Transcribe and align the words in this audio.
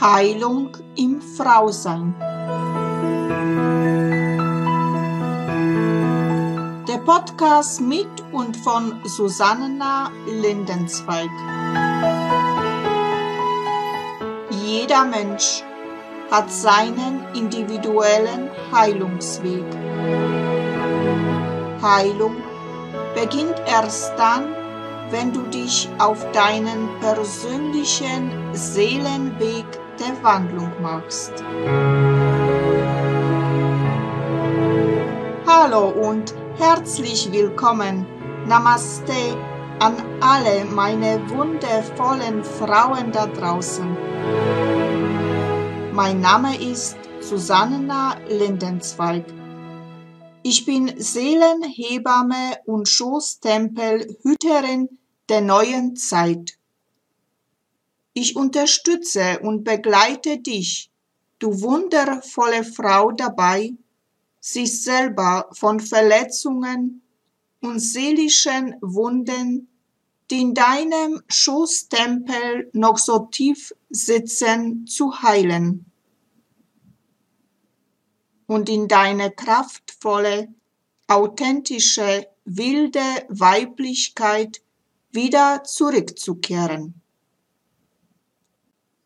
Heilung 0.00 0.70
im 0.96 1.20
Frausein. 1.20 2.14
Der 6.88 6.96
Podcast 7.04 7.82
mit 7.82 8.08
und 8.32 8.56
von 8.56 8.98
Susanna 9.04 10.10
Lindenzweig. 10.26 11.28
Jeder 14.64 15.04
Mensch 15.04 15.62
hat 16.30 16.50
seinen 16.50 17.22
individuellen 17.34 18.48
Heilungsweg. 18.72 19.66
Heilung 21.82 22.36
beginnt 23.14 23.60
erst 23.66 24.14
dann, 24.16 24.54
wenn 25.10 25.32
du 25.32 25.42
dich 25.42 25.88
auf 25.98 26.24
deinen 26.32 26.88
persönlichen 27.00 28.30
Seelenweg 28.52 29.66
der 29.98 30.22
Wandlung 30.22 30.70
machst. 30.80 31.32
Hallo 35.46 35.88
und 35.88 36.34
herzlich 36.58 37.30
willkommen. 37.32 38.06
Namaste 38.46 39.36
an 39.80 39.96
alle 40.20 40.64
meine 40.66 41.20
wundervollen 41.30 42.44
Frauen 42.44 43.10
da 43.12 43.26
draußen. 43.26 43.96
Mein 45.92 46.20
Name 46.20 46.56
ist 46.56 46.96
Susanna 47.20 48.16
Lindenzweig. 48.28 49.24
Ich 50.42 50.64
bin 50.64 50.94
Seelenhebamme 50.96 52.56
und 52.64 52.88
Schoßtempelhüterin 52.88 54.99
der 55.30 55.40
neuen 55.40 55.96
Zeit. 55.96 56.58
Ich 58.12 58.36
unterstütze 58.36 59.38
und 59.40 59.64
begleite 59.64 60.38
dich, 60.38 60.90
du 61.38 61.62
wundervolle 61.62 62.64
Frau 62.64 63.12
dabei, 63.12 63.72
sich 64.40 64.82
selber 64.82 65.48
von 65.52 65.80
Verletzungen 65.80 67.02
und 67.60 67.78
seelischen 67.78 68.74
Wunden, 68.80 69.68
die 70.30 70.42
in 70.42 70.54
deinem 70.54 71.22
Schoßtempel 71.28 72.70
noch 72.72 72.98
so 72.98 73.20
tief 73.30 73.74
sitzen, 73.88 74.86
zu 74.86 75.22
heilen 75.22 75.86
und 78.46 78.68
in 78.68 78.88
deine 78.88 79.30
kraftvolle, 79.30 80.52
authentische, 81.06 82.26
wilde 82.44 83.00
Weiblichkeit 83.28 84.60
wieder 85.12 85.64
zurückzukehren. 85.64 87.00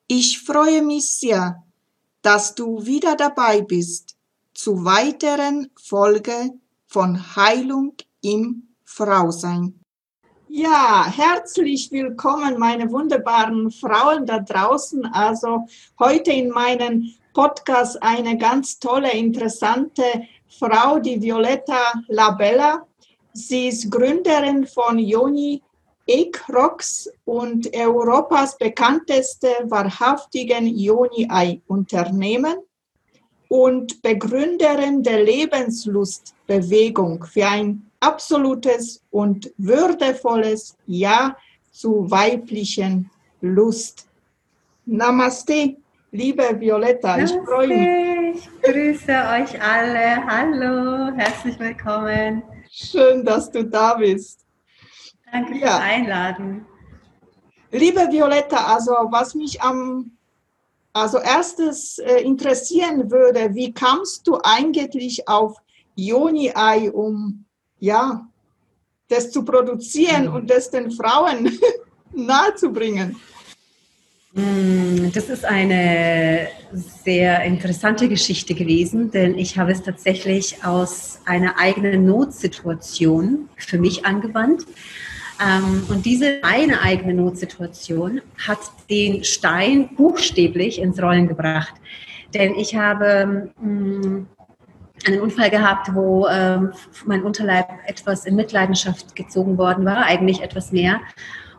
Ich 0.06 0.42
freue 0.42 0.83
mich 0.83 1.11
sehr, 1.11 1.62
dass 2.22 2.55
du 2.55 2.84
wieder 2.84 3.16
dabei 3.16 3.62
bist 3.62 4.16
zu 4.52 4.84
weiteren 4.84 5.70
Folge 5.80 6.52
von 6.86 7.36
Heilung 7.36 7.94
im 8.20 8.69
Frausein. 8.84 9.80
Ja, 10.48 11.06
herzlich 11.06 11.91
willkommen, 11.91 12.58
meine 12.58 12.89
wunderbaren 12.92 13.72
Frauen 13.72 14.24
da 14.24 14.39
draußen. 14.39 15.05
Also 15.06 15.66
heute 15.98 16.30
in 16.30 16.50
meinem 16.50 17.12
Podcast 17.33 18.00
eine 18.00 18.39
ganz 18.39 18.78
tolle, 18.78 19.11
interessante 19.11 20.05
Frau, 20.46 21.00
die 21.00 21.20
Violetta 21.20 21.94
Labella. 22.06 22.86
Sie 23.33 23.66
ist 23.66 23.91
Gründerin 23.91 24.64
von 24.64 25.00
Joni 25.00 25.61
Ekrox 26.06 27.10
und 27.24 27.74
Europas 27.74 28.58
bekannteste 28.58 29.48
wahrhaftigen 29.64 30.66
Joni-Ei-Unternehmen 30.66 32.56
und 33.48 34.02
Begründerin 34.02 35.02
der 35.02 35.23
Lebenslustbewegung 35.23 37.24
für 37.24 37.46
ein 37.46 37.90
absolutes 38.01 39.02
und 39.11 39.51
würdevolles 39.56 40.77
Ja 40.86 41.39
zu 41.70 42.11
weiblichen 42.11 43.08
Lust. 43.40 44.07
Namaste, 44.86 45.77
liebe 46.12 46.61
Violetta, 46.61 47.17
ich 47.18 47.33
freue 47.45 47.68
mich. 47.68 48.36
Ich 48.36 48.51
grüße 48.62 49.12
euch 49.12 49.62
alle. 49.62 50.27
Hallo, 50.27 51.11
herzlich 51.17 51.58
willkommen. 51.58 52.42
Schön, 52.70 53.24
dass 53.24 53.51
du 53.51 53.64
da 53.64 53.95
bist. 53.95 54.43
Danke 55.34 55.58
ja. 55.58 55.67
fürs 55.67 55.80
Einladen. 55.80 56.64
Liebe 57.72 58.08
Violetta, 58.12 58.72
also 58.72 58.92
was 59.11 59.34
mich 59.34 59.61
am 59.61 60.12
also 60.92 61.18
erstes 61.18 61.98
äh, 61.98 62.22
interessieren 62.22 63.11
würde, 63.11 63.52
wie 63.52 63.72
kamst 63.72 64.28
du 64.28 64.39
eigentlich 64.45 65.27
auf 65.27 65.56
Joni-Ei, 65.96 66.89
um 66.92 67.45
ja, 67.80 68.28
das 69.08 69.33
zu 69.33 69.45
produzieren 69.45 70.28
mhm. 70.28 70.34
und 70.36 70.50
das 70.50 70.70
den 70.70 70.92
Frauen 70.92 71.58
nahezubringen? 72.12 73.16
Mm, 74.34 75.11
das 75.12 75.30
ist 75.30 75.45
eine 75.45 76.46
sehr 77.02 77.42
interessante 77.42 78.08
Geschichte 78.08 78.55
gewesen, 78.55 79.11
denn 79.11 79.36
ich 79.36 79.58
habe 79.58 79.72
es 79.72 79.83
tatsächlich 79.83 80.64
aus 80.64 81.18
einer 81.24 81.58
eigenen 81.58 82.06
Notsituation 82.06 83.48
für 83.56 83.78
mich 83.78 84.06
angewandt. 84.06 84.64
Ähm, 85.40 85.84
und 85.89 86.06
diese 86.06 86.42
eine 86.42 86.83
eigene 86.83 87.14
Notsituation 87.14 88.20
hat 88.46 88.58
den 88.89 89.24
Stein 89.24 89.95
buchstäblich 89.96 90.80
ins 90.80 91.00
Rollen 91.02 91.28
gebracht. 91.28 91.74
Denn 92.34 92.55
ich 92.55 92.77
habe 92.77 93.50
mm, 93.61 94.27
einen 95.06 95.20
Unfall 95.20 95.50
gehabt, 95.50 95.95
wo 95.95 96.27
ähm, 96.28 96.72
mein 97.05 97.22
Unterleib 97.22 97.68
etwas 97.86 98.27
in 98.27 98.36
Mitleidenschaft 98.36 99.14
gezogen 99.17 99.58
worden 99.58 99.84
war, 99.84 100.05
eigentlich 100.05 100.42
etwas 100.42 100.72
mehr. 100.72 101.00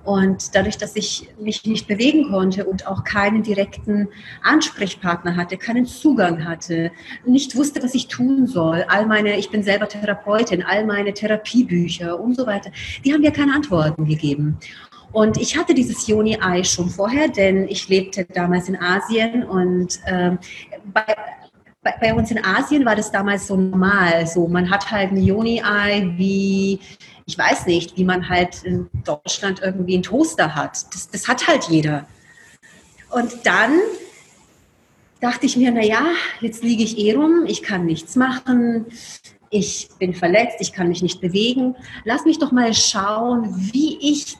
Und 0.06 0.56
dadurch, 0.56 0.78
dass 0.78 0.96
ich 0.96 1.28
mich 1.40 1.66
nicht 1.66 1.88
bewegen 1.88 2.30
konnte 2.30 2.66
und 2.66 2.86
auch 2.88 3.04
keinen 3.04 3.42
direkten 3.42 4.08
Ansprechpartner 4.44 5.36
hatte, 5.36 5.58
keinen 5.58 5.88
Zugang 5.88 6.46
hatte, 6.46 6.92
nicht 7.26 7.56
wusste, 7.56 7.82
was 7.84 7.96
ich 7.96 8.08
tun 8.08 8.46
soll, 8.46 8.86
all 8.88 9.08
meine, 9.08 9.36
ich 9.38 9.50
bin 9.50 9.64
selber 9.64 9.88
Therapeutin, 9.88 10.64
all 10.64 10.86
meine 10.86 11.14
Therapiebücher 11.14 12.20
und 12.20 12.36
so 12.36 12.46
weiter, 12.46 12.72
die 13.04 13.14
haben 13.14 13.22
mir 13.22 13.32
keine 13.32 13.56
Antworten 13.56 14.06
gegeben. 14.06 14.60
Und 15.12 15.38
ich 15.38 15.58
hatte 15.58 15.74
dieses 15.74 16.08
Joni-Ei 16.08 16.64
schon 16.64 16.90
vorher, 16.90 17.30
denn 17.30 17.68
ich 17.68 17.88
lebte 17.88 18.26
damals 18.26 18.70
in 18.70 18.76
Asien 18.76 19.44
und 19.44 20.00
äh, 20.06 20.32
bei, 20.94 21.16
bei, 21.82 21.94
bei, 22.02 22.14
uns 22.14 22.32
in 22.32 22.44
Asien 22.44 22.86
war 22.86 22.96
das 22.96 23.12
damals 23.12 23.48
so 23.48 23.56
normal. 23.56 24.28
So, 24.28 24.48
man 24.48 24.70
hat 24.70 24.92
halt 24.92 25.12
ein 25.12 25.24
Joni-Ei 25.24 26.14
wie 26.18 26.80
ich 27.26 27.38
weiß 27.38 27.66
nicht, 27.66 27.98
wie 27.98 28.04
man 28.04 28.30
halt 28.30 28.64
in 28.64 28.90
Deutschland 29.04 29.62
irgendwie 29.62 29.96
einen 29.96 30.04
Toaster 30.04 30.54
hat. 30.54 30.94
Das, 30.94 31.10
das 31.10 31.28
hat 31.28 31.48
halt 31.48 31.66
jeder. 31.66 32.08
Und 33.10 33.46
dann 33.46 33.80
dachte 35.22 35.46
ich 35.46 35.58
mir, 35.58 35.72
naja, 35.72 36.06
jetzt 36.42 36.64
liege 36.64 36.84
ich 36.84 36.98
eh 36.98 37.14
rum, 37.14 37.46
ich 37.48 37.64
kann 37.64 37.86
nichts 37.86 38.16
machen, 38.16 38.86
ich 39.50 39.90
bin 40.00 40.14
verletzt, 40.14 40.58
ich 40.60 40.74
kann 40.74 40.88
mich 40.88 41.02
nicht 41.02 41.22
bewegen. 41.22 41.76
Lass 42.04 42.26
mich 42.26 42.38
doch 42.38 42.52
mal 42.52 42.74
schauen, 42.74 43.56
wie 43.74 43.98
ich 44.02 44.38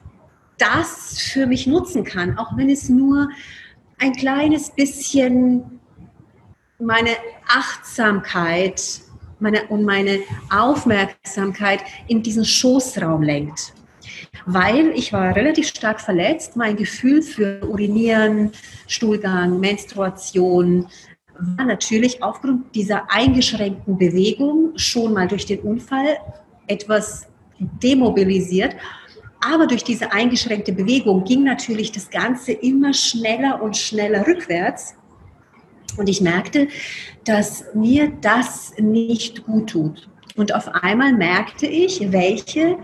das 0.58 1.20
für 1.20 1.48
mich 1.48 1.68
nutzen 1.68 2.04
kann, 2.04 2.38
auch 2.38 2.56
wenn 2.56 2.70
es 2.70 2.90
nur 2.90 3.30
ein 3.98 4.14
kleines 4.14 4.70
bisschen 4.72 5.80
meine 6.80 7.12
Achtsamkeit 7.48 9.02
meine, 9.46 9.68
und 9.68 9.84
meine 9.84 10.20
Aufmerksamkeit 10.50 11.82
in 12.08 12.24
diesen 12.24 12.46
Schoßraum 12.46 13.22
lenkt. 13.22 13.74
Weil 14.46 14.92
ich 14.96 15.14
war 15.14 15.36
relativ 15.36 15.68
stark 15.68 16.02
verletzt, 16.02 16.56
mein 16.56 16.76
Gefühl 16.76 17.22
für 17.22 17.64
Urinieren, 17.68 18.52
Stuhlgang, 18.88 19.60
Menstruation 19.60 20.88
war 21.38 21.66
natürlich 21.66 22.24
aufgrund 22.24 22.74
dieser 22.76 23.12
eingeschränkten 23.12 23.98
Bewegung 23.98 24.72
schon 24.78 25.14
mal 25.14 25.28
durch 25.28 25.46
den 25.46 25.60
Unfall 25.60 26.18
etwas 26.68 27.28
demobilisiert. 27.60 28.76
Aber 29.42 29.68
durch 29.68 29.84
diese 29.84 30.12
eingeschränkte 30.12 30.72
Bewegung 30.74 31.24
ging 31.24 31.44
natürlich 31.44 31.92
das 31.92 32.10
Ganze 32.10 32.54
immer 32.54 32.94
schneller 32.94 33.62
und 33.62 33.78
schneller 33.78 34.26
rückwärts. 34.26 34.96
Und 35.98 36.10
ich 36.10 36.22
merkte, 36.22 36.68
dass 37.24 37.66
mir 37.74 38.12
das 38.22 38.74
nicht 38.78 39.46
gut 39.46 39.70
tut. 39.70 40.10
Und 40.36 40.54
auf 40.54 40.68
einmal 40.84 41.14
merkte 41.14 41.66
ich, 41.66 42.12
welche 42.12 42.78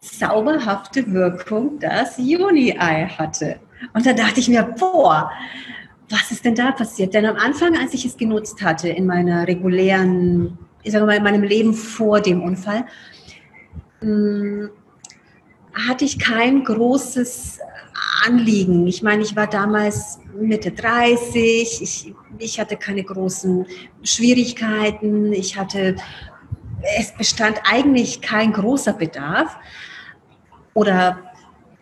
zauberhafte 0.00 1.10
Wirkung 1.12 1.78
das 1.78 2.18
Juni-Ei 2.18 3.06
hatte. 3.06 3.58
Und 3.94 4.06
da 4.06 4.12
dachte 4.12 4.40
ich 4.40 4.48
mir, 4.48 4.62
boah, 4.62 5.30
was 6.10 6.30
ist 6.30 6.44
denn 6.44 6.54
da 6.54 6.72
passiert? 6.72 7.14
Denn 7.14 7.26
am 7.26 7.36
Anfang, 7.36 7.76
als 7.76 7.94
ich 7.94 8.04
es 8.04 8.16
genutzt 8.16 8.62
hatte 8.62 8.88
in 8.88 9.06
meiner 9.06 9.46
regulären, 9.46 10.58
ich 10.82 10.92
sage 10.92 11.06
mal, 11.06 11.16
in 11.16 11.22
meinem 11.22 11.42
Leben 11.42 11.74
vor 11.74 12.20
dem 12.20 12.42
Unfall, 12.42 12.84
hm, 14.00 14.70
hatte 15.86 16.04
ich 16.04 16.18
kein 16.18 16.64
großes 16.64 17.60
Anliegen. 18.26 18.86
Ich 18.86 19.02
meine, 19.02 19.22
ich 19.22 19.36
war 19.36 19.46
damals 19.46 20.18
Mitte 20.40 20.70
30, 20.70 21.82
ich, 21.82 22.14
ich 22.38 22.60
hatte 22.60 22.76
keine 22.76 23.02
großen 23.02 23.66
Schwierigkeiten, 24.02 25.32
ich 25.32 25.56
hatte, 25.56 25.96
es 26.98 27.12
bestand 27.12 27.60
eigentlich 27.64 28.20
kein 28.20 28.52
großer 28.52 28.92
Bedarf 28.92 29.56
oder 30.74 31.18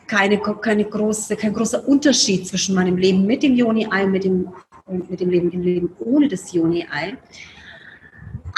keine, 0.06 0.38
keine 0.38 0.84
große, 0.84 1.36
kein 1.36 1.52
großer 1.52 1.86
Unterschied 1.86 2.46
zwischen 2.46 2.74
meinem 2.74 2.96
Leben 2.96 3.26
mit 3.26 3.42
dem 3.42 3.54
Joni-Ei 3.54 4.04
und 4.04 4.12
mit 4.12 4.24
dem, 4.24 4.52
mit 4.86 5.20
dem 5.20 5.30
Leben, 5.30 5.50
dem 5.50 5.62
Leben 5.62 5.96
ohne 5.98 6.28
das 6.28 6.52
Joni-Ei. 6.52 7.16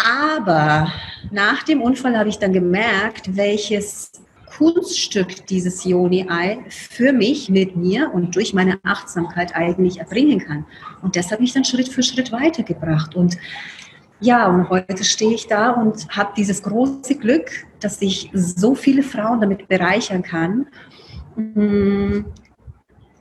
Aber 0.04 0.92
nach 1.30 1.64
dem 1.64 1.82
Unfall 1.82 2.16
habe 2.16 2.28
ich 2.28 2.38
dann 2.38 2.52
gemerkt, 2.52 3.36
welches 3.36 4.12
Kunststück 4.58 5.46
dieses 5.46 5.84
Joni-Ei 5.84 6.58
für 6.68 7.12
mich, 7.12 7.48
mit 7.48 7.76
mir 7.76 8.12
und 8.12 8.34
durch 8.34 8.52
meine 8.52 8.80
Achtsamkeit 8.82 9.54
eigentlich 9.54 10.00
erbringen 10.00 10.40
kann. 10.40 10.66
Und 11.00 11.14
das 11.14 11.30
hat 11.30 11.40
mich 11.40 11.52
dann 11.52 11.64
Schritt 11.64 11.88
für 11.88 12.02
Schritt 12.02 12.32
weitergebracht. 12.32 13.14
Und 13.14 13.38
ja, 14.18 14.48
und 14.48 14.68
heute 14.68 15.04
stehe 15.04 15.32
ich 15.32 15.46
da 15.46 15.70
und 15.70 16.08
habe 16.08 16.32
dieses 16.36 16.60
große 16.64 17.14
Glück, 17.14 17.48
dass 17.78 18.02
ich 18.02 18.30
so 18.34 18.74
viele 18.74 19.04
Frauen 19.04 19.40
damit 19.40 19.68
bereichern 19.68 20.24
kann, 20.24 20.66
mm, 21.36 22.24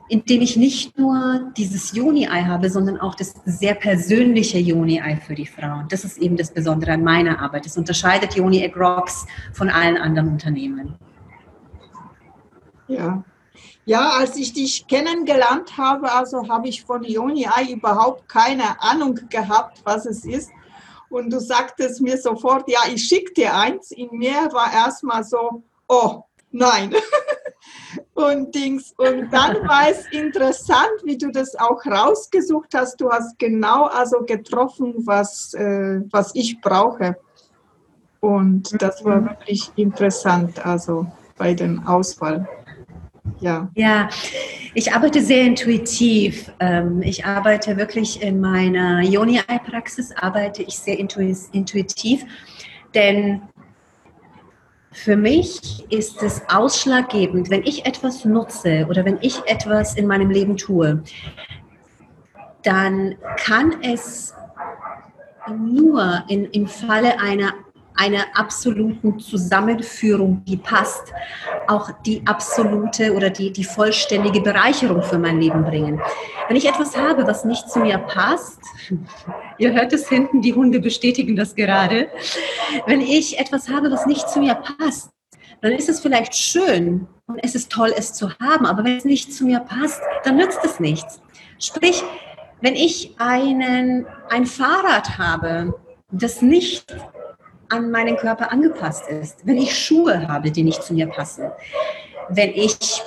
indem 0.10 0.42
ich 0.42 0.58
nicht 0.58 0.98
nur 0.98 1.52
dieses 1.56 1.96
Joni-Ei 1.96 2.46
habe, 2.46 2.72
sondern 2.72 2.98
auch 3.00 3.14
das 3.14 3.36
sehr 3.46 3.76
persönliche 3.76 4.58
Joni-Ei 4.58 5.18
für 5.18 5.36
die 5.36 5.46
Frauen. 5.46 5.86
Das 5.90 6.04
ist 6.04 6.18
eben 6.18 6.36
das 6.36 6.52
Besondere 6.52 6.94
an 6.94 7.04
meiner 7.04 7.40
Arbeit. 7.40 7.68
Das 7.68 7.78
unterscheidet 7.78 8.34
Joni 8.34 8.64
Egg 8.64 8.76
Rocks 8.80 9.28
von 9.54 9.70
allen 9.70 9.98
anderen 9.98 10.30
Unternehmen. 10.30 10.96
Ja. 12.88 13.24
Ja, 13.86 14.10
als 14.18 14.36
ich 14.36 14.54
dich 14.54 14.86
kennengelernt 14.88 15.78
habe, 15.78 16.12
also 16.12 16.48
habe 16.50 16.68
ich 16.68 16.84
von 16.84 17.04
Joni 17.04 17.48
überhaupt 17.72 18.28
keine 18.28 18.82
Ahnung 18.82 19.20
gehabt, 19.30 19.80
was 19.86 20.06
es 20.06 20.26
ist. 20.26 20.52
Und 21.10 21.32
du 21.32 21.40
sagtest 21.40 22.02
mir 22.02 22.18
sofort, 22.18 22.70
ja, 22.70 22.82
ich 22.94 23.04
schicke 23.04 23.34
dir 23.34 23.56
eins. 23.56 23.92
In 23.92 24.10
mir 24.12 24.50
war 24.52 24.74
erstmal 24.74 25.24
so, 25.24 25.64
oh, 25.88 26.24
nein. 26.52 26.94
und 28.14 28.54
Dings. 28.54 28.94
Und 28.98 29.32
dann 29.32 29.68
war 29.68 29.90
es 29.90 30.06
interessant, 30.12 31.04
wie 31.04 31.18
du 31.18 31.32
das 31.32 31.56
auch 31.56 31.86
rausgesucht 31.86 32.74
hast. 32.74 33.00
Du 33.00 33.10
hast 33.10 33.40
genau 33.40 33.86
also 33.86 34.22
getroffen, 34.26 34.96
was, 35.06 35.54
äh, 35.54 36.02
was 36.12 36.36
ich 36.36 36.60
brauche. 36.60 37.16
Und 38.20 38.82
das 38.82 39.06
war 39.06 39.22
mhm. 39.22 39.30
wirklich 39.30 39.72
interessant, 39.76 40.66
also 40.66 41.08
bei 41.38 41.54
dem 41.54 41.86
Auswahl. 41.88 42.48
Ja. 43.40 43.70
ja, 43.76 44.10
ich 44.74 44.94
arbeite 44.94 45.22
sehr 45.22 45.44
intuitiv. 45.44 46.52
Ähm, 46.60 47.02
ich 47.02 47.26
arbeite 47.26 47.78
wirklich 47.78 48.22
in 48.22 48.40
meiner 48.40 49.02
Yoni-Eye-Praxis, 49.02 50.12
arbeite 50.16 50.64
ich 50.64 50.78
sehr 50.78 50.98
intuitiv, 51.00 52.26
denn 52.94 53.42
für 54.92 55.16
mich 55.16 55.86
ist 55.92 56.24
es 56.24 56.42
ausschlaggebend, 56.50 57.52
wenn 57.52 57.62
ich 57.64 57.86
etwas 57.86 58.26
nutze 58.26 58.88
oder 58.90 59.06
wenn 59.06 59.20
ich 59.22 59.40
etwas 59.46 59.96
in 59.96 60.08
meinem 60.08 60.32
Leben 60.32 60.58
tue, 60.58 61.04
dann 62.64 63.16
kann 63.38 63.76
es 63.84 64.34
nur 65.56 66.24
in, 66.28 66.46
im 66.46 66.68
Falle 66.68 67.20
einer 67.20 67.54
einer 67.98 68.26
absoluten 68.34 69.20
Zusammenführung, 69.20 70.44
die 70.46 70.58
passt, 70.58 71.14
auch 71.68 71.92
die 72.06 72.22
absolute 72.26 73.14
oder 73.14 73.30
die, 73.30 73.52
die 73.52 73.64
vollständige 73.64 74.42
Bereicherung 74.42 75.02
für 75.04 75.18
mein 75.18 75.42
Leben 75.42 75.64
bringen. 75.64 76.02
Wenn 76.48 76.56
ich 76.56 76.68
etwas 76.68 76.96
habe, 76.96 77.28
was 77.28 77.44
nicht 77.44 77.70
zu 77.70 77.80
mir 77.80 77.98
passt, 77.98 78.60
ihr 79.58 79.74
hört 79.74 79.94
es 79.94 80.08
hinten, 80.08 80.42
die 80.42 80.54
Hunde 80.54 80.80
bestätigen 80.80 81.36
das 81.36 81.56
gerade, 81.56 82.08
wenn 82.86 83.02
ich 83.02 83.40
etwas 83.40 83.70
habe, 83.70 83.92
was 83.92 84.06
nicht 84.06 84.30
zu 84.30 84.40
mir 84.40 84.56
passt, 84.56 85.10
dann 85.62 85.72
ist 85.72 85.90
es 85.90 86.00
vielleicht 86.00 86.36
schön 86.36 87.08
und 87.26 87.40
es 87.44 87.56
ist 87.56 87.72
toll, 87.72 87.92
es 87.96 88.14
zu 88.14 88.30
haben, 88.40 88.66
aber 88.66 88.84
wenn 88.84 88.98
es 88.98 89.06
nicht 89.06 89.34
zu 89.34 89.46
mir 89.46 89.60
passt, 89.60 90.02
dann 90.24 90.38
nützt 90.38 90.64
es 90.64 90.80
nichts. 90.80 91.20
Sprich, 91.60 92.04
wenn 92.62 92.76
ich 92.76 93.16
einen, 93.18 94.06
ein 94.30 94.46
Fahrrad 94.46 95.18
habe, 95.18 95.74
das 96.12 96.42
nicht 96.42 96.96
an 97.70 97.92
meinen 97.92 98.18
Körper 98.18 98.52
angepasst 98.52 99.08
ist. 99.10 99.46
Wenn 99.46 99.58
ich 99.58 99.78
Schuhe 99.78 100.28
habe, 100.28 100.52
die 100.52 100.64
nicht 100.64 100.84
zu 100.84 100.94
mir 100.94 101.08
passen. 101.08 101.52
Wenn 102.30 102.50
ich 102.52 103.02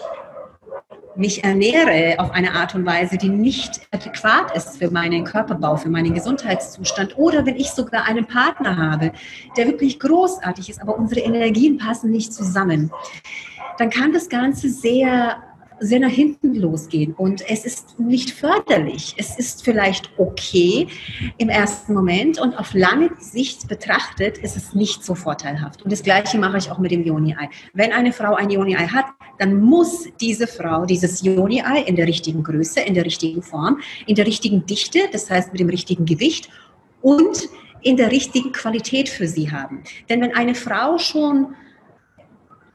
mich 1.17 1.45
ernähre 1.45 2.19
auf 2.19 2.31
eine 2.31 2.55
Art 2.55 2.75
und 2.75 2.87
Weise, 2.87 3.19
die 3.19 3.29
nicht 3.29 3.81
adäquat 3.91 4.57
ist 4.57 4.79
für 4.79 4.91
meinen 4.91 5.25
Körperbau, 5.25 5.77
für 5.77 5.91
meinen 5.91 6.15
Gesundheitszustand. 6.15 7.19
Oder 7.19 7.45
wenn 7.45 7.57
ich 7.57 7.71
sogar 7.71 8.05
einen 8.05 8.27
Partner 8.27 8.77
habe, 8.77 9.13
der 9.57 9.67
wirklich 9.67 10.01
großartig 10.01 10.71
ist, 10.71 10.81
aber 10.81 10.97
unsere 10.97 11.21
Energien 11.21 11.79
passen 11.79 12.11
nicht 12.11 12.33
zusammen, 12.33 12.91
dann 13.79 13.91
kann 13.91 14.13
das 14.13 14.29
Ganze 14.29 14.71
sehr 14.71 15.43
sehr 15.81 15.99
nach 15.99 16.11
hinten 16.11 16.55
losgehen 16.55 17.15
und 17.15 17.43
es 17.49 17.65
ist 17.65 17.99
nicht 17.99 18.31
förderlich. 18.31 19.15
Es 19.17 19.39
ist 19.39 19.65
vielleicht 19.65 20.11
okay 20.19 20.87
im 21.39 21.49
ersten 21.49 21.95
Moment 21.95 22.39
und 22.39 22.55
auf 22.59 22.75
lange 22.75 23.11
Sicht 23.19 23.67
betrachtet 23.67 24.39
ist 24.39 24.57
es 24.57 24.75
nicht 24.75 25.03
so 25.03 25.15
vorteilhaft. 25.15 25.83
Und 25.83 25.91
das 25.93 26.03
Gleiche 26.03 26.39
mache 26.39 26.59
ich 26.59 26.71
auch 26.71 26.79
mit 26.79 26.91
dem 26.91 27.05
Joni-Ei. 27.05 27.49
Wenn 27.73 27.93
eine 27.93 28.13
Frau 28.13 28.35
ein 28.35 28.51
Joni-Ei 28.51 28.87
hat, 28.87 29.07
dann 29.39 29.61
muss 29.61 30.07
diese 30.21 30.47
Frau 30.47 30.85
dieses 30.85 31.23
Joni-Ei 31.23 31.83
in 31.83 31.97
der 31.97 32.07
richtigen 32.07 32.43
Größe, 32.43 32.81
in 32.81 32.95
der 32.95 33.05
richtigen 33.05 33.43
Form, 33.43 33.81
in 34.07 34.15
der 34.15 34.27
richtigen 34.27 34.67
Dichte, 34.67 35.01
das 35.11 35.31
heißt 35.31 35.53
mit 35.53 35.61
dem 35.61 35.71
richtigen 35.71 36.05
Gewicht 36.05 36.51
und 37.01 37.49
in 37.83 37.97
der 37.97 38.11
richtigen 38.11 38.53
Qualität 38.53 39.09
für 39.09 39.27
sie 39.27 39.51
haben. 39.51 39.83
Denn 40.09 40.21
wenn 40.21 40.35
eine 40.35 40.55
Frau 40.55 40.99
schon 40.99 41.55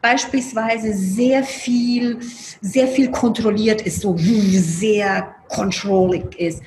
beispielsweise 0.06 0.94
sehr 0.94 1.44
viel, 1.44 2.19
sehr 2.62 2.88
viel 2.88 3.10
kontrolliert 3.10 3.81
ist, 3.81 4.02
so 4.02 4.16
sehr 4.18 5.36
controlling 5.48 6.30
ist, 6.38 6.62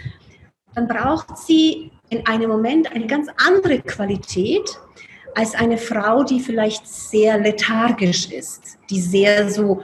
dann 0.75 0.89
braucht 0.89 1.39
sie 1.39 1.93
in 2.11 2.27
einem 2.27 2.51
Moment 2.51 2.91
eine 2.91 3.07
ganz 3.07 3.29
andere 3.37 3.79
Qualität 3.83 4.69
als 5.37 5.55
eine 5.55 5.79
Frau, 5.79 6.25
die 6.25 6.41
vielleicht 6.41 6.85
sehr 6.89 7.39
lethargisch 7.39 8.29
ist, 8.33 8.77
die 8.91 9.01
sehr 9.01 9.49
so, 9.49 9.83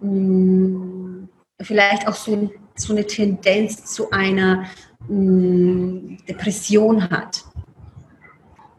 mh, 0.00 0.08
mm, 0.08 1.28
vielleicht 1.60 2.08
auch 2.08 2.14
so, 2.14 2.50
so 2.76 2.94
eine 2.94 3.06
Tendenz 3.06 3.84
zu 3.84 4.10
einer 4.10 4.64
mh, 5.06 5.18
mm, 5.18 6.18
Depression 6.26 7.10
hat 7.10 7.44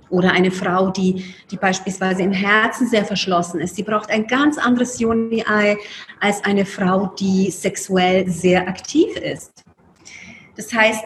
oder 0.09 0.31
eine 0.31 0.51
Frau, 0.51 0.89
die, 0.89 1.25
die 1.51 1.57
beispielsweise 1.57 2.23
im 2.23 2.31
Herzen 2.31 2.87
sehr 2.87 3.05
verschlossen 3.05 3.59
ist, 3.59 3.77
die 3.77 3.83
braucht 3.83 4.09
ein 4.09 4.27
ganz 4.27 4.57
anderes 4.57 4.99
Joni-Ei 4.99 5.77
als 6.19 6.43
eine 6.43 6.65
Frau, 6.65 7.07
die 7.19 7.49
sexuell 7.51 8.29
sehr 8.29 8.67
aktiv 8.67 9.15
ist. 9.17 9.63
Das 10.55 10.73
heißt, 10.73 11.03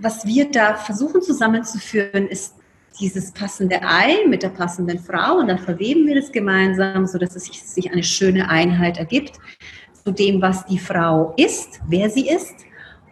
was 0.00 0.24
wir 0.26 0.50
da 0.50 0.76
versuchen 0.76 1.22
zusammenzuführen, 1.22 2.26
ist 2.28 2.54
dieses 3.00 3.32
passende 3.32 3.82
Ei 3.82 4.26
mit 4.28 4.42
der 4.42 4.50
passenden 4.50 4.98
Frau 4.98 5.38
und 5.38 5.48
dann 5.48 5.58
verweben 5.58 6.06
wir 6.06 6.14
das 6.14 6.30
gemeinsam, 6.30 7.06
sodass 7.06 7.34
es 7.34 7.46
sich 7.46 7.90
eine 7.90 8.02
schöne 8.02 8.48
Einheit 8.48 8.98
ergibt 8.98 9.38
zu 10.04 10.12
dem, 10.12 10.40
was 10.42 10.64
die 10.66 10.78
Frau 10.78 11.34
ist, 11.36 11.80
wer 11.88 12.10
sie 12.10 12.28
ist 12.28 12.54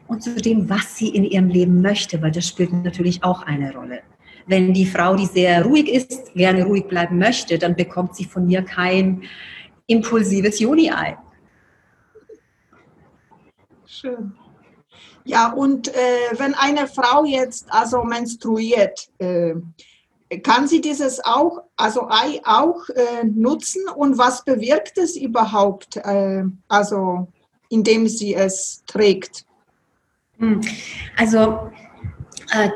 und 0.07 0.23
zu 0.23 0.35
dem, 0.37 0.69
was 0.69 0.97
sie 0.97 1.09
in 1.09 1.25
ihrem 1.25 1.49
Leben 1.49 1.81
möchte, 1.81 2.21
weil 2.23 2.31
das 2.31 2.47
spielt 2.47 2.73
natürlich 2.73 3.23
auch 3.23 3.43
eine 3.43 3.73
Rolle. 3.73 4.01
Wenn 4.49 4.73
die 4.73 4.87
Frau, 4.87 5.15
die 5.15 5.27
sehr 5.27 5.65
ruhig 5.65 5.89
ist, 5.89 6.35
gerne 6.35 6.65
ruhig 6.65 6.87
bleiben 6.87 7.19
möchte, 7.19 7.59
dann 7.59 7.77
bekommt 7.77 8.17
sie 8.17 8.25
von 8.25 8.47
mir 8.47 8.63
kein 8.63 9.23
impulsives 9.87 10.59
Juni-Ei. 10.59 11.17
Schön. 13.87 14.33
Ja, 15.25 15.53
und 15.53 15.89
äh, 15.89 16.39
wenn 16.39 16.55
eine 16.55 16.87
Frau 16.87 17.25
jetzt 17.25 17.71
also 17.71 18.03
menstruiert, 18.03 19.09
äh, 19.19 19.55
kann 20.43 20.67
sie 20.67 20.81
dieses 20.81 21.25
auch, 21.25 21.63
also 21.77 22.09
Ei 22.09 22.41
auch 22.45 22.89
äh, 22.91 23.25
nutzen 23.25 23.83
und 23.95 24.19
was 24.19 24.45
bewirkt 24.45 24.99
es 24.99 25.17
überhaupt, 25.17 25.97
äh, 25.97 26.45
also 26.69 27.29
indem 27.69 28.09
sie 28.09 28.35
es 28.35 28.83
trägt? 28.87 29.45
Hm. 30.39 30.61
Also 31.17 31.71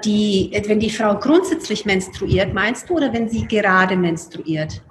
die, 0.04 0.50
wenn 0.66 0.80
die 0.80 0.90
Frau 0.90 1.18
grundsätzlich 1.18 1.84
menstruiert, 1.84 2.52
meinst 2.52 2.88
du, 2.88 2.96
oder 2.96 3.12
wenn 3.12 3.28
sie 3.28 3.46
gerade 3.46 3.96
menstruiert? 3.96 4.82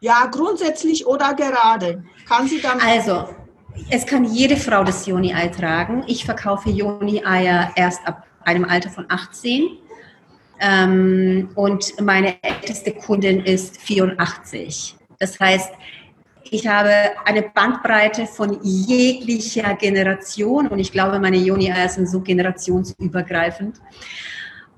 Ja, 0.00 0.26
grundsätzlich 0.26 1.06
oder 1.06 1.34
gerade. 1.34 2.04
Kann 2.26 2.46
sie 2.46 2.60
dann. 2.60 2.80
Also, 2.80 3.28
es 3.90 4.06
kann 4.06 4.24
jede 4.24 4.56
Frau 4.56 4.84
das 4.84 5.06
Joni-Ei 5.06 5.48
tragen. 5.48 6.04
Ich 6.06 6.24
verkaufe 6.24 6.70
Joni-Eier 6.70 7.72
erst 7.74 8.06
ab 8.06 8.26
einem 8.44 8.64
Alter 8.64 8.90
von 8.90 9.06
18. 9.08 9.68
Ähm, 10.60 11.50
und 11.54 12.00
meine 12.00 12.42
älteste 12.42 12.92
Kundin 12.92 13.40
ist 13.40 13.80
84. 13.80 14.96
Das 15.18 15.38
heißt, 15.38 15.70
Ich 16.50 16.66
habe 16.66 16.92
eine 17.24 17.42
Bandbreite 17.42 18.26
von 18.26 18.58
jeglicher 18.62 19.74
Generation 19.74 20.68
und 20.68 20.78
ich 20.78 20.92
glaube, 20.92 21.18
meine 21.18 21.36
Joni-Eier 21.36 21.88
sind 21.88 22.08
so 22.08 22.20
generationsübergreifend. 22.20 23.80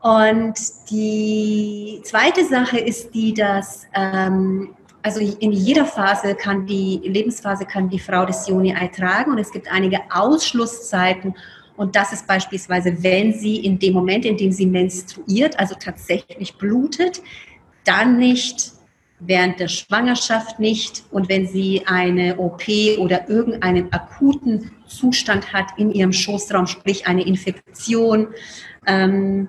Und 0.01 0.55
die 0.91 2.01
zweite 2.05 2.45
Sache 2.45 2.79
ist 2.79 3.15
die, 3.15 3.35
dass 3.35 3.87
ähm, 3.95 4.75
also 5.03 5.21
in 5.21 5.53
jeder 5.53 5.85
Phase 5.85 6.35
kann 6.35 6.67
die 6.67 7.01
Lebensphase 7.05 7.65
kann 7.65 7.89
die 7.89 7.99
Frau 7.99 8.25
das 8.27 8.49
Joni-Ei 8.49 8.89
tragen 8.89 9.33
und 9.33 9.39
es 9.39 9.51
gibt 9.51 9.71
einige 9.71 9.99
Ausschlusszeiten 10.11 11.35
und 11.81 11.97
das 11.97 12.13
ist 12.13 12.27
beispielsweise, 12.27 13.03
wenn 13.03 13.33
sie 13.33 13.57
in 13.57 13.79
dem 13.79 13.95
Moment, 13.95 14.27
in 14.27 14.37
dem 14.37 14.53
sie 14.53 14.67
menstruiert, 14.67 15.59
also 15.59 15.75
tatsächlich 15.75 16.55
blutet, 16.57 17.23
dann 17.85 18.19
nicht, 18.19 18.73
während 19.21 19.61
der 19.61 19.69
Schwangerschaft 19.69 20.59
nicht 20.59 21.05
und 21.11 21.29
wenn 21.29 21.47
sie 21.47 21.83
eine 21.87 22.39
OP 22.39 22.63
oder 22.99 23.29
irgendeinen 23.29 23.93
akuten 23.93 24.71
Zustand 24.87 25.53
hat 25.53 25.67
in 25.77 25.93
ihrem 25.93 26.13
Schoßraum, 26.13 26.67
sprich 26.67 27.07
eine 27.07 27.27
Infektion, 27.27 28.29
ähm, 28.87 29.49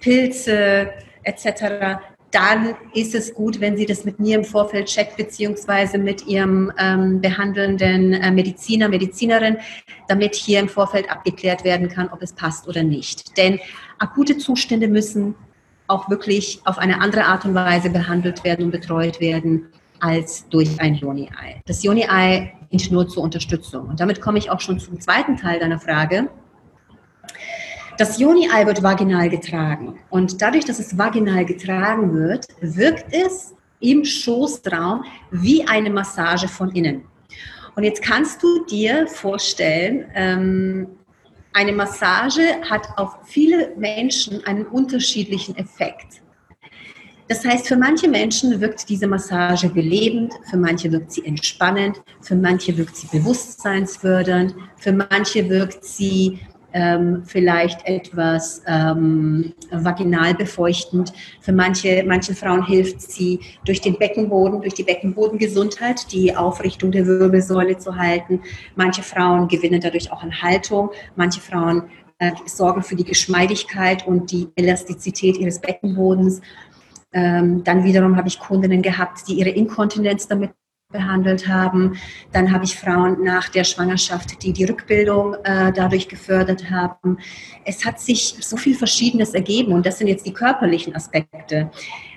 Pilze 0.00 0.90
etc., 1.24 1.98
dann 2.32 2.74
ist 2.94 3.14
es 3.14 3.34
gut, 3.34 3.60
wenn 3.60 3.76
Sie 3.76 3.84
das 3.84 4.04
mit 4.06 4.18
mir 4.18 4.36
im 4.36 4.44
Vorfeld 4.44 4.86
checkt, 4.86 5.18
beziehungsweise 5.18 5.98
mit 5.98 6.26
Ihrem 6.26 6.72
ähm, 6.78 7.20
behandelnden 7.20 8.14
äh, 8.14 8.30
Mediziner, 8.30 8.88
Medizinerin, 8.88 9.58
damit 10.08 10.34
hier 10.34 10.60
im 10.60 10.68
Vorfeld 10.68 11.10
abgeklärt 11.10 11.62
werden 11.62 11.90
kann, 11.90 12.08
ob 12.08 12.22
es 12.22 12.32
passt 12.32 12.66
oder 12.66 12.82
nicht. 12.82 13.36
Denn 13.36 13.60
akute 13.98 14.38
Zustände 14.38 14.88
müssen 14.88 15.34
auch 15.86 16.08
wirklich 16.08 16.60
auf 16.64 16.78
eine 16.78 17.00
andere 17.00 17.24
Art 17.24 17.44
und 17.44 17.54
Weise 17.54 17.90
behandelt 17.90 18.44
werden 18.44 18.66
und 18.66 18.70
betreut 18.70 19.20
werden 19.20 19.66
als 20.00 20.48
durch 20.48 20.80
ein 20.80 20.94
Joni-Ei. 20.94 21.60
Das 21.66 21.82
Joni-Ei 21.82 22.54
dient 22.72 22.90
nur 22.90 23.08
zur 23.08 23.22
Unterstützung. 23.22 23.88
Und 23.88 24.00
damit 24.00 24.20
komme 24.20 24.38
ich 24.38 24.50
auch 24.50 24.60
schon 24.60 24.78
zum 24.80 25.00
zweiten 25.00 25.36
Teil 25.36 25.60
deiner 25.60 25.78
Frage. 25.78 26.28
Das 27.98 28.18
Joni-Ei 28.18 28.66
wird 28.66 28.82
vaginal 28.82 29.28
getragen. 29.28 29.98
Und 30.10 30.40
dadurch, 30.40 30.64
dass 30.64 30.78
es 30.78 30.96
vaginal 30.96 31.44
getragen 31.44 32.14
wird, 32.14 32.46
wirkt 32.60 33.12
es 33.12 33.54
im 33.80 34.04
Schoßraum 34.04 35.04
wie 35.30 35.66
eine 35.66 35.90
Massage 35.90 36.48
von 36.48 36.70
innen. 36.70 37.02
Und 37.74 37.84
jetzt 37.84 38.02
kannst 38.02 38.42
du 38.42 38.64
dir 38.64 39.06
vorstellen, 39.06 40.06
ähm, 40.14 40.88
eine 41.52 41.72
Massage 41.72 42.60
hat 42.68 42.88
auf 42.96 43.18
viele 43.24 43.74
Menschen 43.76 44.44
einen 44.44 44.66
unterschiedlichen 44.66 45.56
Effekt. 45.56 46.22
Das 47.28 47.44
heißt, 47.44 47.68
für 47.68 47.76
manche 47.76 48.08
Menschen 48.08 48.60
wirkt 48.60 48.88
diese 48.88 49.06
Massage 49.06 49.68
belebend, 49.68 50.32
für 50.50 50.56
manche 50.56 50.90
wirkt 50.92 51.12
sie 51.12 51.24
entspannend, 51.24 52.02
für 52.20 52.34
manche 52.34 52.76
wirkt 52.76 52.96
sie 52.96 53.06
bewusstseinsfördernd, 53.06 54.54
für 54.76 54.92
manche 54.92 55.48
wirkt 55.48 55.84
sie 55.84 56.40
ähm, 56.72 57.22
vielleicht 57.24 57.86
etwas 57.86 58.62
ähm, 58.66 59.52
vaginal 59.70 60.34
befeuchtend. 60.34 61.12
Für 61.40 61.52
manche, 61.52 62.04
manchen 62.06 62.34
Frauen 62.34 62.66
hilft 62.66 63.00
sie 63.00 63.40
durch 63.64 63.80
den 63.80 63.98
Beckenboden, 63.98 64.60
durch 64.60 64.74
die 64.74 64.82
Beckenbodengesundheit, 64.82 66.12
die 66.12 66.34
Aufrichtung 66.34 66.92
der 66.92 67.06
Wirbelsäule 67.06 67.78
zu 67.78 67.96
halten. 67.96 68.40
Manche 68.76 69.02
Frauen 69.02 69.48
gewinnen 69.48 69.80
dadurch 69.80 70.10
auch 70.12 70.22
an 70.22 70.42
Haltung. 70.42 70.90
Manche 71.16 71.40
Frauen 71.40 71.84
äh, 72.18 72.32
sorgen 72.46 72.82
für 72.82 72.96
die 72.96 73.04
Geschmeidigkeit 73.04 74.06
und 74.06 74.30
die 74.30 74.48
Elastizität 74.56 75.36
ihres 75.38 75.60
Beckenbodens. 75.60 76.40
Ähm, 77.12 77.62
dann 77.64 77.84
wiederum 77.84 78.16
habe 78.16 78.28
ich 78.28 78.38
Kundinnen 78.38 78.80
gehabt, 78.80 79.28
die 79.28 79.34
ihre 79.34 79.50
Inkontinenz 79.50 80.28
damit 80.28 80.52
behandelt 80.92 81.48
haben. 81.48 81.96
Dann 82.32 82.52
habe 82.52 82.64
ich 82.64 82.76
Frauen 82.76 83.24
nach 83.24 83.48
der 83.48 83.64
Schwangerschaft, 83.64 84.42
die 84.42 84.52
die 84.52 84.64
Rückbildung 84.64 85.34
äh, 85.44 85.72
dadurch 85.72 86.08
gefördert 86.08 86.70
haben. 86.70 87.18
Es 87.64 87.84
hat 87.84 88.00
sich 88.00 88.36
so 88.40 88.56
viel 88.56 88.76
Verschiedenes 88.76 89.34
ergeben 89.34 89.72
und 89.72 89.86
das 89.86 89.98
sind 89.98 90.08
jetzt 90.08 90.26
die 90.26 90.32
körperlichen 90.32 90.94
Aspekte. 90.94 91.70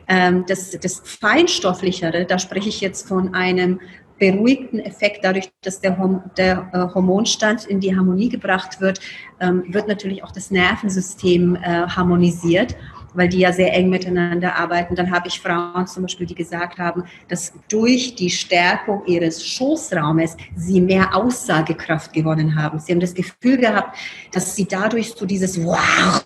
Ähm, 0.07 0.45
das, 0.47 0.71
das 0.71 1.01
Feinstofflichere, 1.03 2.25
da 2.25 2.37
spreche 2.37 2.69
ich 2.69 2.81
jetzt 2.81 3.07
von 3.07 3.33
einem 3.33 3.79
beruhigten 4.19 4.79
Effekt, 4.79 5.23
dadurch, 5.23 5.51
dass 5.61 5.81
der, 5.81 6.23
der 6.37 6.69
äh, 6.71 6.93
Hormonstand 6.93 7.65
in 7.65 7.79
die 7.79 7.95
Harmonie 7.95 8.29
gebracht 8.29 8.79
wird, 8.79 8.99
ähm, 9.39 9.63
wird 9.67 9.87
natürlich 9.87 10.23
auch 10.23 10.31
das 10.31 10.51
Nervensystem 10.51 11.55
äh, 11.55 11.87
harmonisiert 11.87 12.75
weil 13.15 13.29
die 13.29 13.39
ja 13.39 13.51
sehr 13.51 13.73
eng 13.73 13.89
miteinander 13.89 14.55
arbeiten. 14.55 14.95
Dann 14.95 15.11
habe 15.11 15.27
ich 15.27 15.39
Frauen 15.39 15.87
zum 15.87 16.03
Beispiel, 16.03 16.27
die 16.27 16.35
gesagt 16.35 16.77
haben, 16.79 17.03
dass 17.27 17.53
durch 17.69 18.15
die 18.15 18.29
Stärkung 18.29 19.03
ihres 19.05 19.45
Schoßraumes 19.45 20.37
sie 20.55 20.81
mehr 20.81 21.15
Aussagekraft 21.15 22.13
gewonnen 22.13 22.55
haben. 22.55 22.79
Sie 22.79 22.91
haben 22.91 22.99
das 22.99 23.13
Gefühl 23.13 23.57
gehabt, 23.57 23.97
dass 24.31 24.55
sie 24.55 24.65
dadurch 24.65 25.13
so 25.13 25.25
dieses 25.25 25.63
Wow 25.63 26.23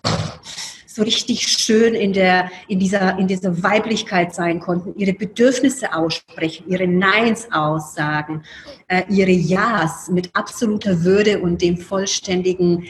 so 0.92 1.02
richtig 1.02 1.46
schön 1.46 1.94
in, 1.94 2.12
der, 2.12 2.50
in, 2.66 2.80
dieser, 2.80 3.16
in 3.18 3.28
dieser 3.28 3.62
Weiblichkeit 3.62 4.34
sein 4.34 4.58
konnten, 4.58 4.92
ihre 4.98 5.12
Bedürfnisse 5.12 5.94
aussprechen, 5.94 6.64
ihre 6.68 6.88
Neins 6.88 7.48
aussagen, 7.52 8.42
äh, 8.88 9.04
ihre 9.08 9.30
Ja's 9.30 10.10
mit 10.10 10.30
absoluter 10.34 11.04
Würde 11.04 11.40
und 11.40 11.62
dem 11.62 11.76
vollständigen 11.76 12.86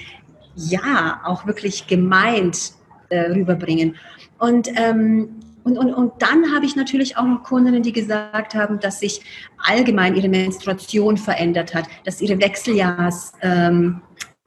Ja 0.54 1.21
auch 1.25 1.47
wirklich 1.47 1.87
gemeint 1.87 2.73
äh, 3.11 3.31
rüberbringen. 3.31 3.97
Und, 4.38 4.69
ähm, 4.76 5.29
und, 5.62 5.76
und, 5.76 5.93
und 5.93 6.12
dann 6.19 6.55
habe 6.55 6.64
ich 6.64 6.75
natürlich 6.75 7.17
auch 7.19 7.26
noch 7.26 7.43
Kundinnen, 7.43 7.83
die 7.83 7.93
gesagt 7.93 8.55
haben, 8.55 8.81
dass 8.81 9.00
sich 9.00 9.21
allgemein 9.59 10.17
ihre 10.17 10.29
Menstruation 10.29 11.19
verändert 11.19 11.75
hat, 11.75 11.85
dass 12.05 12.21
ihre 12.21 12.40
Wechseljahrs... 12.40 13.33
Ähm, 13.43 14.00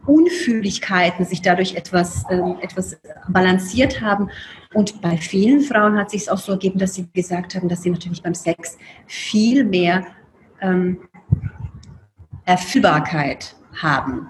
Unfühligkeiten 0.06 1.26
sich 1.26 1.42
dadurch 1.42 1.76
etwas, 1.76 2.26
ähm, 2.30 2.58
etwas 2.62 2.98
balanciert 3.30 4.02
haben. 4.02 4.30
Und 4.74 5.02
bei 5.02 5.18
vielen 5.18 5.62
Frauen 5.62 5.98
hat 5.98 6.12
sich 6.12 6.24
es 6.24 6.30
auch 6.30 6.38
so 6.38 6.54
ergeben, 6.54 6.80
dass 6.80 6.96
sie 6.96 7.08
gesagt 7.14 7.56
haben, 7.56 7.70
dass 7.70 7.84
sie 7.84 7.90
natürlich 7.90 8.22
beim 8.22 8.34
Sex 8.34 8.78
viel 9.06 9.64
mehr 9.64 10.06
ähm, 10.62 11.00
Erfüllbarkeit 12.46 13.56
haben. 13.82 14.28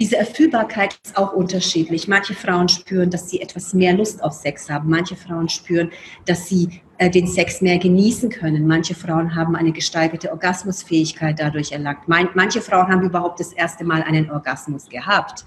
Diese 0.00 0.16
Erfüllbarkeit 0.16 0.98
ist 1.04 1.18
auch 1.18 1.34
unterschiedlich. 1.34 2.08
Manche 2.08 2.32
Frauen 2.32 2.70
spüren, 2.70 3.10
dass 3.10 3.28
sie 3.28 3.42
etwas 3.42 3.74
mehr 3.74 3.92
Lust 3.92 4.24
auf 4.24 4.32
Sex 4.32 4.70
haben. 4.70 4.88
Manche 4.88 5.14
Frauen 5.14 5.50
spüren, 5.50 5.90
dass 6.24 6.48
sie 6.48 6.80
äh, 6.96 7.10
den 7.10 7.26
Sex 7.26 7.60
mehr 7.60 7.76
genießen 7.76 8.30
können. 8.30 8.66
Manche 8.66 8.94
Frauen 8.94 9.34
haben 9.34 9.54
eine 9.56 9.72
gesteigerte 9.72 10.30
Orgasmusfähigkeit 10.30 11.38
dadurch 11.38 11.72
erlangt. 11.72 12.08
Manche 12.08 12.62
Frauen 12.62 12.88
haben 12.88 13.02
überhaupt 13.02 13.40
das 13.40 13.52
erste 13.52 13.84
Mal 13.84 14.02
einen 14.02 14.30
Orgasmus 14.30 14.88
gehabt. 14.88 15.44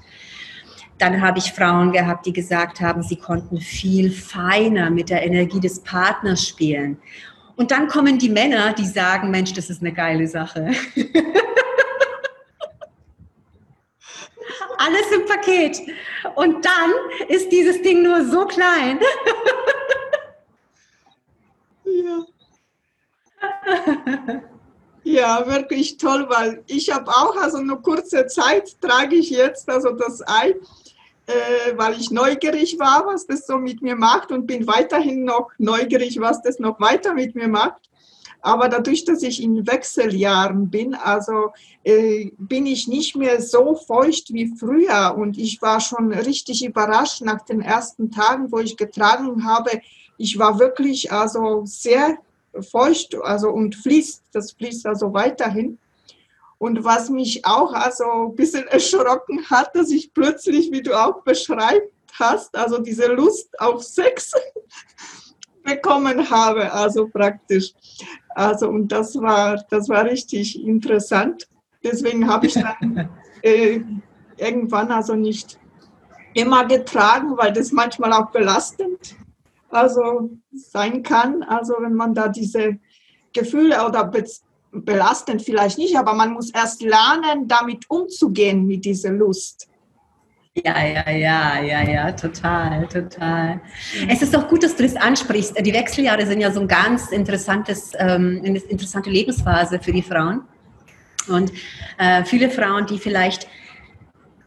Dann 0.99 1.19
habe 1.19 1.39
ich 1.39 1.51
Frauen 1.51 1.91
gehabt, 1.91 2.27
die 2.27 2.33
gesagt 2.33 2.79
haben, 2.79 3.01
sie 3.01 3.15
konnten 3.15 3.57
viel 3.59 4.11
feiner 4.11 4.91
mit 4.91 5.09
der 5.09 5.25
Energie 5.25 5.61
des 5.61 5.79
Partners 5.79 6.47
spielen. 6.47 6.99
Und 7.55 7.71
dann 7.71 7.87
kommen 7.87 8.19
die 8.19 8.29
Männer, 8.29 8.73
die 8.73 8.85
sagen, 8.85 9.31
Mensch, 9.31 9.53
das 9.53 9.71
ist 9.71 9.81
eine 9.81 9.93
geile 9.93 10.27
Sache. 10.27 10.71
alles 14.77 15.11
im 15.11 15.25
Paket. 15.25 15.81
Und 16.35 16.63
dann 16.65 16.91
ist 17.27 17.49
dieses 17.51 17.81
Ding 17.81 18.03
nur 18.03 18.25
so 18.25 18.45
klein. 18.45 18.99
ja. 21.85 22.25
Ja, 25.05 25.45
wirklich 25.47 25.97
toll, 25.97 26.27
weil 26.29 26.63
ich 26.67 26.89
habe 26.89 27.11
auch, 27.11 27.35
also 27.35 27.57
eine 27.57 27.75
kurze 27.75 28.25
Zeit 28.27 28.79
trage 28.81 29.17
ich 29.17 29.29
jetzt 29.29 29.69
also 29.69 29.91
das 29.91 30.25
Ei, 30.25 30.55
äh, 31.27 31.75
weil 31.75 31.99
ich 31.99 32.09
neugierig 32.09 32.79
war, 32.79 33.05
was 33.05 33.27
das 33.27 33.45
so 33.45 33.57
mit 33.57 33.81
mir 33.81 33.97
macht 33.97 34.31
und 34.31 34.47
bin 34.47 34.65
weiterhin 34.65 35.25
noch 35.25 35.51
neugierig, 35.57 36.21
was 36.21 36.41
das 36.41 36.59
noch 36.59 36.79
weiter 36.79 37.13
mit 37.13 37.35
mir 37.35 37.49
macht. 37.49 37.81
Aber 38.43 38.67
dadurch, 38.67 39.05
dass 39.05 39.23
ich 39.23 39.41
in 39.41 39.65
Wechseljahren 39.65 40.69
bin, 40.69 40.95
also 40.95 41.53
äh, 41.85 42.29
bin 42.37 42.65
ich 42.65 42.89
nicht 42.89 43.15
mehr 43.15 43.41
so 43.41 43.75
feucht 43.75 44.33
wie 44.33 44.53
früher. 44.57 45.15
Und 45.17 45.37
ich 45.37 45.61
war 45.61 45.79
schon 45.79 46.11
richtig 46.11 46.65
überrascht 46.65 47.21
nach 47.21 47.43
den 47.43 47.61
ersten 47.61 48.11
Tagen, 48.11 48.51
wo 48.51 48.59
ich 48.59 48.75
getragen 48.75 49.45
habe. 49.45 49.81
Ich 50.17 50.37
war 50.37 50.59
wirklich 50.59 51.09
also 51.09 51.61
sehr 51.63 52.17
feucht, 52.69 53.15
also 53.15 53.49
und 53.49 53.75
fließt, 53.77 54.23
das 54.33 54.51
fließt 54.51 54.87
also 54.87 55.13
weiterhin. 55.13 55.79
Und 56.57 56.83
was 56.83 57.09
mich 57.09 57.45
auch 57.45 57.71
also 57.71 58.03
ein 58.27 58.35
bisschen 58.35 58.67
erschrocken 58.67 59.49
hat, 59.49 59.73
dass 59.73 59.89
ich 59.89 60.13
plötzlich, 60.13 60.69
wie 60.69 60.81
du 60.81 61.01
auch 61.01 61.23
beschreibt 61.23 61.93
hast, 62.19 62.53
also 62.57 62.79
diese 62.79 63.07
Lust 63.07 63.57
auf 63.57 63.83
Sex 63.83 64.33
bekommen 65.63 66.29
habe, 66.29 66.71
also 66.71 67.07
praktisch. 67.07 67.73
Also 68.35 68.69
und 68.69 68.91
das 68.91 69.15
war, 69.15 69.63
das 69.69 69.89
war 69.89 70.05
richtig 70.05 70.61
interessant. 70.63 71.47
Deswegen 71.83 72.27
habe 72.27 72.47
ich 72.47 72.53
dann 72.53 73.09
äh, 73.41 73.81
irgendwann 74.37 74.91
also 74.91 75.15
nicht 75.15 75.59
immer 76.33 76.65
getragen, 76.65 77.37
weil 77.37 77.53
das 77.53 77.71
manchmal 77.71 78.13
auch 78.13 78.31
belastend 78.31 79.15
also 79.69 80.29
sein 80.51 81.03
kann. 81.03 81.43
Also 81.43 81.75
wenn 81.79 81.93
man 81.93 82.13
da 82.13 82.27
diese 82.27 82.77
Gefühle 83.33 83.85
oder 83.85 84.11
belastend 84.71 85.41
vielleicht 85.41 85.77
nicht, 85.77 85.97
aber 85.97 86.13
man 86.13 86.33
muss 86.33 86.51
erst 86.51 86.81
lernen, 86.81 87.47
damit 87.47 87.89
umzugehen 87.89 88.65
mit 88.65 88.85
dieser 88.85 89.11
Lust. 89.11 89.67
Ja, 90.55 90.85
ja, 90.85 91.09
ja, 91.09 91.61
ja, 91.63 91.89
ja, 91.89 92.11
total, 92.11 92.87
total. 92.87 93.59
Es 94.07 94.21
ist 94.21 94.35
auch 94.35 94.47
gut, 94.47 94.61
dass 94.61 94.75
du 94.75 94.83
das 94.83 94.95
ansprichst. 94.95 95.59
Die 95.59 95.73
Wechseljahre 95.73 96.27
sind 96.27 96.41
ja 96.41 96.51
so 96.51 96.61
ein 96.61 96.67
ganz 96.67 97.09
interessantes, 97.09 97.93
ähm, 97.97 98.39
eine 98.45 98.59
interessante 98.59 99.09
Lebensphase 99.09 99.79
für 99.79 99.91
die 99.91 100.03
Frauen. 100.03 100.41
Und 101.27 101.51
äh, 101.97 102.23
viele 102.23 102.51
Frauen, 102.51 102.85
die 102.85 102.99
vielleicht 102.99 103.47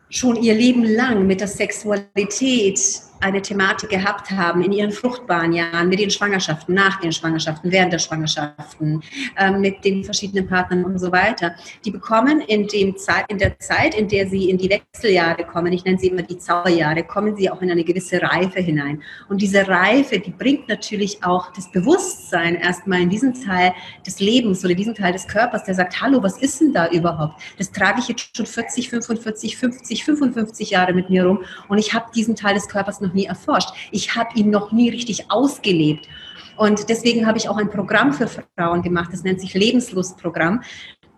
schon 0.08 0.36
ihr 0.36 0.54
Leben 0.54 0.84
lang 0.84 1.26
mit 1.26 1.40
der 1.40 1.48
Sexualität 1.48 2.78
eine 3.20 3.42
Thematik 3.42 3.90
gehabt 3.90 4.30
haben 4.30 4.62
in 4.62 4.72
ihren 4.72 4.92
fruchtbaren 4.92 5.52
Jahren, 5.52 5.88
mit 5.88 6.00
den 6.00 6.10
Schwangerschaften, 6.10 6.74
nach 6.74 7.00
den 7.00 7.12
Schwangerschaften, 7.12 7.70
während 7.70 7.92
der 7.92 7.98
Schwangerschaften, 7.98 9.02
äh, 9.36 9.50
mit 9.50 9.84
den 9.84 10.04
verschiedenen 10.04 10.46
Partnern 10.46 10.84
und 10.84 10.98
so 10.98 11.10
weiter, 11.12 11.54
die 11.84 11.90
bekommen 11.90 12.40
in, 12.40 12.66
dem 12.66 12.96
Zeit, 12.96 13.24
in 13.28 13.38
der 13.38 13.58
Zeit, 13.58 13.94
in 13.94 14.08
der 14.08 14.28
sie 14.28 14.50
in 14.50 14.58
die 14.58 14.68
Wechseljahre 14.70 15.44
kommen, 15.44 15.72
ich 15.72 15.84
nenne 15.84 15.98
sie 15.98 16.08
immer 16.08 16.22
die 16.22 16.38
Zauberjahre, 16.38 17.04
kommen 17.04 17.36
sie 17.36 17.50
auch 17.50 17.62
in 17.62 17.70
eine 17.70 17.84
gewisse 17.84 18.20
Reife 18.20 18.60
hinein. 18.60 19.02
Und 19.28 19.40
diese 19.40 19.66
Reife, 19.66 20.18
die 20.18 20.30
bringt 20.30 20.68
natürlich 20.68 21.22
auch 21.24 21.52
das 21.52 21.70
Bewusstsein 21.70 22.56
erstmal 22.56 23.00
in 23.00 23.10
diesen 23.10 23.34
Teil 23.34 23.72
des 24.06 24.20
Lebens 24.20 24.64
oder 24.64 24.74
diesen 24.74 24.94
Teil 24.94 25.12
des 25.12 25.26
Körpers, 25.26 25.64
der 25.64 25.74
sagt, 25.74 26.00
hallo, 26.00 26.22
was 26.22 26.38
ist 26.38 26.60
denn 26.60 26.72
da 26.72 26.88
überhaupt? 26.90 27.40
Das 27.58 27.70
trage 27.70 28.00
ich 28.00 28.08
jetzt 28.08 28.36
schon 28.36 28.46
40, 28.46 28.90
45, 28.90 29.56
50, 29.56 30.04
55 30.04 30.70
Jahre 30.70 30.92
mit 30.92 31.10
mir 31.10 31.24
rum 31.24 31.40
und 31.68 31.78
ich 31.78 31.94
habe 31.94 32.06
diesen 32.14 32.36
Teil 32.36 32.54
des 32.54 32.68
Körpers 32.68 33.00
noch 33.00 33.05
nie 33.14 33.26
erforscht. 33.26 33.70
Ich 33.90 34.16
habe 34.16 34.38
ihn 34.38 34.50
noch 34.50 34.72
nie 34.72 34.90
richtig 34.90 35.30
ausgelebt. 35.30 36.08
Und 36.56 36.88
deswegen 36.88 37.26
habe 37.26 37.38
ich 37.38 37.48
auch 37.48 37.58
ein 37.58 37.70
Programm 37.70 38.12
für 38.12 38.28
Frauen 38.56 38.82
gemacht, 38.82 39.10
das 39.12 39.22
nennt 39.22 39.40
sich 39.40 39.52
Lebenslustprogramm. 39.52 40.62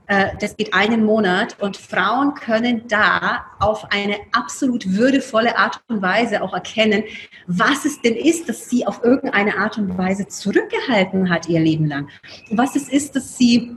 Äh, 0.09 0.31
das 0.41 0.57
geht 0.57 0.75
einen 0.75 1.05
Monat 1.05 1.57
und 1.61 1.77
Frauen 1.77 2.35
können 2.35 2.89
da 2.89 3.45
auf 3.61 3.87
eine 3.93 4.17
absolut 4.33 4.97
würdevolle 4.97 5.57
Art 5.57 5.81
und 5.89 6.03
Weise 6.03 6.43
auch 6.43 6.55
erkennen, 6.55 7.05
was 7.47 7.85
es 7.85 8.01
denn 8.01 8.15
ist, 8.15 8.49
dass 8.49 8.69
sie 8.69 8.87
auf 8.87 9.05
irgendeine 9.05 9.59
Art 9.59 9.79
und 9.79 9.97
Weise 9.97 10.27
zurückgehalten 10.27 11.31
hat 11.31 11.49
ihr 11.49 11.61
Leben 11.61 11.87
lang. 11.87 12.09
Was 12.51 12.75
es 12.75 12.89
ist, 12.89 13.15
dass 13.15 13.37
sie 13.37 13.77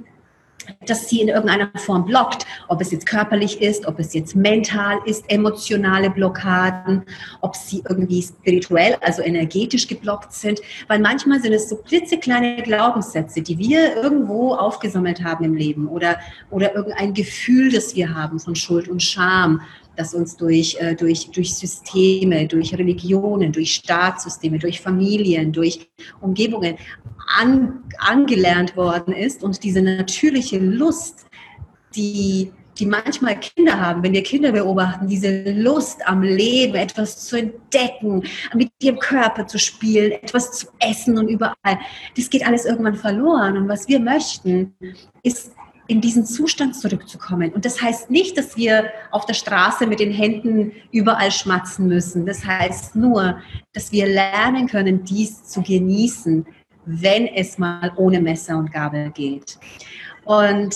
dass 0.85 1.09
sie 1.09 1.21
in 1.21 1.27
irgendeiner 1.27 1.69
Form 1.75 2.05
blockt, 2.05 2.45
ob 2.67 2.81
es 2.81 2.91
jetzt 2.91 3.05
körperlich 3.05 3.61
ist, 3.61 3.85
ob 3.85 3.99
es 3.99 4.13
jetzt 4.13 4.35
mental 4.35 4.99
ist, 5.05 5.23
emotionale 5.29 6.09
Blockaden, 6.09 7.03
ob 7.41 7.55
sie 7.55 7.83
irgendwie 7.87 8.21
spirituell, 8.21 8.97
also 9.01 9.21
energetisch 9.21 9.87
geblockt 9.87 10.33
sind, 10.33 10.59
weil 10.87 10.99
manchmal 10.99 11.41
sind 11.41 11.53
es 11.53 11.69
so 11.69 11.77
klitzekleine 11.77 12.61
Glaubenssätze, 12.63 13.41
die 13.41 13.57
wir 13.57 13.95
irgendwo 13.95 14.53
aufgesammelt 14.53 15.23
haben 15.23 15.43
im 15.45 15.53
Leben 15.53 15.87
oder, 15.87 16.19
oder 16.49 16.75
irgendein 16.75 17.13
Gefühl, 17.13 17.71
das 17.71 17.95
wir 17.95 18.13
haben 18.13 18.39
von 18.39 18.55
Schuld 18.55 18.87
und 18.87 19.01
Scham, 19.01 19.61
das 20.01 20.13
uns 20.13 20.36
durch, 20.36 20.77
äh, 20.79 20.96
durch, 20.96 21.29
durch 21.31 21.53
Systeme, 21.53 22.48
durch 22.48 22.74
Religionen, 22.74 23.51
durch 23.51 23.75
Staatssysteme, 23.75 24.58
durch 24.58 24.81
Familien, 24.81 25.51
durch 25.51 25.89
Umgebungen 26.22 26.77
an, 27.39 27.84
angelernt 28.00 28.75
worden 28.75 29.13
ist 29.13 29.43
und 29.43 29.63
diese 29.63 29.81
natürliche 29.81 30.58
Lust, 30.58 31.27
die, 31.96 32.51
die 32.79 32.86
manchmal 32.88 33.39
Kinder 33.39 33.79
haben, 33.79 34.01
wenn 34.01 34.13
wir 34.13 34.24
Kinder 34.24 34.51
beobachten, 34.51 35.08
diese 35.08 35.43
Lust 35.51 36.08
am 36.08 36.24
Leben, 36.24 36.75
etwas 36.75 37.25
zu 37.25 37.38
entdecken, 37.38 38.24
mit 38.55 38.72
ihrem 38.81 38.98
Körper 38.98 39.46
zu 39.46 39.60
spielen, 39.60 40.13
etwas 40.13 40.51
zu 40.51 40.67
essen 40.79 41.17
und 41.17 41.27
überall, 41.27 41.77
das 42.17 42.29
geht 42.29 42.46
alles 42.48 42.65
irgendwann 42.65 42.96
verloren. 42.96 43.55
Und 43.58 43.67
was 43.67 43.88
wir 43.88 44.00
möchten, 44.00 44.74
ist 45.22 45.51
in 45.91 46.00
diesen 46.00 46.25
Zustand 46.25 46.74
zurückzukommen. 46.77 47.51
Und 47.51 47.65
das 47.65 47.81
heißt 47.81 48.10
nicht, 48.10 48.38
dass 48.38 48.55
wir 48.55 48.86
auf 49.12 49.25
der 49.25 49.33
Straße 49.33 49.85
mit 49.85 50.00
den 50.00 50.13
Händen 50.13 50.72
überall 50.94 51.31
schmatzen 51.31 51.87
müssen. 51.89 52.25
Das 52.25 52.46
heißt 52.46 52.96
nur, 52.96 53.42
dass 53.74 53.92
wir 53.92 54.07
lernen 54.07 54.68
können, 54.68 55.03
dies 55.03 55.44
zu 55.44 55.61
genießen, 55.61 56.46
wenn 56.85 57.27
es 57.27 57.57
mal 57.57 57.92
ohne 57.98 58.22
Messer 58.22 58.57
und 58.57 58.72
Gabel 58.72 59.11
geht. 59.11 59.59
Und 60.24 60.74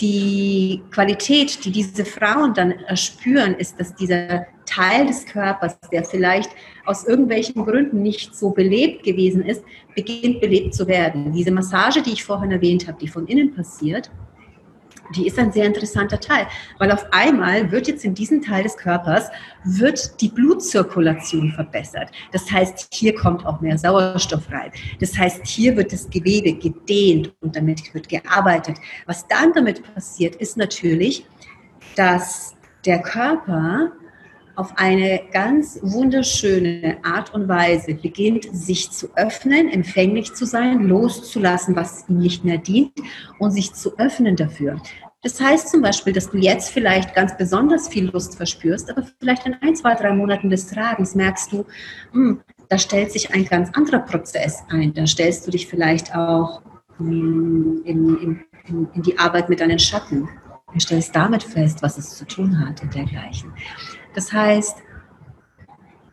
die 0.00 0.82
Qualität, 0.90 1.64
die 1.64 1.70
diese 1.70 2.04
Frauen 2.04 2.52
dann 2.52 2.72
erspüren, 2.72 3.54
ist, 3.54 3.78
dass 3.78 3.94
dieser 3.94 4.46
Teil 4.66 5.06
des 5.06 5.26
Körpers, 5.26 5.78
der 5.92 6.02
vielleicht 6.02 6.50
aus 6.86 7.06
irgendwelchen 7.06 7.64
Gründen 7.64 8.02
nicht 8.02 8.34
so 8.34 8.50
belebt 8.50 9.04
gewesen 9.04 9.42
ist, 9.42 9.62
beginnt 9.94 10.40
belebt 10.40 10.74
zu 10.74 10.88
werden. 10.88 11.30
Diese 11.32 11.52
Massage, 11.52 12.02
die 12.02 12.14
ich 12.14 12.24
vorhin 12.24 12.50
erwähnt 12.50 12.88
habe, 12.88 12.98
die 12.98 13.08
von 13.08 13.28
innen 13.28 13.54
passiert, 13.54 14.10
die 15.14 15.26
ist 15.26 15.38
ein 15.38 15.52
sehr 15.52 15.66
interessanter 15.66 16.20
Teil, 16.20 16.46
weil 16.78 16.90
auf 16.90 17.06
einmal 17.12 17.70
wird 17.70 17.88
jetzt 17.88 18.04
in 18.04 18.14
diesem 18.14 18.42
Teil 18.42 18.62
des 18.62 18.76
Körpers 18.76 19.28
wird 19.64 20.20
die 20.20 20.28
Blutzirkulation 20.28 21.52
verbessert. 21.52 22.10
Das 22.32 22.50
heißt, 22.50 22.88
hier 22.92 23.14
kommt 23.14 23.44
auch 23.44 23.60
mehr 23.60 23.76
Sauerstoff 23.78 24.50
rein. 24.50 24.70
Das 25.00 25.16
heißt, 25.16 25.46
hier 25.46 25.76
wird 25.76 25.92
das 25.92 26.08
Gewebe 26.08 26.52
gedehnt 26.54 27.32
und 27.40 27.56
damit 27.56 27.92
wird 27.94 28.08
gearbeitet. 28.08 28.76
Was 29.06 29.26
dann 29.28 29.52
damit 29.52 29.82
passiert, 29.94 30.36
ist 30.36 30.56
natürlich, 30.56 31.26
dass 31.96 32.54
der 32.84 33.00
Körper 33.00 33.92
auf 34.60 34.76
eine 34.76 35.22
ganz 35.32 35.78
wunderschöne 35.80 36.98
Art 37.02 37.32
und 37.32 37.48
Weise 37.48 37.94
beginnt, 37.94 38.46
sich 38.52 38.90
zu 38.90 39.08
öffnen, 39.16 39.70
empfänglich 39.70 40.34
zu 40.34 40.44
sein, 40.44 40.82
loszulassen, 40.82 41.74
was 41.74 42.06
ihm 42.10 42.18
nicht 42.18 42.44
mehr 42.44 42.58
dient 42.58 42.92
und 43.38 43.52
sich 43.52 43.72
zu 43.72 43.98
öffnen 43.98 44.36
dafür. 44.36 44.78
Das 45.22 45.40
heißt 45.40 45.70
zum 45.70 45.80
Beispiel, 45.80 46.12
dass 46.12 46.30
du 46.30 46.36
jetzt 46.36 46.70
vielleicht 46.70 47.14
ganz 47.14 47.34
besonders 47.38 47.88
viel 47.88 48.10
Lust 48.10 48.36
verspürst, 48.36 48.90
aber 48.90 49.02
vielleicht 49.18 49.46
in 49.46 49.54
ein, 49.62 49.74
zwei, 49.76 49.94
drei 49.94 50.12
Monaten 50.12 50.50
des 50.50 50.66
Tragens 50.66 51.14
merkst 51.14 51.52
du, 51.52 51.64
hm, 52.12 52.42
da 52.68 52.76
stellt 52.76 53.12
sich 53.12 53.32
ein 53.32 53.46
ganz 53.46 53.70
anderer 53.74 54.00
Prozess 54.00 54.62
ein. 54.68 54.92
Da 54.92 55.06
stellst 55.06 55.46
du 55.46 55.50
dich 55.50 55.68
vielleicht 55.68 56.14
auch 56.14 56.60
hm, 56.98 57.80
in, 57.86 58.16
in, 58.68 58.88
in 58.92 59.02
die 59.02 59.18
Arbeit 59.18 59.48
mit 59.48 59.60
deinen 59.60 59.78
Schatten. 59.78 60.28
Du 60.74 60.80
stellst 60.80 61.16
damit 61.16 61.42
fest, 61.42 61.82
was 61.82 61.96
es 61.96 62.16
zu 62.16 62.26
tun 62.26 62.60
hat 62.60 62.82
und 62.82 62.94
dergleichen. 62.94 63.52
Das 64.14 64.32
heißt, 64.32 64.78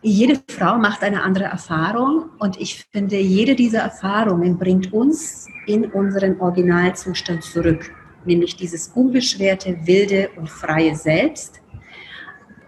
jede 0.02 0.40
Frau 0.48 0.78
macht 0.78 1.04
eine 1.04 1.24
andere 1.24 1.46
Erfahrung 1.46 2.30
und 2.40 2.60
ich 2.60 2.86
finde, 2.92 3.18
jede 3.18 3.56
dieser 3.56 3.80
Erfahrungen 3.80 4.58
bringt 4.58 4.94
uns 4.94 5.48
in 5.66 5.86
unseren 5.92 6.40
Originalzustand 6.40 7.44
zurück, 7.44 7.92
nämlich 8.26 8.56
dieses 8.56 8.90
unbeschwerte, 8.90 9.78
wilde 9.86 10.30
und 10.38 10.50
freie 10.50 10.96
Selbst, 10.96 11.62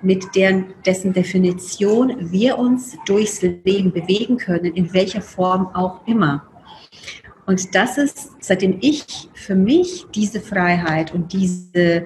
mit 0.02 0.36
deren, 0.36 0.74
dessen 0.86 1.14
Definition 1.14 2.32
wir 2.32 2.58
uns 2.58 2.98
durchs 3.06 3.42
Leben 3.42 3.92
bewegen 3.92 4.38
können, 4.38 4.74
in 4.74 4.94
welcher 4.94 5.22
Form 5.22 5.68
auch 5.74 6.06
immer. 6.08 6.48
Und 7.46 7.74
das 7.76 7.98
ist, 7.98 8.32
seitdem 8.40 8.78
ich 8.82 9.30
für 9.34 9.56
mich 9.56 10.06
diese 10.14 10.40
Freiheit 10.40 11.14
und 11.14 11.34
diese, 11.34 12.06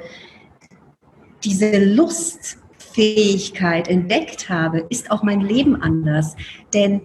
diese 1.43 1.83
Lust 1.83 2.57
Fähigkeit 2.93 3.87
entdeckt 3.87 4.49
habe, 4.49 4.85
ist 4.89 5.11
auch 5.11 5.23
mein 5.23 5.41
Leben 5.41 5.81
anders. 5.81 6.35
Denn 6.73 7.01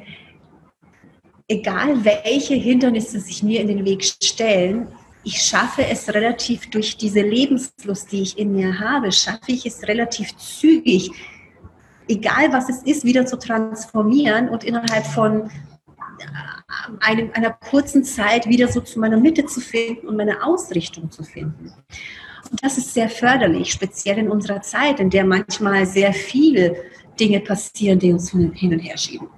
egal 1.49 2.05
welche 2.05 2.55
Hindernisse 2.55 3.21
sich 3.21 3.43
mir 3.43 3.61
in 3.61 3.69
den 3.69 3.85
Weg 3.85 4.05
stellen, 4.05 4.89
ich 5.25 5.43
schaffe 5.43 5.85
es 5.85 6.09
relativ 6.15 6.71
durch 6.71 6.97
diese 6.97 7.21
Lebenslust, 7.21 8.13
die 8.13 8.23
ich 8.23 8.39
in 8.39 8.55
mir 8.55 8.79
habe, 8.79 9.13
schaffe 9.13 9.53
ich 9.53 9.67
es 9.67 9.83
relativ 9.87 10.37
zügig, 10.37 11.11
egal 12.09 12.53
was 12.53 12.69
es 12.69 12.83
ist, 12.83 13.05
wieder 13.05 13.27
zu 13.27 13.39
transformieren 13.39 14.49
und 14.49 14.65
innerhalb 14.65 15.07
von 15.07 15.51
äh, 15.51 15.51
einem, 17.01 17.31
einer 17.35 17.51
kurzen 17.51 18.05
Zeit 18.05 18.49
wieder 18.49 18.69
so 18.69 18.81
zu 18.81 18.99
meiner 18.99 19.19
Mitte 19.19 19.45
zu 19.45 19.61
finden 19.61 20.09
und 20.09 20.17
meine 20.17 20.43
Ausrichtung 20.43 21.11
zu 21.11 21.25
finden. 21.25 21.73
Das 22.63 22.79
ist 22.79 22.95
sehr 22.95 23.09
förderlich, 23.09 23.73
speziell 23.73 24.19
in 24.19 24.31
unserer 24.31 24.63
Zeit, 24.63 25.01
in 25.01 25.11
der 25.11 25.25
manchmal 25.25 25.87
sehr 25.87 26.13
viele 26.13 26.77
Dinge 27.19 27.41
passieren, 27.41 27.99
die 27.99 28.13
uns 28.13 28.31
hin 28.31 28.73
und 28.73 28.79
her 28.79 28.97
schieben. 28.97 29.29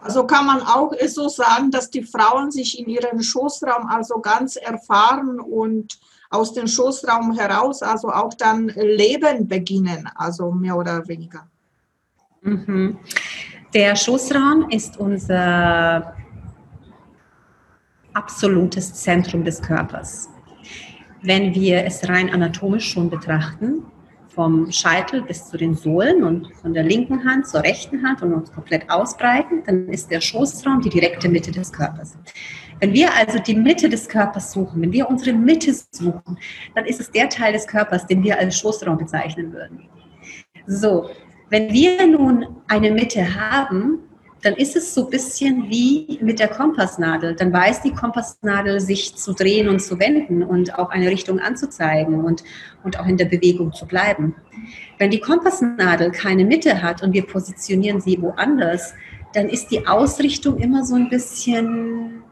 Also 0.00 0.24
kann 0.24 0.46
man 0.46 0.60
auch 0.62 0.92
so 1.08 1.28
sagen, 1.28 1.70
dass 1.72 1.90
die 1.90 2.04
Frauen 2.04 2.52
sich 2.52 2.78
in 2.78 2.88
ihren 2.88 3.22
Schoßraum 3.22 3.88
also 3.88 4.20
ganz 4.20 4.54
erfahren 4.54 5.40
und 5.40 5.98
aus 6.30 6.52
dem 6.54 6.68
Schoßraum 6.68 7.36
heraus 7.36 7.82
also 7.82 8.08
auch 8.08 8.34
dann 8.34 8.68
Leben 8.68 9.48
beginnen, 9.48 10.08
also 10.14 10.52
mehr 10.52 10.76
oder 10.76 11.06
weniger. 11.08 11.46
Mhm. 12.42 12.98
Der 13.74 13.96
Schoßraum 13.96 14.70
ist 14.70 14.96
unser 14.96 16.15
absolutes 18.16 18.94
Zentrum 18.94 19.44
des 19.44 19.60
Körpers. 19.60 20.30
Wenn 21.22 21.54
wir 21.54 21.84
es 21.84 22.08
rein 22.08 22.30
anatomisch 22.30 22.90
schon 22.90 23.10
betrachten, 23.10 23.84
vom 24.28 24.70
Scheitel 24.70 25.22
bis 25.22 25.48
zu 25.48 25.56
den 25.56 25.74
Sohlen 25.74 26.24
und 26.24 26.54
von 26.56 26.72
der 26.72 26.82
linken 26.82 27.24
Hand 27.24 27.46
zur 27.46 27.62
rechten 27.62 28.06
Hand 28.06 28.22
und 28.22 28.32
uns 28.32 28.52
komplett 28.52 28.88
ausbreiten, 28.90 29.62
dann 29.66 29.88
ist 29.88 30.10
der 30.10 30.20
Schoßraum 30.20 30.80
die 30.80 30.88
direkte 30.88 31.28
Mitte 31.28 31.50
des 31.50 31.72
Körpers. 31.72 32.16
Wenn 32.80 32.92
wir 32.92 33.14
also 33.14 33.38
die 33.38 33.54
Mitte 33.54 33.88
des 33.88 34.08
Körpers 34.08 34.52
suchen, 34.52 34.82
wenn 34.82 34.92
wir 34.92 35.08
unsere 35.08 35.34
Mitte 35.34 35.74
suchen, 35.90 36.38
dann 36.74 36.84
ist 36.84 37.00
es 37.00 37.10
der 37.10 37.28
Teil 37.28 37.52
des 37.52 37.66
Körpers, 37.66 38.06
den 38.06 38.22
wir 38.22 38.38
als 38.38 38.58
Schoßraum 38.58 38.98
bezeichnen 38.98 39.52
würden. 39.52 39.88
So, 40.66 41.08
wenn 41.48 41.72
wir 41.72 42.06
nun 42.06 42.46
eine 42.68 42.90
Mitte 42.90 43.22
haben, 43.34 44.00
dann 44.46 44.54
ist 44.54 44.76
es 44.76 44.94
so 44.94 45.06
ein 45.06 45.10
bisschen 45.10 45.68
wie 45.68 46.20
mit 46.22 46.38
der 46.38 46.46
Kompassnadel. 46.46 47.34
Dann 47.34 47.52
weiß 47.52 47.82
die 47.82 47.90
Kompassnadel, 47.90 48.78
sich 48.78 49.16
zu 49.16 49.32
drehen 49.32 49.68
und 49.68 49.80
zu 49.80 49.98
wenden 49.98 50.44
und 50.44 50.78
auch 50.78 50.90
eine 50.90 51.10
Richtung 51.10 51.40
anzuzeigen 51.40 52.24
und, 52.24 52.44
und 52.84 53.00
auch 53.00 53.06
in 53.06 53.16
der 53.16 53.24
Bewegung 53.24 53.72
zu 53.72 53.86
bleiben. 53.86 54.36
Wenn 54.98 55.10
die 55.10 55.18
Kompassnadel 55.18 56.12
keine 56.12 56.44
Mitte 56.44 56.80
hat 56.80 57.02
und 57.02 57.12
wir 57.12 57.26
positionieren 57.26 58.00
sie 58.00 58.22
woanders, 58.22 58.94
dann 59.34 59.48
ist 59.48 59.72
die 59.72 59.84
Ausrichtung 59.84 60.58
immer 60.58 60.84
so 60.84 60.94
ein 60.94 61.08
bisschen 61.08 62.22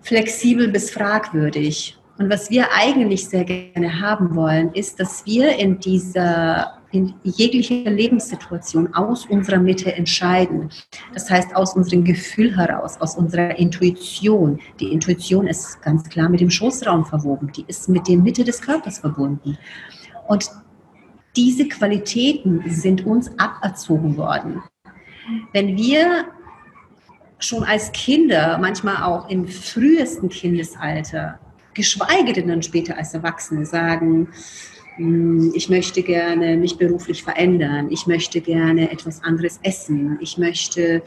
flexibel 0.00 0.68
bis 0.68 0.90
fragwürdig. 0.90 1.98
Und 2.16 2.30
was 2.30 2.48
wir 2.48 2.72
eigentlich 2.72 3.28
sehr 3.28 3.44
gerne 3.44 4.00
haben 4.00 4.34
wollen, 4.34 4.72
ist, 4.72 5.00
dass 5.00 5.26
wir 5.26 5.58
in 5.58 5.80
dieser 5.80 6.78
in 6.96 7.14
jeglicher 7.22 7.90
Lebenssituation 7.90 8.94
aus 8.94 9.26
unserer 9.26 9.58
Mitte 9.58 9.92
entscheiden. 9.92 10.70
Das 11.12 11.30
heißt, 11.30 11.54
aus 11.54 11.76
unserem 11.76 12.04
Gefühl 12.04 12.56
heraus, 12.56 12.98
aus 13.00 13.16
unserer 13.16 13.58
Intuition. 13.58 14.58
Die 14.80 14.92
Intuition 14.92 15.46
ist 15.46 15.82
ganz 15.82 16.08
klar 16.08 16.30
mit 16.30 16.40
dem 16.40 16.50
Schoßraum 16.50 17.04
verwoben, 17.04 17.52
die 17.52 17.64
ist 17.68 17.88
mit 17.88 18.08
der 18.08 18.16
Mitte 18.16 18.44
des 18.44 18.62
Körpers 18.62 18.98
verbunden. 18.98 19.58
Und 20.26 20.50
diese 21.36 21.68
Qualitäten 21.68 22.62
sind 22.66 23.04
uns 23.04 23.30
aberzogen 23.38 24.16
worden. 24.16 24.62
Wenn 25.52 25.76
wir 25.76 26.24
schon 27.38 27.62
als 27.62 27.92
Kinder, 27.92 28.56
manchmal 28.58 29.02
auch 29.02 29.28
im 29.28 29.46
frühesten 29.46 30.30
Kindesalter, 30.30 31.38
geschweige 31.74 32.32
denn 32.32 32.48
dann 32.48 32.62
später 32.62 32.96
als 32.96 33.12
Erwachsene 33.12 33.66
sagen, 33.66 34.28
ich 34.98 35.68
möchte 35.68 36.02
gerne 36.02 36.56
mich 36.56 36.78
beruflich 36.78 37.22
verändern, 37.22 37.88
ich 37.90 38.06
möchte 38.06 38.40
gerne 38.40 38.90
etwas 38.90 39.22
anderes 39.22 39.60
essen, 39.62 40.18
ich 40.20 40.38
möchte 40.38 41.02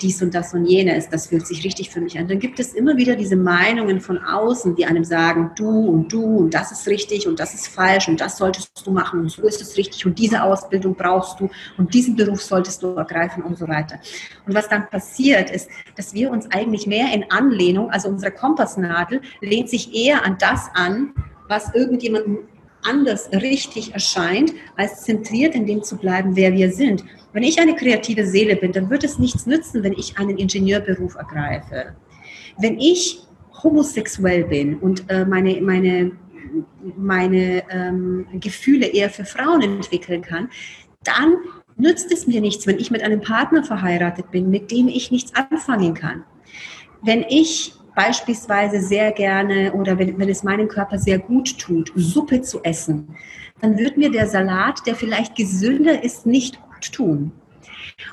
dies 0.00 0.22
und 0.22 0.34
das 0.34 0.54
und 0.54 0.66
jenes, 0.66 1.08
das 1.08 1.26
fühlt 1.26 1.46
sich 1.46 1.64
richtig 1.64 1.90
für 1.90 2.00
mich 2.00 2.18
an. 2.18 2.28
Dann 2.28 2.38
gibt 2.38 2.60
es 2.60 2.74
immer 2.74 2.96
wieder 2.96 3.16
diese 3.16 3.36
Meinungen 3.36 4.00
von 4.00 4.18
außen, 4.18 4.76
die 4.76 4.84
einem 4.86 5.04
sagen, 5.04 5.50
du 5.56 5.68
und 5.68 6.12
du 6.12 6.22
und 6.38 6.54
das 6.54 6.72
ist 6.72 6.86
richtig 6.86 7.26
und 7.26 7.40
das 7.40 7.54
ist 7.54 7.68
falsch 7.68 8.08
und 8.08 8.20
das 8.20 8.38
solltest 8.38 8.70
du 8.84 8.90
machen 8.90 9.20
und 9.20 9.30
so 9.30 9.42
ist 9.42 9.60
es 9.60 9.76
richtig 9.76 10.06
und 10.06 10.18
diese 10.18 10.42
Ausbildung 10.42 10.94
brauchst 10.94 11.40
du 11.40 11.48
und 11.76 11.92
diesen 11.92 12.16
Beruf 12.16 12.42
solltest 12.42 12.82
du 12.82 12.88
ergreifen 12.94 13.42
und 13.42 13.58
so 13.58 13.66
weiter. 13.68 13.98
Und 14.46 14.54
was 14.54 14.68
dann 14.68 14.88
passiert 14.88 15.50
ist, 15.50 15.68
dass 15.96 16.14
wir 16.14 16.30
uns 16.30 16.50
eigentlich 16.50 16.86
mehr 16.86 17.12
in 17.12 17.24
Anlehnung, 17.30 17.90
also 17.90 18.08
unsere 18.08 18.32
Kompassnadel 18.32 19.20
lehnt 19.40 19.68
sich 19.68 19.94
eher 19.94 20.24
an 20.24 20.36
das 20.38 20.68
an, 20.74 21.12
was 21.48 21.74
irgendjemandem 21.74 22.38
anders 22.82 23.30
richtig 23.32 23.94
erscheint, 23.94 24.52
als 24.76 25.02
zentriert 25.02 25.54
in 25.54 25.66
dem 25.66 25.82
zu 25.82 25.96
bleiben, 25.96 26.36
wer 26.36 26.52
wir 26.52 26.72
sind. 26.72 27.04
Wenn 27.32 27.42
ich 27.42 27.60
eine 27.60 27.76
kreative 27.76 28.26
Seele 28.26 28.56
bin, 28.56 28.72
dann 28.72 28.90
wird 28.90 29.04
es 29.04 29.18
nichts 29.18 29.46
nützen, 29.46 29.82
wenn 29.82 29.92
ich 29.92 30.18
einen 30.18 30.36
Ingenieurberuf 30.36 31.14
ergreife. 31.14 31.94
Wenn 32.58 32.78
ich 32.78 33.20
homosexuell 33.62 34.44
bin 34.44 34.78
und 34.78 35.04
äh, 35.08 35.24
meine, 35.24 35.60
meine, 35.60 36.12
meine 36.96 37.62
ähm, 37.70 38.26
Gefühle 38.34 38.86
eher 38.86 39.10
für 39.10 39.24
Frauen 39.24 39.62
entwickeln 39.62 40.22
kann, 40.22 40.48
dann 41.04 41.36
nützt 41.76 42.12
es 42.12 42.26
mir 42.26 42.40
nichts, 42.40 42.66
wenn 42.66 42.78
ich 42.78 42.90
mit 42.90 43.02
einem 43.02 43.20
Partner 43.20 43.64
verheiratet 43.64 44.30
bin, 44.30 44.50
mit 44.50 44.70
dem 44.70 44.88
ich 44.88 45.10
nichts 45.10 45.34
anfangen 45.34 45.94
kann. 45.94 46.24
Wenn 47.02 47.22
ich 47.22 47.74
beispielsweise 47.94 48.80
sehr 48.80 49.12
gerne 49.12 49.72
oder 49.72 49.98
wenn, 49.98 50.18
wenn 50.18 50.28
es 50.28 50.42
meinem 50.42 50.68
Körper 50.68 50.98
sehr 50.98 51.18
gut 51.18 51.58
tut, 51.58 51.92
Suppe 51.94 52.42
zu 52.42 52.62
essen, 52.62 53.16
dann 53.60 53.78
wird 53.78 53.96
mir 53.96 54.10
der 54.10 54.26
Salat, 54.26 54.86
der 54.86 54.94
vielleicht 54.94 55.36
gesünder 55.36 56.02
ist, 56.02 56.26
nicht 56.26 56.60
gut 56.62 56.92
tun. 56.92 57.32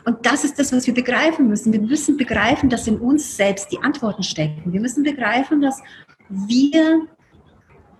Und 0.06 0.26
das 0.26 0.44
ist 0.44 0.60
das, 0.60 0.74
was 0.74 0.88
wir 0.88 0.94
begreifen 0.94 1.48
müssen. 1.48 1.72
Wir 1.74 1.82
müssen 1.82 2.18
begreifen, 2.18 2.70
dass 2.70 2.88
in 2.88 2.98
uns 2.98 3.38
selbst 3.38 3.72
die 3.72 3.80
Antworten 3.80 4.24
stecken. 4.24 4.74
Wir 4.74 4.82
müssen 4.82 5.04
begreifen, 5.04 5.62
dass 5.62 5.82
wir 6.30 7.08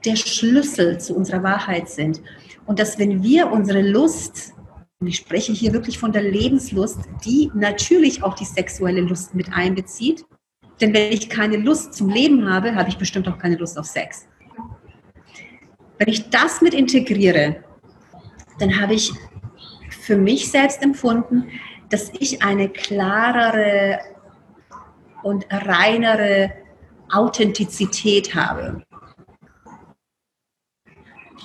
der 0.06 0.16
Schlüssel 0.16 1.00
zu 1.00 1.16
unserer 1.16 1.44
Wahrheit 1.44 1.90
sind. 1.90 2.22
Und 2.66 2.80
dass 2.80 3.00
wenn 3.00 3.24
wir 3.24 3.52
unsere 3.52 3.82
Lust, 3.82 4.54
und 5.00 5.08
ich 5.08 5.18
spreche 5.18 5.54
hier 5.54 5.74
wirklich 5.74 5.98
von 6.00 6.12
der 6.12 6.24
Lebenslust, 6.24 7.00
die 7.26 7.52
natürlich 7.54 8.24
auch 8.24 8.34
die 8.34 8.46
sexuelle 8.46 9.02
Lust 9.02 9.36
mit 9.36 9.54
einbezieht, 9.54 10.26
denn 10.80 10.94
wenn 10.94 11.12
ich 11.12 11.30
keine 11.30 11.58
Lust 11.58 11.94
zum 11.94 12.10
Leben 12.10 12.50
habe, 12.50 12.76
habe 12.76 12.90
ich 12.90 12.98
bestimmt 12.98 13.28
auch 13.28 13.38
keine 13.38 13.56
Lust 13.56 13.78
auf 13.78 13.86
Sex. 13.86 14.28
Wenn 15.98 16.10
ich 16.10 16.30
das 16.30 16.62
mit 16.62 16.74
integriere, 16.74 17.64
dann 18.60 18.80
habe 18.80 18.94
ich 18.94 19.12
für 19.90 20.18
mich 20.18 20.52
selbst 20.52 20.82
empfunden, 20.84 21.50
dass 21.90 22.12
ich 22.20 22.44
eine 22.44 22.70
klarere 22.70 24.00
und 25.24 25.46
reinere 25.50 26.54
Authentizität 27.12 28.36
habe. 28.36 28.84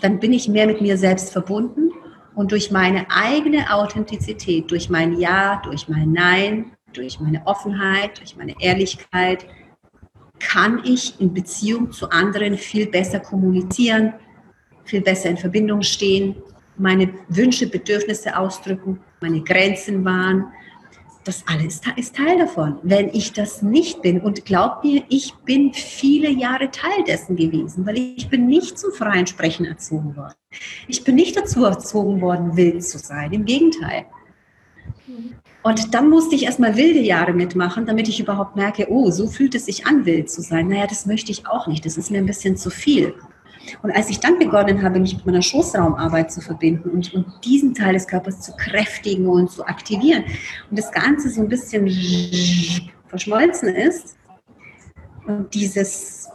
Dann 0.01 0.19
bin 0.19 0.33
ich 0.33 0.49
mehr 0.49 0.67
mit 0.67 0.81
mir 0.81 0.99
selbst 0.99 1.33
verbunden 1.33 1.91
und 2.35 2.51
durch 2.53 2.71
meine 2.71 3.07
eigene 3.11 3.73
Authentizität, 3.73 4.71
durch 4.71 4.91
mein 4.91 5.19
Ja, 5.19 5.63
durch 5.65 5.89
mein 5.89 6.13
Nein, 6.13 6.72
durch 6.93 7.21
meine 7.21 7.47
Offenheit, 7.47 8.19
durch 8.19 8.37
meine 8.37 8.55
Ehrlichkeit, 8.61 9.47
kann 10.39 10.83
ich 10.85 11.21
in 11.21 11.33
Beziehung 11.33 11.93
zu 11.93 12.11
anderen 12.11 12.57
viel 12.57 12.87
besser 12.87 13.21
kommunizieren, 13.21 14.15
viel 14.85 15.01
besser 15.01 15.31
in 15.31 15.37
Verbindung 15.37 15.83
stehen, 15.83 16.37
meine 16.77 17.13
Wünsche, 17.29 17.69
Bedürfnisse 17.69 18.37
ausdrücken, 18.37 19.01
meine 19.21 19.43
Grenzen 19.43 20.05
wahren. 20.05 20.47
Das 21.25 21.45
alles 21.47 21.81
ist 21.95 22.17
Teil 22.17 22.39
davon. 22.39 22.79
Wenn 22.83 23.09
ich 23.11 23.33
das 23.33 23.63
nicht 23.63 24.03
bin, 24.03 24.21
und 24.21 24.45
glaub 24.45 24.83
mir, 24.83 25.05
ich 25.09 25.33
bin 25.45 25.73
viele 25.73 26.31
Jahre 26.31 26.71
Teil 26.73 27.05
dessen 27.07 27.37
gewesen, 27.37 27.87
weil 27.87 27.97
ich 27.97 28.29
bin 28.29 28.47
nicht 28.47 28.77
zum 28.77 28.91
freien 28.93 29.29
Sprechen 29.29 29.65
erzogen 29.65 30.17
worden. 30.17 30.35
Ich 30.89 31.05
bin 31.05 31.15
nicht 31.15 31.37
dazu 31.37 31.65
erzogen 31.65 32.21
worden, 32.21 32.57
wild 32.57 32.83
zu 32.83 32.99
sein. 32.99 33.33
Im 33.33 33.45
Gegenteil. 33.45 34.07
Und 35.63 35.95
dann 35.95 36.11
musste 36.11 36.35
ich 36.35 36.45
erstmal 36.45 36.77
wilde 36.77 37.01
Jahre 37.01 37.33
mitmachen, 37.33 37.87
damit 37.87 38.09
ich 38.09 38.19
überhaupt 38.19 38.57
merke, 38.57 38.87
oh, 38.91 39.11
so 39.11 39.29
fühlt 39.29 39.55
es 39.55 39.67
sich 39.67 39.87
an, 39.87 40.05
wild 40.05 40.29
zu 40.29 40.43
sein. 40.43 40.69
Naja, 40.69 40.87
das 40.89 41.07
möchte 41.07 41.31
ich 41.31 41.47
auch 41.47 41.67
nicht. 41.69 41.87
Das 41.87 41.97
ist 41.97 42.11
mir 42.11 42.19
ein 42.19 42.27
bisschen 42.27 42.57
zu 42.57 42.69
viel. 42.71 43.15
Und 43.83 43.93
als 43.93 44.11
ich 44.11 44.19
dann 44.19 44.39
begonnen 44.41 44.83
habe, 44.83 44.99
mich 44.99 45.15
mit 45.15 45.25
meiner 45.25 45.43
Schoßraumarbeit 45.43 46.33
zu 46.33 46.41
verbinden 46.41 46.91
und, 46.91 47.15
und 47.15 47.27
diesen 47.45 47.75
Teil 47.75 47.95
des 47.95 48.09
Körpers 48.09 48.41
zu 48.41 48.53
kräftigen 48.57 49.29
und 49.29 49.51
zu 49.51 49.65
aktivieren 49.65 50.25
und 50.69 50.79
das 50.79 50.91
Ganze 50.91 51.31
so 51.31 51.43
ein 51.43 51.49
bisschen 51.49 51.89
verschmolzen 53.07 53.69
ist 53.69 54.17
und 55.27 55.55
dieses 55.55 56.29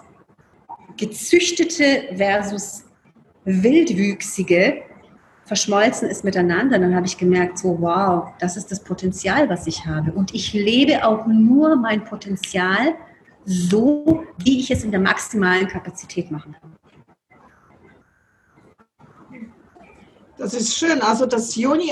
gezüchtete 0.96 2.16
versus 2.16 2.86
wildwüchsige 3.44 4.84
verschmolzen 5.48 6.10
ist 6.10 6.24
miteinander, 6.24 6.78
dann 6.78 6.94
habe 6.94 7.08
ich 7.08 7.18
gemerkt, 7.18 7.58
so 7.58 7.78
wow, 7.80 8.30
das 8.40 8.58
ist 8.58 8.70
das 8.70 8.84
Potenzial, 8.84 9.50
was 9.50 9.66
ich 9.66 9.86
habe. 9.86 10.12
Und 10.12 10.34
ich 10.34 10.54
lebe 10.54 11.06
auch 11.06 11.26
nur 11.26 11.76
mein 11.78 12.04
Potenzial 12.04 12.96
so, 13.46 14.24
wie 14.38 14.60
ich 14.60 14.70
es 14.70 14.84
in 14.84 14.92
der 14.92 15.00
maximalen 15.00 15.68
Kapazität 15.68 16.30
machen 16.32 16.56
kann. 16.60 16.74
Das 20.38 20.54
ist 20.54 20.78
schön. 20.78 21.02
Also 21.02 21.26
das 21.26 21.56
Joni 21.56 21.92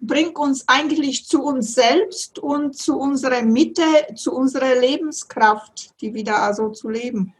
bringt 0.00 0.36
uns 0.36 0.64
eigentlich 0.66 1.26
zu 1.26 1.42
uns 1.42 1.74
selbst 1.74 2.38
und 2.38 2.76
zu 2.76 2.98
unserer 2.98 3.42
Mitte, 3.42 3.82
zu 4.16 4.34
unserer 4.34 4.78
Lebenskraft, 4.78 5.98
die 6.00 6.12
wieder 6.12 6.42
also 6.42 6.70
zu 6.70 6.90
leben. 6.90 7.32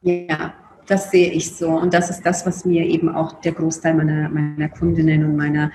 Ja, 0.00 0.54
das 0.90 1.10
sehe 1.10 1.30
ich 1.30 1.54
so. 1.54 1.68
Und 1.68 1.94
das 1.94 2.10
ist 2.10 2.22
das, 2.22 2.44
was 2.46 2.64
mir 2.64 2.84
eben 2.84 3.08
auch 3.08 3.40
der 3.40 3.52
Großteil 3.52 3.94
meiner, 3.94 4.28
meiner 4.28 4.68
Kundinnen 4.68 5.24
und 5.24 5.36
meiner 5.36 5.70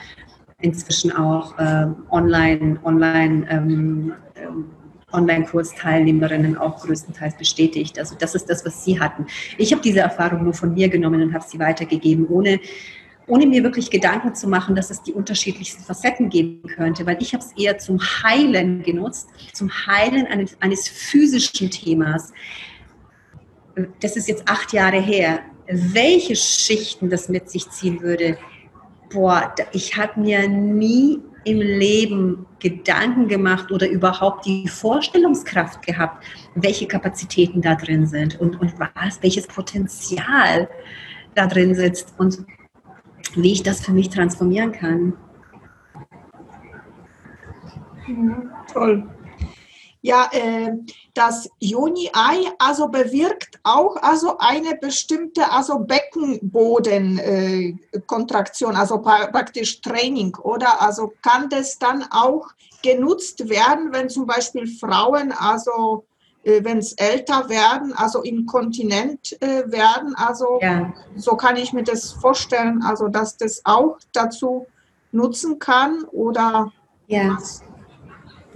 inzwischen 0.59 1.11
auch 1.11 1.57
äh, 1.57 1.87
online, 2.09 2.79
online 2.83 3.47
ähm, 3.49 4.13
ähm, 4.35 4.65
Online-Kursteilnehmerinnen 5.11 6.57
auch 6.57 6.81
größtenteils 6.81 7.37
bestätigt. 7.37 7.97
Also 7.97 8.15
das 8.19 8.35
ist 8.35 8.49
das, 8.49 8.65
was 8.65 8.83
sie 8.83 8.99
hatten. 8.99 9.27
Ich 9.57 9.71
habe 9.71 9.81
diese 9.81 9.99
Erfahrung 9.99 10.43
nur 10.43 10.53
von 10.53 10.73
mir 10.73 10.89
genommen 10.89 11.21
und 11.21 11.33
habe 11.33 11.45
sie 11.47 11.59
weitergegeben, 11.59 12.27
ohne, 12.27 12.59
ohne 13.27 13.45
mir 13.45 13.63
wirklich 13.63 13.89
Gedanken 13.89 14.35
zu 14.35 14.49
machen, 14.49 14.75
dass 14.75 14.89
es 14.89 15.01
die 15.03 15.13
unterschiedlichsten 15.13 15.83
Facetten 15.83 16.29
geben 16.29 16.67
könnte, 16.67 17.05
weil 17.05 17.17
ich 17.21 17.33
habe 17.33 17.43
es 17.43 17.53
eher 17.53 17.77
zum 17.77 17.99
Heilen 18.01 18.83
genutzt, 18.83 19.29
zum 19.53 19.69
Heilen 19.71 20.27
eines, 20.27 20.57
eines 20.59 20.89
physischen 20.89 21.71
Themas 21.71 22.33
das 23.99 24.15
ist 24.15 24.27
jetzt 24.27 24.47
acht 24.47 24.73
Jahre 24.73 24.99
her, 24.99 25.39
welche 25.67 26.35
Schichten 26.35 27.09
das 27.09 27.29
mit 27.29 27.49
sich 27.49 27.69
ziehen 27.69 28.01
würde, 28.01 28.37
boah, 29.11 29.53
ich 29.71 29.97
habe 29.97 30.19
mir 30.19 30.47
nie 30.47 31.19
im 31.45 31.59
Leben 31.59 32.45
Gedanken 32.59 33.27
gemacht 33.27 33.71
oder 33.71 33.87
überhaupt 33.87 34.45
die 34.45 34.67
Vorstellungskraft 34.67 35.85
gehabt, 35.85 36.25
welche 36.55 36.87
Kapazitäten 36.87 37.61
da 37.61 37.75
drin 37.75 38.07
sind 38.07 38.39
und, 38.39 38.59
und 38.59 38.73
was, 38.79 39.21
welches 39.21 39.45
Potenzial 39.45 40.67
da 41.35 41.45
drin 41.45 41.75
sitzt 41.75 42.13
und 42.17 42.45
wie 43.35 43.51
ich 43.51 43.63
das 43.63 43.85
für 43.85 43.91
mich 43.91 44.09
transformieren 44.09 44.71
kann. 44.71 45.13
Ja, 48.07 48.65
toll. 48.71 49.14
Ja, 50.05 50.29
äh, 50.33 50.73
das 51.15 51.49
Joni-Ei 51.59 52.51
also 52.59 52.89
bewirkt 52.89 53.59
auch 53.63 53.95
also 53.95 54.37
eine 54.37 54.75
bestimmte 54.75 55.51
also 55.51 55.79
Beckenbodenkontraktion, 55.79 58.75
äh, 58.75 58.77
also 58.77 59.01
praktisch 59.01 59.81
Training, 59.81 60.35
oder? 60.35 60.79
Also 60.79 61.11
kann 61.23 61.49
das 61.49 61.79
dann 61.79 62.05
auch 62.11 62.49
genutzt 62.83 63.49
werden, 63.49 63.91
wenn 63.93 64.07
zum 64.07 64.27
Beispiel 64.27 64.67
Frauen 64.67 65.31
also 65.31 66.05
äh, 66.43 66.63
wenn 66.63 66.77
es 66.77 66.93
älter 66.93 67.49
werden, 67.49 67.91
also 67.93 68.21
inkontinent 68.21 69.41
äh, 69.41 69.63
werden, 69.71 70.13
also 70.13 70.59
ja. 70.61 70.93
so 71.15 71.35
kann 71.35 71.57
ich 71.57 71.73
mir 71.73 71.83
das 71.83 72.11
vorstellen, 72.11 72.83
also 72.83 73.07
dass 73.07 73.37
das 73.37 73.61
auch 73.63 73.97
dazu 74.13 74.67
nutzen 75.11 75.57
kann 75.57 76.03
oder 76.11 76.71
ja. 77.07 77.37
Was? 77.39 77.64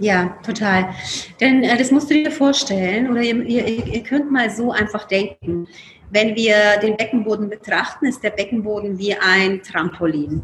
Ja, 0.00 0.38
total. 0.42 0.94
Denn 1.40 1.62
äh, 1.62 1.76
das 1.76 1.90
musst 1.90 2.10
du 2.10 2.14
dir 2.14 2.30
vorstellen, 2.30 3.10
oder 3.10 3.20
ihr, 3.20 3.36
ihr, 3.44 3.86
ihr 3.86 4.02
könnt 4.02 4.32
mal 4.32 4.48
so 4.50 4.72
einfach 4.72 5.06
denken. 5.06 5.68
Wenn 6.08 6.34
wir 6.34 6.78
den 6.82 6.96
Beckenboden 6.96 7.50
betrachten, 7.50 8.06
ist 8.06 8.22
der 8.24 8.30
Beckenboden 8.30 8.98
wie 8.98 9.14
ein 9.14 9.62
Trampolin. 9.62 10.42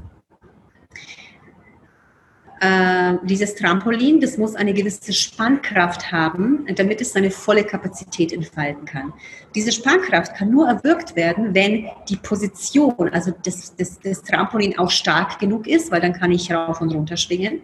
Äh, 2.61 3.15
dieses 3.25 3.55
Trampolin, 3.55 4.21
das 4.21 4.37
muss 4.37 4.55
eine 4.55 4.75
gewisse 4.75 5.15
Spannkraft 5.15 6.13
haben, 6.13 6.67
damit 6.77 7.01
es 7.01 7.15
seine 7.15 7.31
volle 7.31 7.65
Kapazität 7.65 8.35
entfalten 8.35 8.85
kann. 8.85 9.15
Diese 9.55 9.73
Spannkraft 9.73 10.35
kann 10.35 10.51
nur 10.51 10.69
erwirkt 10.69 11.17
werden, 11.17 11.55
wenn 11.55 11.87
die 12.11 12.17
Position, 12.17 13.09
also 13.11 13.33
das, 13.43 13.75
das, 13.75 14.01
das 14.01 14.23
Trampolin 14.23 14.79
auch 14.79 14.91
stark 14.91 15.39
genug 15.39 15.67
ist, 15.67 15.91
weil 15.91 16.03
dann 16.03 16.13
kann 16.13 16.31
ich 16.31 16.53
rauf 16.53 16.83
und 16.83 16.95
runter 16.95 17.17
schwingen 17.17 17.63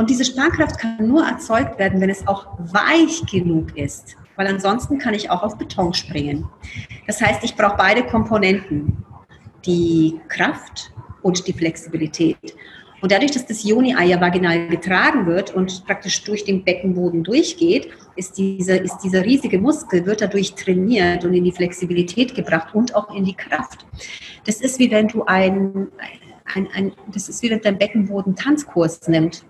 und 0.00 0.08
diese 0.08 0.24
Spannkraft 0.24 0.78
kann 0.78 1.06
nur 1.06 1.26
erzeugt 1.26 1.78
werden, 1.78 2.00
wenn 2.00 2.08
es 2.08 2.26
auch 2.26 2.46
weich 2.58 3.22
genug 3.30 3.76
ist, 3.76 4.16
weil 4.34 4.46
ansonsten 4.46 4.98
kann 4.98 5.12
ich 5.12 5.28
auch 5.28 5.42
auf 5.42 5.58
Beton 5.58 5.92
springen. 5.92 6.48
Das 7.06 7.20
heißt, 7.20 7.44
ich 7.44 7.54
brauche 7.54 7.76
beide 7.76 8.04
Komponenten, 8.04 9.04
die 9.66 10.18
Kraft 10.28 10.90
und 11.20 11.46
die 11.46 11.52
Flexibilität. 11.52 12.38
Und 13.02 13.12
dadurch, 13.12 13.32
dass 13.32 13.44
das 13.44 13.62
Joni-Ei 13.62 14.06
ja 14.06 14.18
vaginal 14.18 14.68
getragen 14.68 15.26
wird 15.26 15.54
und 15.54 15.84
praktisch 15.84 16.24
durch 16.24 16.44
den 16.44 16.64
Beckenboden 16.64 17.22
durchgeht, 17.22 17.90
ist 18.16 18.38
dieser, 18.38 18.80
ist 18.80 19.00
dieser 19.04 19.22
riesige 19.22 19.58
Muskel, 19.58 20.06
wird 20.06 20.22
dadurch 20.22 20.54
trainiert 20.54 21.26
und 21.26 21.34
in 21.34 21.44
die 21.44 21.52
Flexibilität 21.52 22.34
gebracht 22.34 22.74
und 22.74 22.94
auch 22.94 23.14
in 23.14 23.26
die 23.26 23.34
Kraft. 23.34 23.84
Das 24.46 24.62
ist 24.62 24.78
wie 24.78 24.90
wenn 24.90 25.08
du 25.08 25.24
ein, 25.24 25.88
ein, 26.54 26.68
ein 26.72 26.92
das 27.12 27.28
ist 27.28 27.42
wie 27.42 27.50
wenn 27.50 27.60
dein 27.60 27.76
Beckenboden 27.76 28.34
Tanzkurs 28.34 29.06
nimmt 29.06 29.44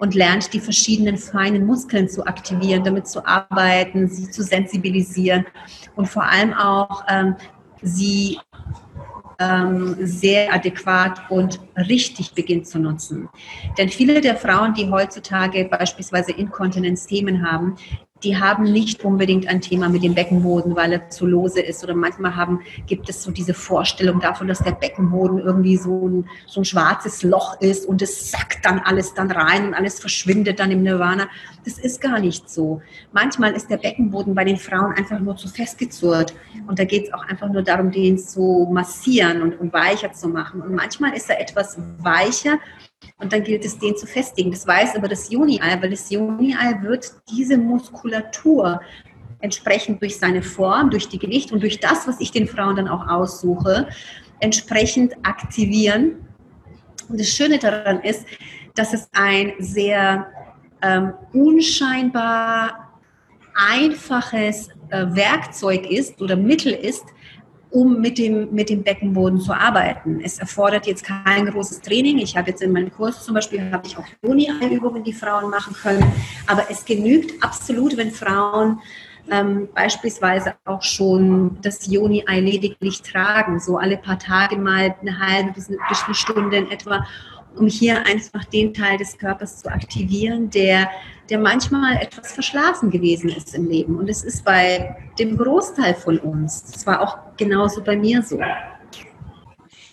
und 0.00 0.14
lernt, 0.14 0.52
die 0.52 0.60
verschiedenen 0.60 1.16
feinen 1.16 1.66
Muskeln 1.66 2.08
zu 2.08 2.26
aktivieren, 2.26 2.84
damit 2.84 3.08
zu 3.08 3.26
arbeiten, 3.26 4.08
sie 4.08 4.30
zu 4.30 4.42
sensibilisieren 4.42 5.46
und 5.96 6.06
vor 6.06 6.24
allem 6.24 6.54
auch 6.54 7.04
ähm, 7.08 7.36
sie 7.82 8.38
ähm, 9.40 9.96
sehr 10.00 10.52
adäquat 10.52 11.30
und 11.30 11.60
richtig 11.76 12.34
beginnt 12.34 12.66
zu 12.66 12.78
nutzen. 12.78 13.28
Denn 13.76 13.88
viele 13.88 14.20
der 14.20 14.36
Frauen, 14.36 14.74
die 14.74 14.90
heutzutage 14.90 15.64
beispielsweise 15.64 16.32
Inkontinenzthemen 16.32 17.48
haben, 17.48 17.76
die 18.22 18.36
haben 18.36 18.64
nicht 18.64 19.04
unbedingt 19.04 19.48
ein 19.48 19.60
Thema 19.60 19.88
mit 19.88 20.02
dem 20.02 20.14
Beckenboden, 20.14 20.74
weil 20.74 20.92
er 20.92 21.08
zu 21.08 21.26
lose 21.26 21.60
ist. 21.60 21.84
Oder 21.84 21.94
manchmal 21.94 22.34
haben, 22.34 22.60
gibt 22.86 23.08
es 23.08 23.22
so 23.22 23.30
diese 23.30 23.54
Vorstellung 23.54 24.20
davon, 24.20 24.48
dass 24.48 24.58
der 24.58 24.72
Beckenboden 24.72 25.38
irgendwie 25.38 25.76
so 25.76 26.08
ein, 26.08 26.28
so 26.46 26.60
ein 26.60 26.64
schwarzes 26.64 27.22
Loch 27.22 27.60
ist 27.60 27.86
und 27.86 28.02
es 28.02 28.30
sackt 28.30 28.64
dann 28.64 28.80
alles 28.80 29.14
dann 29.14 29.30
rein 29.30 29.68
und 29.68 29.74
alles 29.74 30.00
verschwindet 30.00 30.58
dann 30.58 30.70
im 30.70 30.82
Nirvana. 30.82 31.28
Das 31.64 31.78
ist 31.78 32.00
gar 32.00 32.18
nicht 32.18 32.50
so. 32.50 32.82
Manchmal 33.12 33.52
ist 33.52 33.70
der 33.70 33.76
Beckenboden 33.76 34.34
bei 34.34 34.44
den 34.44 34.56
Frauen 34.56 34.94
einfach 34.94 35.20
nur 35.20 35.36
zu 35.36 35.48
festgezurrt. 35.48 36.34
Und 36.66 36.78
da 36.78 36.84
geht 36.84 37.06
es 37.06 37.12
auch 37.12 37.22
einfach 37.28 37.48
nur 37.48 37.62
darum, 37.62 37.90
den 37.90 38.18
zu 38.18 38.68
massieren 38.72 39.42
und, 39.42 39.60
und 39.60 39.72
weicher 39.72 40.12
zu 40.12 40.28
machen. 40.28 40.60
Und 40.60 40.74
manchmal 40.74 41.14
ist 41.14 41.30
er 41.30 41.40
etwas 41.40 41.78
weicher 41.98 42.58
und 43.18 43.32
dann 43.32 43.42
gilt 43.42 43.64
es, 43.64 43.78
den 43.78 43.96
zu 43.96 44.06
festigen. 44.06 44.50
Das 44.50 44.66
weiß 44.66 44.96
aber 44.96 45.08
das 45.08 45.30
Juni-Ei, 45.30 45.82
weil 45.82 45.90
das 45.90 46.10
Juni-Ei 46.10 46.82
wird 46.82 47.12
diese 47.30 47.56
Muskulatur 47.58 48.80
entsprechend 49.40 50.02
durch 50.02 50.18
seine 50.18 50.42
Form, 50.42 50.90
durch 50.90 51.08
die 51.08 51.18
Gewicht 51.18 51.52
und 51.52 51.62
durch 51.62 51.78
das, 51.80 52.06
was 52.08 52.20
ich 52.20 52.30
den 52.30 52.48
Frauen 52.48 52.76
dann 52.76 52.88
auch 52.88 53.06
aussuche, 53.06 53.88
entsprechend 54.40 55.14
aktivieren. 55.22 56.26
Und 57.08 57.20
das 57.20 57.28
Schöne 57.28 57.58
daran 57.58 58.00
ist, 58.00 58.26
dass 58.74 58.92
es 58.92 59.08
ein 59.12 59.52
sehr 59.58 60.26
ähm, 60.82 61.14
unscheinbar 61.32 62.92
einfaches 63.54 64.68
äh, 64.90 65.06
Werkzeug 65.08 65.90
ist 65.90 66.20
oder 66.20 66.36
Mittel 66.36 66.72
ist, 66.72 67.04
um 67.70 68.00
mit 68.00 68.18
dem, 68.18 68.52
mit 68.52 68.70
dem 68.70 68.82
Beckenboden 68.82 69.40
zu 69.40 69.52
arbeiten. 69.52 70.20
Es 70.22 70.38
erfordert 70.38 70.86
jetzt 70.86 71.04
kein 71.04 71.46
großes 71.46 71.80
Training. 71.80 72.18
Ich 72.18 72.36
habe 72.36 72.50
jetzt 72.50 72.62
in 72.62 72.72
meinem 72.72 72.90
Kurs 72.90 73.24
zum 73.24 73.34
Beispiel, 73.34 73.70
habe 73.70 73.86
ich 73.86 73.96
auch 73.96 74.06
Joni-Übungen, 74.22 75.04
die 75.04 75.12
Frauen 75.12 75.50
machen 75.50 75.74
können. 75.74 76.04
Aber 76.46 76.64
es 76.70 76.84
genügt 76.84 77.42
absolut, 77.44 77.96
wenn 77.96 78.10
Frauen 78.10 78.80
ähm, 79.30 79.68
beispielsweise 79.74 80.54
auch 80.64 80.82
schon 80.82 81.58
das 81.60 81.86
Joni-Ei 81.86 82.40
lediglich 82.40 83.02
tragen, 83.02 83.60
so 83.60 83.76
alle 83.76 83.98
paar 83.98 84.18
Tage 84.18 84.56
mal 84.56 84.94
eine 85.00 85.18
halbe 85.18 85.52
bis 85.52 85.68
eine 85.68 86.14
Stunde 86.14 86.56
in 86.56 86.70
etwa 86.70 87.04
um 87.56 87.66
hier 87.66 88.06
einfach 88.06 88.44
den 88.44 88.72
Teil 88.72 88.98
des 88.98 89.18
Körpers 89.18 89.60
zu 89.60 89.68
aktivieren, 89.68 90.50
der, 90.50 90.90
der 91.30 91.38
manchmal 91.38 91.96
etwas 91.96 92.32
verschlafen 92.32 92.90
gewesen 92.90 93.28
ist 93.28 93.54
im 93.54 93.68
Leben. 93.68 93.98
Und 93.98 94.08
es 94.08 94.24
ist 94.24 94.44
bei 94.44 94.96
dem 95.18 95.36
Großteil 95.36 95.94
von 95.94 96.18
uns. 96.18 96.64
Das 96.64 96.86
war 96.86 97.02
auch 97.02 97.18
genauso 97.36 97.82
bei 97.82 97.96
mir 97.96 98.22
so. 98.22 98.40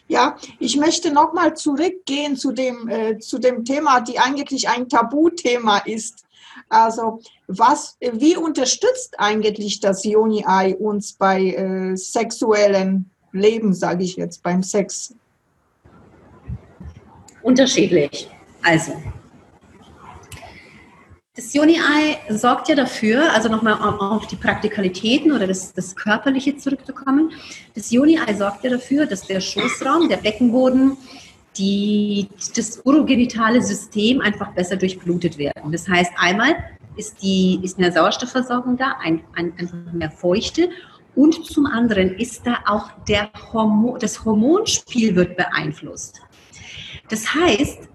Ja, 0.08 0.38
ich 0.60 0.78
möchte 0.78 1.12
nochmal 1.12 1.56
zurückgehen 1.56 2.36
zu 2.36 2.52
dem, 2.52 2.88
äh, 2.88 3.18
zu 3.18 3.40
dem 3.40 3.66
Thema, 3.66 4.02
die 4.02 4.20
eigentlich 4.20 4.70
ein 4.70 4.88
Tabuthema 4.88 5.80
ist. 5.80 6.26
Also, 6.70 7.22
was, 7.48 7.98
wie 8.00 8.38
unterstützt 8.38 9.16
eigentlich 9.18 9.80
das 9.80 10.04
Joni-Ei 10.04 10.76
uns 10.76 11.14
bei 11.14 11.42
äh, 11.42 11.96
sexuellen 11.96 13.10
Leben, 13.32 13.74
sage 13.74 14.04
ich 14.04 14.16
jetzt, 14.16 14.44
beim 14.44 14.64
Sex? 14.64 15.14
Unterschiedlich. 17.42 18.30
Also, 18.64 18.94
das 21.36 21.54
Joni-Ei 21.54 22.18
sorgt 22.34 22.70
ja 22.70 22.76
dafür, 22.76 23.34
also 23.34 23.50
nochmal 23.50 23.74
auf 23.74 24.26
die 24.28 24.38
Praktikalitäten 24.38 25.34
oder 25.34 25.48
das, 25.48 25.74
das 25.74 25.94
Körperliche 25.94 26.56
zurückzukommen. 26.56 27.32
Das 27.74 27.92
Joni-Ei 27.92 28.34
sorgt 28.36 28.64
ja 28.64 28.70
dafür, 28.70 29.06
dass 29.06 29.22
der 29.22 29.42
Schoßraum, 29.42 30.08
der 30.08 30.18
Beckenboden, 30.18 30.96
die, 31.58 32.30
das 32.56 32.82
urogenitale 32.86 33.62
System 33.62 34.22
einfach 34.22 34.54
besser 34.54 34.78
durchblutet 34.78 35.38
werden. 35.38 35.72
Das 35.72 35.88
heißt, 35.88 36.12
einmal 36.18 36.56
ist, 36.96 37.22
die, 37.22 37.60
ist 37.64 37.78
eine 37.78 37.92
Sauerstoffversorgung 37.92 38.78
da, 38.78 38.96
ein, 39.04 39.22
ein, 39.36 39.54
einfach 39.58 39.94
mehr 39.94 40.12
Feuchte 40.12 40.70
und 41.16 41.46
zum 41.46 41.66
anderen 41.66 42.16
ist 42.16 42.46
da 42.46 42.60
auch 42.66 42.92
der 43.08 43.30
Hormon, 43.52 44.00
das 44.00 44.24
Hormonspiel 44.24 45.16
wird 45.16 45.36
beeinflusst. 45.36 46.22
Das 47.10 47.34
heißt, 47.34 47.90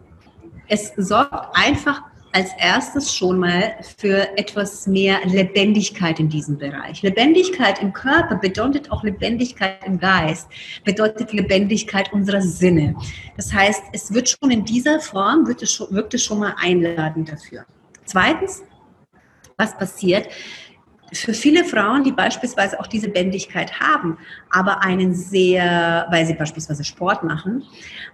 es 0.68 0.92
sorgt 0.96 1.56
einfach 1.56 2.02
als 2.32 2.50
erstes 2.58 3.14
schon 3.14 3.38
mal 3.38 3.74
für 3.98 4.36
etwas 4.38 4.86
mehr 4.86 5.18
Lebendigkeit 5.24 6.20
in 6.20 6.28
diesem 6.28 6.58
Bereich. 6.58 7.02
Lebendigkeit 7.02 7.82
im 7.82 7.92
Körper 7.92 8.36
bedeutet 8.36 8.90
auch 8.90 9.02
Lebendigkeit 9.02 9.84
im 9.84 9.98
Geist, 9.98 10.48
bedeutet 10.84 11.32
Lebendigkeit 11.32 12.12
unserer 12.12 12.42
Sinne. 12.42 12.94
Das 13.36 13.52
heißt, 13.52 13.82
es 13.92 14.14
wird 14.14 14.28
schon 14.28 14.50
in 14.50 14.64
dieser 14.64 15.00
Form, 15.00 15.46
wird 15.46 15.62
es 15.62 15.72
schon, 15.72 15.90
wirkt 15.90 16.14
es 16.14 16.24
schon 16.24 16.38
mal 16.38 16.54
einladend 16.58 17.32
dafür. 17.32 17.64
Zweitens, 18.04 18.62
was 19.56 19.76
passiert? 19.76 20.28
Für 21.12 21.34
viele 21.34 21.64
Frauen, 21.64 22.04
die 22.04 22.12
beispielsweise 22.12 22.78
auch 22.78 22.86
diese 22.86 23.08
Bändigkeit 23.08 23.80
haben, 23.80 24.18
aber 24.50 24.82
einen 24.82 25.14
sehr, 25.14 26.06
weil 26.10 26.26
sie 26.26 26.34
beispielsweise 26.34 26.84
Sport 26.84 27.24
machen, 27.24 27.64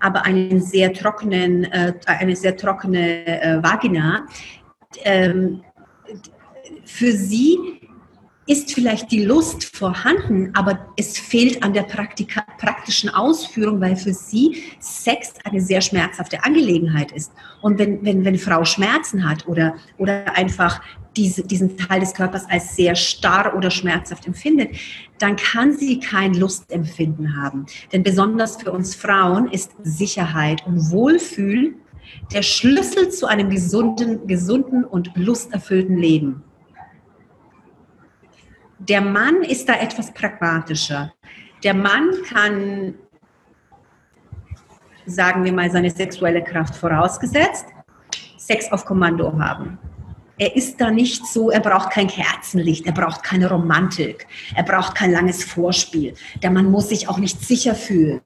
aber 0.00 0.24
einen 0.24 0.60
sehr 0.60 0.92
trockenen, 0.92 1.64
äh, 1.64 1.94
eine 2.06 2.36
sehr 2.36 2.56
trockene 2.56 3.26
äh, 3.26 3.62
Vagina, 3.62 4.26
ähm, 5.04 5.62
für 6.84 7.12
sie 7.12 7.80
ist 8.46 8.72
vielleicht 8.72 9.10
die 9.10 9.24
Lust 9.24 9.76
vorhanden, 9.76 10.52
aber 10.54 10.86
es 10.96 11.18
fehlt 11.18 11.64
an 11.64 11.72
der 11.72 11.82
Praktika 11.82 12.42
praktischen 12.58 13.10
Ausführung, 13.10 13.80
weil 13.80 13.96
für 13.96 14.14
sie 14.14 14.62
Sex 14.78 15.34
eine 15.44 15.60
sehr 15.60 15.80
schmerzhafte 15.80 16.44
Angelegenheit 16.44 17.10
ist. 17.10 17.32
Und 17.60 17.78
wenn, 17.78 18.04
wenn, 18.04 18.24
wenn 18.24 18.38
Frau 18.38 18.64
Schmerzen 18.64 19.28
hat 19.28 19.48
oder, 19.48 19.74
oder 19.98 20.36
einfach 20.36 20.80
diese, 21.16 21.42
diesen 21.42 21.76
Teil 21.76 22.00
des 22.00 22.14
Körpers 22.14 22.44
als 22.48 22.76
sehr 22.76 22.94
starr 22.94 23.54
oder 23.56 23.70
schmerzhaft 23.70 24.26
empfindet, 24.26 24.76
dann 25.18 25.36
kann 25.36 25.72
sie 25.72 25.98
kein 26.00 26.34
Lustempfinden 26.34 27.36
haben. 27.40 27.66
Denn 27.92 28.02
besonders 28.02 28.56
für 28.56 28.72
uns 28.72 28.94
Frauen 28.94 29.48
ist 29.50 29.72
Sicherheit 29.82 30.66
und 30.66 30.90
Wohlfühl 30.90 31.76
der 32.32 32.42
Schlüssel 32.42 33.10
zu 33.10 33.26
einem 33.26 33.50
gesunden, 33.50 34.26
gesunden 34.26 34.84
und 34.84 35.10
lusterfüllten 35.16 35.96
Leben. 35.96 36.44
Der 38.78 39.00
Mann 39.00 39.42
ist 39.42 39.68
da 39.68 39.74
etwas 39.74 40.12
pragmatischer. 40.12 41.12
Der 41.64 41.74
Mann 41.74 42.10
kann, 42.28 42.94
sagen 45.06 45.44
wir 45.44 45.52
mal, 45.52 45.70
seine 45.70 45.90
sexuelle 45.90 46.44
Kraft 46.44 46.76
vorausgesetzt, 46.76 47.66
Sex 48.36 48.70
auf 48.70 48.84
Kommando 48.84 49.36
haben. 49.38 49.78
Er 50.38 50.54
ist 50.54 50.80
da 50.80 50.90
nicht 50.90 51.26
so, 51.26 51.50
er 51.50 51.60
braucht 51.60 51.90
kein 51.90 52.08
Kerzenlicht, 52.08 52.84
er 52.84 52.92
braucht 52.92 53.22
keine 53.22 53.48
Romantik, 53.48 54.26
er 54.54 54.64
braucht 54.64 54.94
kein 54.94 55.12
langes 55.12 55.42
Vorspiel. 55.42 56.14
Der 56.42 56.50
Mann 56.50 56.70
muss 56.70 56.90
sich 56.90 57.08
auch 57.08 57.18
nicht 57.18 57.40
sicher 57.40 57.74
fühlen. 57.74 58.20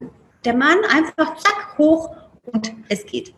Der 0.44 0.54
Mann 0.54 0.78
einfach 0.88 1.36
zack, 1.36 1.78
hoch 1.78 2.16
und 2.52 2.74
es 2.88 3.06
geht. 3.06 3.32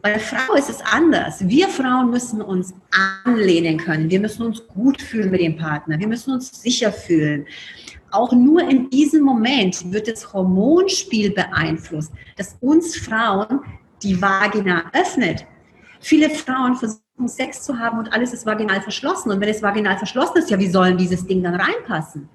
Bei 0.00 0.10
der 0.10 0.20
Frau 0.20 0.54
ist 0.54 0.70
es 0.70 0.80
anders. 0.80 1.46
Wir 1.46 1.68
Frauen 1.68 2.10
müssen 2.10 2.40
uns 2.40 2.74
anlehnen 3.24 3.76
können. 3.76 4.10
Wir 4.10 4.20
müssen 4.20 4.42
uns 4.42 4.66
gut 4.68 5.00
fühlen 5.00 5.30
mit 5.30 5.40
dem 5.40 5.56
Partner. 5.56 5.98
Wir 5.98 6.08
müssen 6.08 6.32
uns 6.32 6.62
sicher 6.62 6.92
fühlen. 6.92 7.46
Auch 8.10 8.32
nur 8.32 8.68
in 8.68 8.90
diesem 8.90 9.22
Moment 9.22 9.92
wird 9.92 10.08
das 10.08 10.32
Hormonspiel 10.32 11.30
beeinflusst, 11.30 12.12
das 12.36 12.56
uns 12.60 12.96
Frauen 12.96 13.60
die 14.02 14.20
Vagina 14.20 14.90
öffnet. 14.92 15.46
Viele 16.00 16.30
Frauen 16.30 16.74
versuchen 16.74 17.02
Sex 17.28 17.62
zu 17.62 17.78
haben 17.78 17.98
und 17.98 18.12
alles 18.12 18.32
ist 18.32 18.46
vaginal 18.46 18.80
verschlossen. 18.82 19.30
Und 19.30 19.40
wenn 19.40 19.48
es 19.48 19.62
vaginal 19.62 19.98
verschlossen 19.98 20.38
ist, 20.38 20.50
ja, 20.50 20.58
wie 20.58 20.68
soll 20.68 20.96
dieses 20.96 21.26
Ding 21.26 21.42
dann 21.42 21.54
reinpassen? 21.54 22.28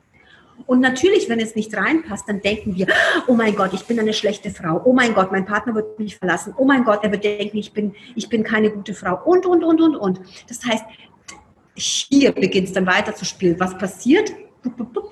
Und 0.65 0.81
natürlich, 0.81 1.29
wenn 1.29 1.39
es 1.39 1.55
nicht 1.55 1.75
reinpasst, 1.75 2.27
dann 2.27 2.41
denken 2.41 2.75
wir, 2.75 2.87
oh 3.27 3.33
mein 3.33 3.55
Gott, 3.55 3.73
ich 3.73 3.85
bin 3.85 3.99
eine 3.99 4.13
schlechte 4.13 4.49
Frau. 4.49 4.81
Oh 4.83 4.93
mein 4.93 5.13
Gott, 5.13 5.31
mein 5.31 5.45
Partner 5.45 5.75
wird 5.75 5.99
mich 5.99 6.17
verlassen. 6.17 6.53
Oh 6.57 6.65
mein 6.65 6.83
Gott, 6.83 7.03
er 7.03 7.11
wird 7.11 7.23
denken, 7.23 7.57
ich 7.57 7.71
bin, 7.71 7.95
ich 8.15 8.27
bin 8.27 8.43
keine 8.43 8.71
gute 8.71 8.93
Frau. 8.93 9.21
Und, 9.23 9.45
und, 9.45 9.63
und, 9.63 9.79
und, 9.79 9.95
und. 9.95 10.19
Das 10.49 10.65
heißt, 10.65 10.83
hier 11.75 12.31
beginnt 12.31 12.67
es 12.67 12.73
dann 12.73 12.87
weiter 12.87 13.15
zu 13.15 13.23
spielen. 13.23 13.59
Was 13.59 13.77
passiert? 13.77 14.33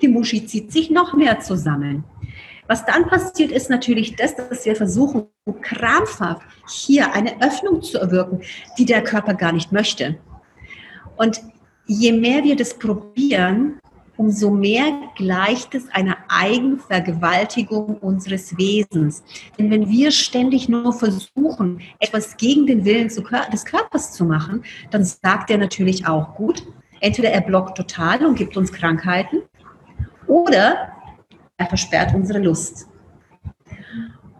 Die 0.02 0.08
Muschi 0.08 0.44
zieht 0.46 0.72
sich 0.72 0.90
noch 0.90 1.14
mehr 1.14 1.40
zusammen. 1.40 2.04
Was 2.68 2.84
dann 2.84 3.06
passiert, 3.06 3.52
ist 3.52 3.70
natürlich 3.70 4.16
das, 4.16 4.34
dass 4.34 4.64
wir 4.64 4.76
versuchen, 4.76 5.26
krampfhaft 5.62 6.42
hier 6.68 7.12
eine 7.12 7.40
Öffnung 7.40 7.82
zu 7.82 7.98
erwirken, 7.98 8.40
die 8.78 8.84
der 8.84 9.02
Körper 9.02 9.34
gar 9.34 9.52
nicht 9.52 9.72
möchte. 9.72 10.18
Und 11.16 11.40
je 11.86 12.12
mehr 12.12 12.42
wir 12.44 12.56
das 12.56 12.74
probieren, 12.78 13.80
umso 14.16 14.50
mehr 14.50 14.86
gleicht 15.14 15.74
es 15.74 15.88
einer 15.92 16.16
Eigenvergewaltigung 16.28 17.98
unseres 17.98 18.56
Wesens. 18.56 19.22
Denn 19.58 19.70
wenn 19.70 19.88
wir 19.88 20.10
ständig 20.10 20.68
nur 20.68 20.92
versuchen, 20.92 21.80
etwas 21.98 22.36
gegen 22.36 22.66
den 22.66 22.84
Willen 22.84 23.08
des 23.08 23.64
Körpers 23.64 24.12
zu 24.12 24.24
machen, 24.24 24.64
dann 24.90 25.04
sagt 25.04 25.50
er 25.50 25.58
natürlich 25.58 26.06
auch, 26.06 26.34
gut, 26.34 26.66
entweder 27.00 27.30
er 27.30 27.42
blockt 27.42 27.76
total 27.76 28.24
und 28.24 28.36
gibt 28.36 28.56
uns 28.56 28.72
Krankheiten 28.72 29.42
oder 30.26 30.95
er 31.56 31.66
versperrt 31.66 32.14
unsere 32.14 32.38
Lust. 32.38 32.86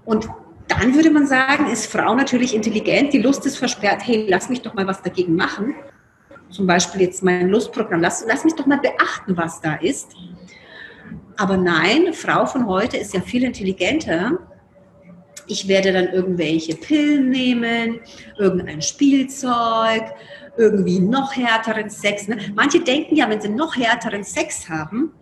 Und 0.05 0.29
dann 0.69 0.95
würde 0.95 1.11
man 1.11 1.27
sagen, 1.27 1.67
ist 1.67 1.87
Frau 1.87 2.15
natürlich 2.15 2.55
intelligent, 2.55 3.13
die 3.13 3.23
Lust 3.23 3.47
ist 3.47 3.57
versperrt, 3.57 4.07
hey, 4.07 4.27
lass 4.29 4.49
mich 4.49 4.63
doch 4.63 4.75
mal 4.75 4.87
was 4.87 5.03
dagegen 5.03 5.35
machen 5.35 5.75
zum 6.51 6.67
Beispiel 6.67 7.03
jetzt 7.03 7.23
mein 7.23 7.49
Lustprogramm, 7.49 8.01
lass, 8.01 8.25
lass 8.27 8.45
mich 8.45 8.55
doch 8.55 8.67
mal 8.67 8.79
beachten, 8.79 9.37
was 9.37 9.61
da 9.61 9.75
ist. 9.75 10.15
Aber 11.37 11.57
nein, 11.57 12.13
Frau 12.13 12.47
von 12.47 12.67
heute 12.67 12.97
ist 12.97 13.15
ja 13.15 13.21
viel 13.21 13.45
intelligenter. 13.45 14.39
Ich 15.47 15.69
werde 15.69 15.93
dann 15.93 16.09
irgendwelche 16.09 16.75
Pillen 16.75 17.29
nehmen, 17.29 18.01
irgendein 18.39 18.81
Spielzeug, 18.81 20.03
irgendwie 20.57 20.99
noch 20.99 21.37
härteren 21.37 21.91
Sex. 21.91 22.27
Ne? 22.27 22.39
Manche 22.55 22.81
denken 22.81 23.17
ja, 23.17 23.29
wenn 23.29 23.41
sie 23.41 23.51
noch 23.51 23.77
härteren 23.77 24.25
Sex 24.25 24.69
haben, 24.69 25.13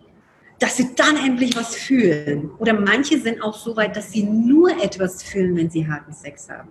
dass 0.59 0.77
sie 0.77 0.95
dann 0.95 1.17
endlich 1.17 1.55
was 1.55 1.75
fühlen. 1.75 2.51
Oder 2.59 2.73
manche 2.73 3.19
sind 3.19 3.41
auch 3.41 3.55
so 3.55 3.75
weit, 3.75 3.95
dass 3.95 4.11
sie 4.11 4.23
nur 4.23 4.71
etwas 4.81 5.21
fühlen, 5.23 5.55
wenn 5.55 5.69
sie 5.69 5.87
harten 5.87 6.13
Sex 6.13 6.49
haben. 6.49 6.69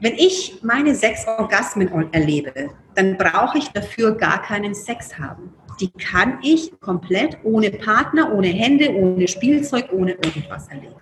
Wenn 0.00 0.14
ich 0.14 0.60
meine 0.62 0.94
sechs 0.94 1.26
Orgasmen 1.26 1.88
erlebe, 2.12 2.70
dann 2.94 3.18
brauche 3.18 3.58
ich 3.58 3.68
dafür 3.68 4.12
gar 4.12 4.42
keinen 4.42 4.74
Sex 4.74 5.18
haben. 5.18 5.52
Die 5.78 5.90
kann 5.90 6.38
ich 6.42 6.72
komplett 6.80 7.38
ohne 7.42 7.70
Partner, 7.70 8.32
ohne 8.32 8.48
Hände, 8.48 8.94
ohne 8.94 9.28
Spielzeug, 9.28 9.90
ohne 9.92 10.12
irgendwas 10.12 10.68
erleben. 10.68 10.96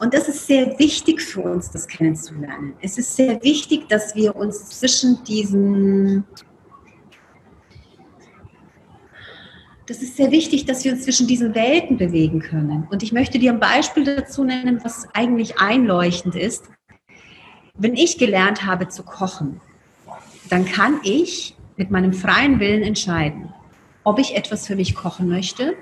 Und 0.00 0.14
das 0.14 0.28
ist 0.28 0.46
sehr 0.46 0.78
wichtig 0.78 1.20
für 1.20 1.40
uns, 1.40 1.70
das 1.70 1.86
kennenzulernen. 1.86 2.74
Es 2.80 2.98
ist 2.98 3.16
sehr 3.16 3.42
wichtig, 3.42 3.88
dass 3.88 4.14
wir 4.14 4.36
uns 4.36 4.68
zwischen 4.70 5.22
diesen 5.24 6.24
das 9.88 10.02
ist 10.02 10.18
sehr 10.18 10.30
wichtig, 10.30 10.66
dass 10.66 10.84
wir 10.84 10.92
uns 10.92 11.04
zwischen 11.04 11.26
diesen 11.26 11.54
Welten 11.54 11.96
bewegen 11.96 12.40
können. 12.40 12.86
Und 12.90 13.02
ich 13.02 13.12
möchte 13.12 13.38
dir 13.38 13.52
ein 13.52 13.58
Beispiel 13.58 14.04
dazu 14.04 14.44
nennen, 14.44 14.80
was 14.84 15.08
eigentlich 15.14 15.58
einleuchtend 15.58 16.34
ist. 16.34 16.64
Wenn 17.74 17.94
ich 17.94 18.18
gelernt 18.18 18.66
habe 18.66 18.88
zu 18.88 19.02
kochen, 19.02 19.62
dann 20.50 20.66
kann 20.66 21.00
ich 21.04 21.56
mit 21.78 21.90
meinem 21.90 22.12
freien 22.12 22.60
Willen 22.60 22.82
entscheiden, 22.82 23.54
ob 24.04 24.18
ich 24.18 24.36
etwas 24.36 24.66
für 24.66 24.76
mich 24.76 24.94
kochen 24.94 25.26
möchte 25.26 25.74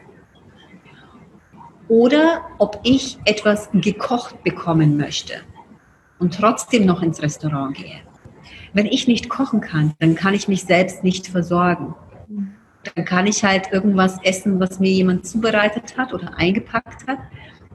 oder 1.88 2.42
ob 2.58 2.80
ich 2.84 3.18
etwas 3.24 3.70
gekocht 3.72 4.44
bekommen 4.44 4.96
möchte 4.96 5.34
und 6.20 6.34
trotzdem 6.34 6.86
noch 6.86 7.02
ins 7.02 7.22
Restaurant 7.22 7.76
gehe. 7.76 8.00
Wenn 8.72 8.86
ich 8.86 9.08
nicht 9.08 9.28
kochen 9.28 9.60
kann, 9.60 9.94
dann 9.98 10.14
kann 10.14 10.34
ich 10.34 10.46
mich 10.46 10.62
selbst 10.62 11.02
nicht 11.02 11.26
versorgen. 11.26 11.94
Dann 12.94 13.04
kann 13.04 13.26
ich 13.26 13.44
halt 13.44 13.72
irgendwas 13.72 14.18
essen, 14.22 14.60
was 14.60 14.78
mir 14.78 14.90
jemand 14.90 15.26
zubereitet 15.26 15.96
hat 15.96 16.12
oder 16.12 16.36
eingepackt 16.36 17.06
hat. 17.06 17.18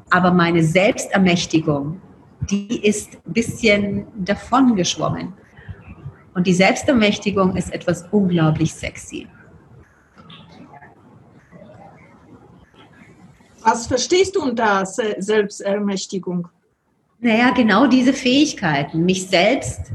Aber 0.10 0.32
meine 0.32 0.64
Selbstermächtigung 0.64 2.02
die 2.50 2.86
ist 2.86 3.18
ein 3.26 3.34
bisschen 3.34 4.08
davon 4.16 4.76
geschwommen. 4.76 5.34
Und 6.34 6.48
die 6.48 6.54
Selbstermächtigung 6.54 7.56
ist 7.56 7.74
etwas 7.74 8.06
unglaublich 8.12 8.74
sexy. 8.74 9.28
Was 13.64 13.86
verstehst 13.86 14.36
du 14.36 14.42
unter 14.42 14.86
Selbstermächtigung? 14.86 16.48
Naja, 17.20 17.52
genau 17.52 17.86
diese 17.86 18.14
Fähigkeiten, 18.14 19.06
mich 19.06 19.28
selbst, 19.28 19.92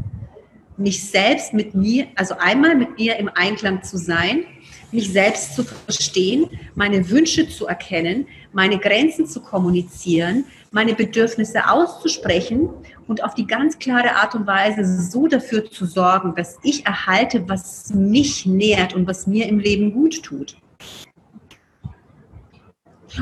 mich 0.76 1.10
selbst 1.10 1.52
mit 1.52 1.74
mir, 1.74 2.06
also 2.14 2.36
einmal 2.38 2.76
mit 2.76 2.96
mir 2.96 3.16
im 3.16 3.28
Einklang 3.34 3.82
zu 3.82 3.96
sein, 3.96 4.44
mich 4.92 5.12
selbst 5.12 5.54
zu 5.54 5.64
verstehen, 5.64 6.48
meine 6.74 7.08
Wünsche 7.10 7.48
zu 7.48 7.66
erkennen, 7.66 8.26
meine 8.52 8.78
Grenzen 8.78 9.26
zu 9.26 9.40
kommunizieren, 9.40 10.44
meine 10.70 10.94
Bedürfnisse 10.94 11.68
auszusprechen 11.68 12.68
und 13.06 13.22
auf 13.22 13.34
die 13.34 13.46
ganz 13.46 13.78
klare 13.78 14.16
Art 14.16 14.34
und 14.34 14.46
Weise 14.46 14.84
so 14.84 15.26
dafür 15.26 15.70
zu 15.70 15.86
sorgen, 15.86 16.34
dass 16.34 16.58
ich 16.62 16.86
erhalte, 16.86 17.48
was 17.48 17.92
mich 17.94 18.46
nährt 18.46 18.94
und 18.94 19.06
was 19.06 19.26
mir 19.26 19.46
im 19.46 19.58
Leben 19.58 19.92
gut 19.92 20.22
tut. 20.22 20.56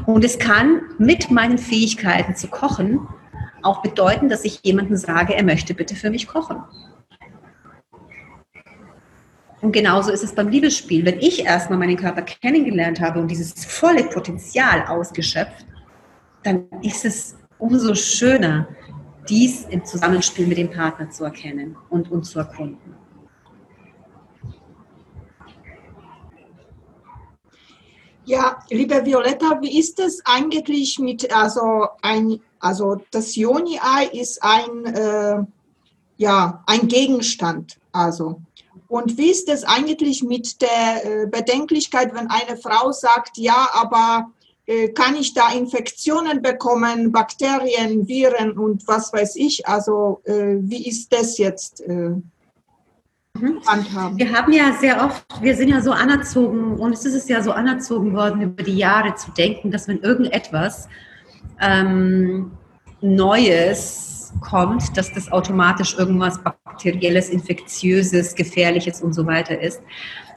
Und 0.07 0.25
es 0.25 0.39
kann 0.39 0.83
mit 0.99 1.31
meinen 1.31 1.59
Fähigkeiten 1.59 2.35
zu 2.35 2.49
kochen 2.49 3.07
auch 3.65 3.83
bedeuten, 3.83 4.29
dass 4.29 4.45
ich 4.45 4.61
jemandem 4.63 4.97
sage, 4.97 5.35
er 5.35 5.43
möchte 5.43 5.75
bitte 5.75 5.97
für 5.97 6.11
mich 6.11 6.27
kochen. 6.27 6.63
Und 9.65 9.73
genauso 9.73 10.13
ist 10.13 10.23
es 10.23 10.35
beim 10.35 10.51
Liebesspiel. 10.51 11.07
Wenn 11.07 11.21
ich 11.21 11.43
erstmal 11.43 11.79
meinen 11.79 11.97
Körper 11.97 12.21
kennengelernt 12.21 13.01
habe 13.01 13.19
und 13.19 13.29
dieses 13.29 13.65
volle 13.65 14.05
Potenzial 14.05 14.85
ausgeschöpft, 14.87 15.65
dann 16.43 16.67
ist 16.83 17.07
es 17.07 17.35
umso 17.57 17.95
schöner, 17.95 18.69
dies 19.27 19.65
im 19.71 19.83
Zusammenspiel 19.83 20.47
mit 20.47 20.59
dem 20.59 20.71
Partner 20.71 21.09
zu 21.09 21.25
erkennen 21.25 21.79
und, 21.89 22.13
und 22.13 22.25
zu 22.25 22.41
erkunden. 22.41 22.95
Ja, 28.27 28.59
liebe 28.69 29.03
Violetta, 29.03 29.63
wie 29.63 29.79
ist 29.79 29.99
es 29.99 30.21
eigentlich 30.27 30.99
mit, 30.99 31.35
also 31.35 31.87
ein, 32.03 32.39
also 32.61 33.01
das 33.13 33.35
Joni-Ei 33.35 34.11
ist 34.13 34.43
ein, 34.43 34.85
äh, 34.85 35.43
ja, 36.19 36.63
ein 36.67 36.87
Gegenstand, 36.87 37.79
also. 37.93 38.43
Und 38.95 39.19
wie 39.19 39.33
ist 39.33 39.49
es 39.49 39.65
eigentlich 39.65 40.23
mit 40.23 40.63
der 40.63 40.69
äh, 41.05 41.27
Bedenklichkeit, 41.27 42.15
wenn 42.15 42.29
eine 42.31 42.57
Frau 42.57 42.93
sagt, 42.93 43.37
ja, 43.39 43.69
aber 43.73 44.31
äh, 44.67 44.91
kann 44.91 45.17
ich 45.17 45.35
da 45.35 45.51
Infektionen 45.51 46.43
bekommen, 46.43 47.11
Bakterien, 47.11 48.07
Viren 48.07 48.53
und 48.53 48.87
was 48.87 49.13
weiß 49.13 49.35
ich? 49.35 49.67
Also 49.67 50.21
äh, 50.23 50.59
wie 50.61 50.87
ist 50.87 51.13
das 51.13 51.39
jetzt? 51.39 51.83
Mhm. 51.89 52.31
Handhaben. 53.67 54.17
Wir 54.17 54.31
haben 54.31 54.53
ja 54.53 54.73
sehr 54.81 55.05
oft, 55.05 55.27
wir 55.43 55.57
sind 55.57 55.71
ja 55.71 55.81
so 55.81 55.91
anerzogen 55.91 56.79
und 56.79 56.93
es 56.93 57.05
ist 57.05 57.29
ja 57.29 57.43
so 57.43 57.51
anerzogen 57.51 58.15
worden, 58.15 58.43
über 58.43 58.63
die 58.63 58.77
Jahre 58.77 59.17
zu 59.17 59.33
denken, 59.33 59.73
dass 59.73 59.89
wenn 59.89 60.03
irgendetwas 60.03 60.89
ähm, 61.61 62.53
Neues 63.01 64.14
kommt, 64.41 64.97
dass 64.97 65.13
das 65.13 65.31
automatisch 65.31 65.97
irgendwas 65.99 66.41
Bakterielles, 66.43 67.29
Infektiöses, 67.29 68.35
Gefährliches 68.35 69.03
und 69.03 69.13
so 69.13 69.27
weiter 69.27 69.61
ist. 69.61 69.81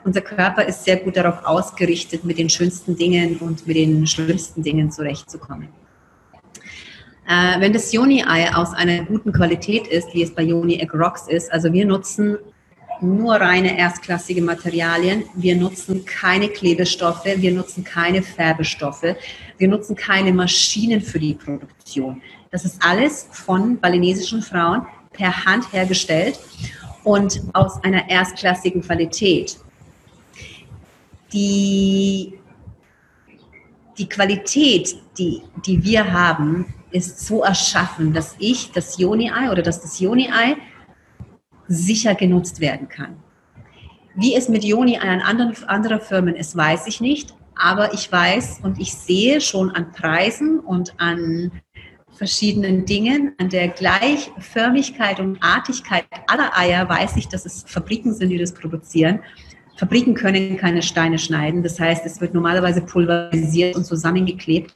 Unser 0.04 0.22
Körper 0.22 0.66
ist 0.66 0.86
sehr 0.86 0.98
gut 0.98 1.18
darauf 1.18 1.44
ausgerichtet, 1.44 2.24
mit 2.24 2.38
den 2.38 2.50
schönsten 2.50 2.96
Dingen 2.96 3.38
und 3.38 3.68
mit 3.68 3.76
den 3.76 4.08
schlimmsten 4.08 4.64
Dingen 4.64 4.92
zurechtzukommen. 4.92 5.70
Äh, 7.28 7.60
wenn 7.60 7.74
das 7.74 7.92
Yoni-Ei 7.92 8.56
aus 8.56 8.74
einer 8.74 9.04
guten 9.04 9.34
Qualität 9.34 9.88
ist, 9.88 10.14
wie 10.14 10.24
es 10.24 10.34
bei 10.34 10.44
Yoni 10.44 10.80
Egg 10.80 10.98
Rocks 10.98 11.28
ist, 11.28 11.52
also 11.52 11.74
wir 11.74 11.86
nutzen 11.86 12.38
nur 13.02 13.36
reine 13.36 13.78
erstklassige 13.78 14.42
Materialien. 14.42 15.24
Wir 15.36 15.56
nutzen 15.56 16.06
keine 16.06 16.50
Klebestoffe, 16.50 17.36
wir 17.38 17.52
nutzen 17.52 17.84
keine 17.84 18.22
Färbestoffe, 18.22 19.16
wir 19.58 19.68
nutzen 19.68 19.96
keine 19.96 20.34
Maschinen 20.34 21.02
für 21.02 21.20
die 21.20 21.34
Produktion. 21.34 22.22
Das 22.52 22.66
ist 22.66 22.82
alles 22.84 23.28
von 23.32 23.80
balinesischen 23.80 24.42
Frauen 24.42 24.86
per 25.12 25.46
Hand 25.46 25.72
hergestellt 25.74 26.40
und 27.04 27.42
aus 27.54 27.84
einer 27.84 28.10
erstklassigen 28.10 28.82
Qualität. 28.82 29.58
Die, 31.34 32.40
die 33.98 34.08
Qualität, 34.08 34.96
die, 35.18 35.42
die 35.66 35.84
wir 35.84 36.12
haben, 36.12 36.74
ist 36.92 37.26
so 37.26 37.44
erschaffen, 37.44 38.14
dass 38.14 38.36
ich 38.40 38.72
das 38.72 38.98
Joni-Ei 38.98 39.52
oder 39.52 39.62
dass 39.62 39.82
das 39.82 40.00
Joni-Ei 40.00 40.56
sicher 41.68 42.16
genutzt 42.16 42.62
werden 42.62 42.88
kann. 42.88 43.18
Wie 44.16 44.36
es 44.36 44.50
mit 44.50 44.64
Joni 44.64 44.98
an 44.98 45.22
anderen, 45.22 45.54
anderer 45.68 46.00
Firmen 46.00 46.36
ist, 46.36 46.56
weiß 46.56 46.88
ich 46.88 47.02
nicht. 47.02 47.36
Aber 47.56 47.94
ich 47.94 48.12
weiß 48.12 48.62
und 48.64 48.80
ich 48.80 48.94
sehe 48.94 49.42
schon 49.42 49.72
an 49.72 49.92
Preisen 49.92 50.60
und 50.60 51.00
an 51.00 51.52
verschiedenen 52.18 52.86
Dingen, 52.86 53.34
an 53.38 53.50
der 53.50 53.68
Gleichförmigkeit 53.70 55.20
und 55.20 55.42
Artigkeit 55.42 56.06
aller 56.28 56.58
Eier 56.58 56.90
weiß 56.90 57.16
ich, 57.18 57.28
dass 57.28 57.46
es 57.46 57.64
Fabriken 57.68 58.14
sind, 58.14 58.30
die 58.30 58.38
das 58.38 58.54
produzieren. 58.54 59.20
Fabriken 59.78 60.16
können 60.16 60.58
keine 60.58 60.82
Steine 60.82 61.20
schneiden. 61.20 61.62
Das 61.62 61.80
heißt, 61.80 62.06
es 62.06 62.20
wird 62.20 62.34
normalerweise 62.34 62.82
pulverisiert 62.82 63.76
und 63.76 63.86
zusammengeklebt. 63.86 64.74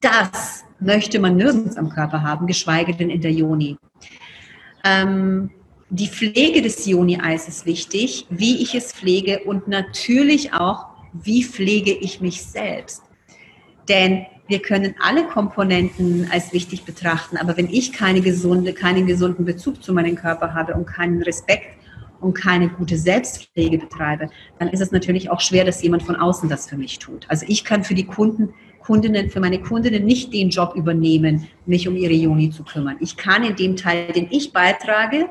Das 0.00 0.64
möchte 0.80 1.20
man 1.20 1.36
nirgends 1.36 1.76
am 1.76 1.88
Körper 1.90 2.22
haben, 2.22 2.48
geschweige 2.48 2.92
denn 2.94 3.08
in 3.08 3.20
der 3.20 3.30
Joni. 3.30 3.76
Ähm, 4.84 5.50
die 5.90 6.08
Pflege 6.08 6.62
des 6.62 6.86
Joni-Eis 6.86 7.46
ist 7.48 7.66
wichtig, 7.66 8.26
wie 8.30 8.62
ich 8.62 8.74
es 8.74 8.92
pflege 8.92 9.40
und 9.44 9.68
natürlich 9.68 10.52
auch, 10.52 10.86
wie 11.12 11.44
pflege 11.44 11.92
ich 11.92 12.20
mich 12.20 12.42
selbst. 12.42 13.02
Denn 13.88 14.26
wir 14.48 14.60
können 14.60 14.94
alle 15.00 15.24
Komponenten 15.24 16.28
als 16.30 16.52
wichtig 16.52 16.84
betrachten, 16.84 17.36
aber 17.36 17.56
wenn 17.56 17.68
ich 17.68 17.92
keine 17.92 18.20
gesunde, 18.20 18.72
keinen 18.72 19.06
gesunden 19.06 19.44
Bezug 19.44 19.82
zu 19.82 19.92
meinem 19.92 20.16
Körper 20.16 20.54
habe 20.54 20.74
und 20.74 20.86
keinen 20.86 21.22
Respekt 21.22 21.76
und 22.20 22.34
keine 22.34 22.68
gute 22.68 22.96
Selbstpflege 22.96 23.78
betreibe, 23.78 24.28
dann 24.58 24.68
ist 24.68 24.80
es 24.80 24.92
natürlich 24.92 25.30
auch 25.30 25.40
schwer, 25.40 25.64
dass 25.64 25.82
jemand 25.82 26.02
von 26.02 26.16
außen 26.16 26.48
das 26.48 26.68
für 26.68 26.76
mich 26.76 26.98
tut. 26.98 27.26
Also 27.28 27.46
ich 27.48 27.64
kann 27.64 27.84
für 27.84 27.94
die 27.94 28.06
Kunden, 28.06 28.52
Kundinnen, 28.80 29.30
für 29.30 29.40
meine 29.40 29.60
Kundinnen 29.60 30.04
nicht 30.04 30.32
den 30.32 30.50
Job 30.50 30.74
übernehmen, 30.74 31.48
mich 31.66 31.86
um 31.86 31.96
ihre 31.96 32.12
Joni 32.12 32.50
zu 32.50 32.64
kümmern. 32.64 32.96
Ich 33.00 33.16
kann 33.16 33.44
in 33.44 33.56
dem 33.56 33.76
Teil, 33.76 34.12
den 34.12 34.28
ich 34.30 34.52
beitrage, 34.52 35.28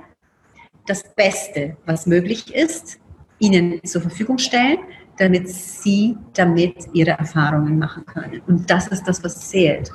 das 0.87 1.03
Beste, 1.15 1.77
was 1.85 2.05
möglich 2.05 2.53
ist, 2.53 2.99
ihnen 3.39 3.83
zur 3.83 4.01
Verfügung 4.01 4.37
stellen, 4.37 4.79
damit 5.21 5.47
sie 5.49 6.17
damit 6.33 6.89
ihre 6.93 7.11
Erfahrungen 7.11 7.77
machen 7.77 8.03
können. 8.07 8.41
Und 8.47 8.67
das 8.67 8.87
ist 8.87 9.03
das, 9.03 9.23
was 9.23 9.49
zählt. 9.49 9.91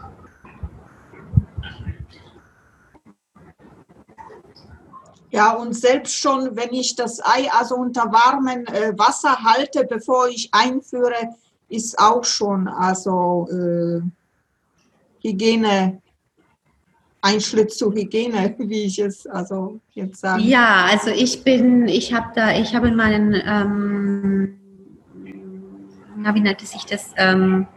Ja, 5.31 5.51
und 5.55 5.75
selbst 5.75 6.15
schon, 6.15 6.55
wenn 6.55 6.73
ich 6.73 6.95
das 6.95 7.21
Ei 7.21 7.49
also 7.51 7.75
unter 7.75 8.05
warmem 8.13 8.65
äh, 8.67 8.97
Wasser 8.97 9.37
halte, 9.43 9.85
bevor 9.85 10.29
ich 10.29 10.49
einführe, 10.53 11.35
ist 11.69 11.99
auch 11.99 12.25
schon 12.25 12.69
also 12.69 13.49
äh, 13.51 14.01
Hygiene 15.27 16.01
Einschnitt 17.21 17.73
zur 17.73 17.93
Hygiene, 17.93 18.55
wie 18.59 18.85
ich 18.85 19.01
es 19.01 19.27
also 19.27 19.81
jetzt 19.95 20.21
sage. 20.21 20.45
Ja, 20.45 20.87
also 20.89 21.11
ich 21.11 21.43
bin, 21.43 21.89
ich 21.89 22.15
habe 22.15 22.29
da, 22.37 22.57
ich 22.57 22.77
habe 22.77 22.87
in 22.89 22.95
meinen, 22.95 23.35
ähm, 23.45 24.61
na, 26.27 26.35
wie 26.35 26.41
nennt 26.41 26.61
es 26.61 26.73
sich 26.73 26.85
das, 26.85 27.13
ähm, 27.17 27.69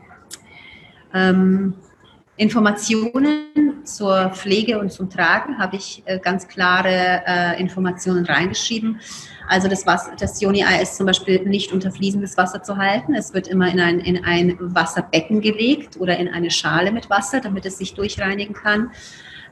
ähm, 1.14 1.76
Informationen 2.36 3.84
zur 3.84 4.30
Pflege 4.30 4.80
und 4.80 4.92
zum 4.92 5.10
Tragen 5.10 5.60
habe 5.60 5.76
ich 5.76 6.04
äh, 6.06 6.20
ganz 6.20 6.48
klare 6.48 7.22
äh, 7.28 7.60
Informationen 7.60 8.26
reingeschrieben. 8.26 9.02
Also 9.48 9.68
das, 9.68 9.86
Wasser, 9.86 10.14
das 10.18 10.40
Joni-Ei 10.42 10.82
ist 10.82 10.96
zum 10.96 11.06
Beispiel 11.06 11.44
nicht 11.46 11.74
unter 11.74 11.92
fließendes 11.92 12.38
Wasser 12.38 12.64
zu 12.64 12.78
halten. 12.78 13.14
Es 13.14 13.34
wird 13.34 13.48
immer 13.48 13.70
in 13.70 13.80
ein, 13.80 14.00
in 14.00 14.24
ein 14.24 14.56
Wasserbecken 14.60 15.42
gelegt 15.42 15.98
oder 16.00 16.18
in 16.18 16.28
eine 16.28 16.50
Schale 16.50 16.92
mit 16.92 17.10
Wasser, 17.10 17.42
damit 17.42 17.66
es 17.66 17.78
sich 17.78 17.94
durchreinigen 17.94 18.56
kann. 18.56 18.92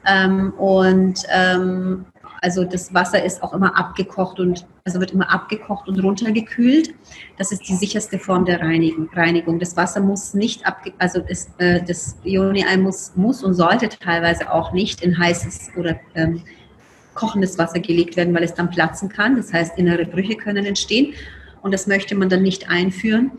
Ähm, 0.05 0.53
und 0.53 1.23
ähm, 1.29 2.05
also 2.41 2.63
das 2.63 2.93
Wasser 2.93 3.23
ist 3.23 3.41
auch 3.41 3.53
immer 3.53 3.77
abgekocht 3.77 4.39
und 4.39 4.65
also 4.83 4.99
wird 4.99 5.11
immer 5.11 5.31
abgekocht 5.31 5.87
und 5.87 5.99
runtergekühlt. 5.99 6.93
Das 7.37 7.51
ist 7.51 7.67
die 7.67 7.75
sicherste 7.75 8.19
Form 8.19 8.45
der 8.45 8.61
Reinigung. 8.61 9.59
Das 9.59 9.75
Wasser 9.75 10.01
muss 10.01 10.33
nicht 10.33 10.65
abge 10.65 10.93
also 10.99 11.19
ist, 11.21 11.49
äh, 11.57 11.81
das 11.83 12.17
Ioni-Ei 12.23 12.77
muss, 12.77 13.13
muss 13.15 13.43
und 13.43 13.53
sollte 13.53 13.89
teilweise 13.89 14.51
auch 14.51 14.71
nicht 14.71 15.01
in 15.01 15.17
heißes 15.17 15.71
oder 15.77 15.99
ähm, 16.15 16.41
kochendes 17.15 17.57
Wasser 17.57 17.79
gelegt 17.79 18.15
werden, 18.15 18.33
weil 18.33 18.43
es 18.43 18.53
dann 18.53 18.69
platzen 18.69 19.09
kann. 19.09 19.35
Das 19.35 19.51
heißt, 19.51 19.77
innere 19.77 20.05
Brüche 20.05 20.35
können 20.35 20.65
entstehen 20.65 21.13
und 21.61 21.73
das 21.73 21.87
möchte 21.87 22.15
man 22.15 22.29
dann 22.29 22.43
nicht 22.43 22.69
einführen. 22.69 23.31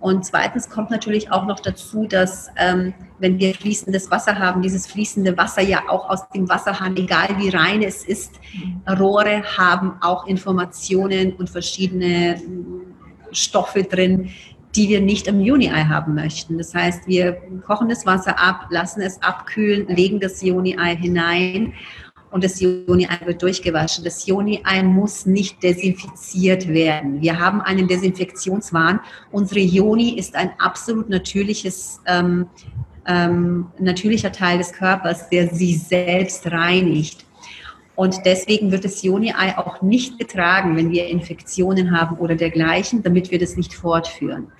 Und 0.00 0.24
zweitens 0.24 0.70
kommt 0.70 0.90
natürlich 0.90 1.30
auch 1.30 1.46
noch 1.46 1.60
dazu, 1.60 2.06
dass 2.06 2.48
ähm, 2.56 2.94
wenn 3.18 3.38
wir 3.38 3.54
fließendes 3.54 4.10
Wasser 4.10 4.38
haben, 4.38 4.62
dieses 4.62 4.86
fließende 4.86 5.36
Wasser 5.36 5.60
ja 5.60 5.82
auch 5.88 6.08
aus 6.08 6.26
dem 6.30 6.48
Wasserhahn, 6.48 6.96
egal 6.96 7.28
wie 7.36 7.50
rein 7.50 7.82
es 7.82 8.02
ist, 8.04 8.40
Rohre 8.88 9.42
haben 9.58 9.92
auch 10.00 10.26
Informationen 10.26 11.34
und 11.34 11.50
verschiedene 11.50 12.36
mm, 12.36 13.32
Stoffe 13.32 13.84
drin, 13.84 14.30
die 14.74 14.88
wir 14.88 15.00
im 15.26 15.40
Juni-Ei 15.40 15.84
haben 15.84 16.14
möchten. 16.14 16.56
Das 16.56 16.74
heißt, 16.74 17.06
wir 17.06 17.34
kochen 17.66 17.88
das 17.88 18.06
Wasser 18.06 18.38
ab, 18.38 18.68
lassen 18.70 19.02
es 19.02 19.22
abkühlen, 19.22 19.86
legen 19.88 20.18
das 20.18 20.40
Juni-Ei 20.40 20.96
hinein 20.96 21.74
und 22.30 22.44
das 22.44 22.60
Joni-Ei 22.60 23.26
wird 23.26 23.42
durchgewaschen. 23.42 24.04
Das 24.04 24.26
Joni-Ei 24.26 24.82
muss 24.82 25.26
nicht 25.26 25.62
desinfiziert 25.62 26.68
werden. 26.68 27.20
Wir 27.20 27.38
haben 27.38 27.60
einen 27.60 27.88
Desinfektionswahn. 27.88 29.00
Unsere 29.32 29.60
Joni 29.60 30.18
ist 30.18 30.34
ein 30.36 30.50
absolut 30.58 31.08
natürliches, 31.08 32.00
ähm, 32.06 32.46
ähm, 33.06 33.66
natürlicher 33.78 34.30
Teil 34.30 34.58
des 34.58 34.72
Körpers, 34.72 35.28
der 35.28 35.48
sie 35.48 35.74
selbst 35.74 36.46
reinigt. 36.50 37.26
Und 37.96 38.24
deswegen 38.24 38.70
wird 38.70 38.84
das 38.84 39.02
Joni-Ei 39.02 39.58
auch 39.58 39.82
nicht 39.82 40.18
getragen, 40.18 40.76
wenn 40.76 40.90
wir 40.90 41.06
Infektionen 41.08 41.98
haben 41.98 42.16
oder 42.16 42.34
dergleichen, 42.34 43.02
damit 43.02 43.30
wir 43.30 43.38
das 43.38 43.56
nicht 43.56 43.74
fortführen. 43.74 44.52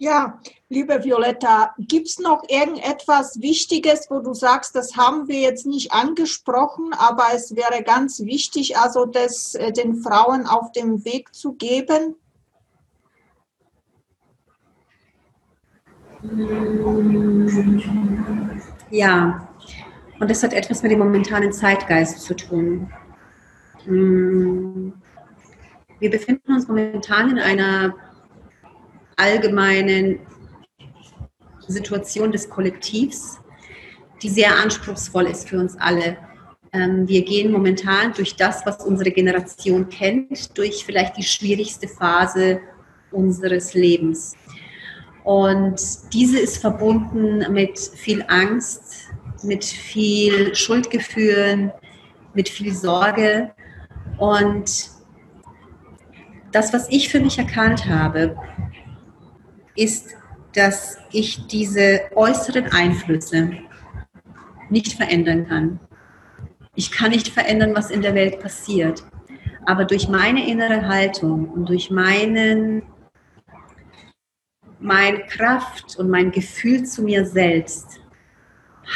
Ja, 0.00 0.38
liebe 0.68 1.02
Violetta, 1.02 1.74
gibt 1.76 2.06
es 2.06 2.20
noch 2.20 2.44
irgendetwas 2.48 3.40
Wichtiges, 3.40 4.06
wo 4.08 4.20
du 4.20 4.32
sagst, 4.32 4.76
das 4.76 4.96
haben 4.96 5.26
wir 5.26 5.40
jetzt 5.40 5.66
nicht 5.66 5.90
angesprochen, 5.90 6.92
aber 6.96 7.24
es 7.34 7.56
wäre 7.56 7.82
ganz 7.82 8.20
wichtig, 8.20 8.78
also 8.78 9.06
das 9.06 9.56
äh, 9.56 9.72
den 9.72 9.96
Frauen 9.96 10.46
auf 10.46 10.70
dem 10.70 11.04
Weg 11.04 11.34
zu 11.34 11.54
geben? 11.54 12.14
Ja, 18.90 19.48
und 20.20 20.30
das 20.30 20.44
hat 20.44 20.52
etwas 20.52 20.82
mit 20.84 20.92
dem 20.92 21.00
momentanen 21.00 21.52
Zeitgeist 21.52 22.20
zu 22.20 22.36
tun. 22.36 22.92
Hm. 23.84 24.92
Wir 25.98 26.10
befinden 26.10 26.52
uns 26.52 26.68
momentan 26.68 27.30
in 27.30 27.38
einer 27.40 27.94
allgemeinen 29.18 30.20
Situation 31.66 32.32
des 32.32 32.48
Kollektivs, 32.48 33.38
die 34.22 34.30
sehr 34.30 34.56
anspruchsvoll 34.56 35.26
ist 35.26 35.48
für 35.48 35.58
uns 35.58 35.76
alle. 35.78 36.16
Ähm, 36.72 37.06
wir 37.06 37.24
gehen 37.24 37.52
momentan 37.52 38.12
durch 38.12 38.36
das, 38.36 38.64
was 38.66 38.84
unsere 38.84 39.10
Generation 39.10 39.88
kennt, 39.88 40.56
durch 40.56 40.84
vielleicht 40.84 41.16
die 41.16 41.22
schwierigste 41.22 41.88
Phase 41.88 42.60
unseres 43.10 43.74
Lebens. 43.74 44.34
Und 45.24 45.80
diese 46.12 46.38
ist 46.38 46.58
verbunden 46.58 47.52
mit 47.52 47.78
viel 47.78 48.24
Angst, 48.28 49.10
mit 49.42 49.64
viel 49.64 50.54
Schuldgefühlen, 50.54 51.70
mit 52.34 52.48
viel 52.48 52.74
Sorge. 52.74 53.52
Und 54.16 54.90
das, 56.52 56.72
was 56.72 56.88
ich 56.88 57.08
für 57.08 57.20
mich 57.20 57.38
erkannt 57.38 57.86
habe, 57.86 58.36
ist, 59.78 60.14
dass 60.54 60.98
ich 61.12 61.46
diese 61.46 62.00
äußeren 62.14 62.66
Einflüsse 62.72 63.50
nicht 64.70 64.94
verändern 64.94 65.46
kann. 65.46 65.80
Ich 66.74 66.90
kann 66.90 67.10
nicht 67.10 67.28
verändern, 67.28 67.74
was 67.74 67.90
in 67.90 68.02
der 68.02 68.14
Welt 68.14 68.40
passiert. 68.40 69.04
Aber 69.66 69.84
durch 69.84 70.08
meine 70.08 70.48
innere 70.48 70.86
Haltung 70.86 71.48
und 71.48 71.68
durch 71.68 71.90
meinen, 71.90 72.82
meine 74.78 75.20
Kraft 75.26 75.96
und 75.98 76.08
mein 76.08 76.30
Gefühl 76.30 76.84
zu 76.84 77.02
mir 77.02 77.26
selbst 77.26 78.00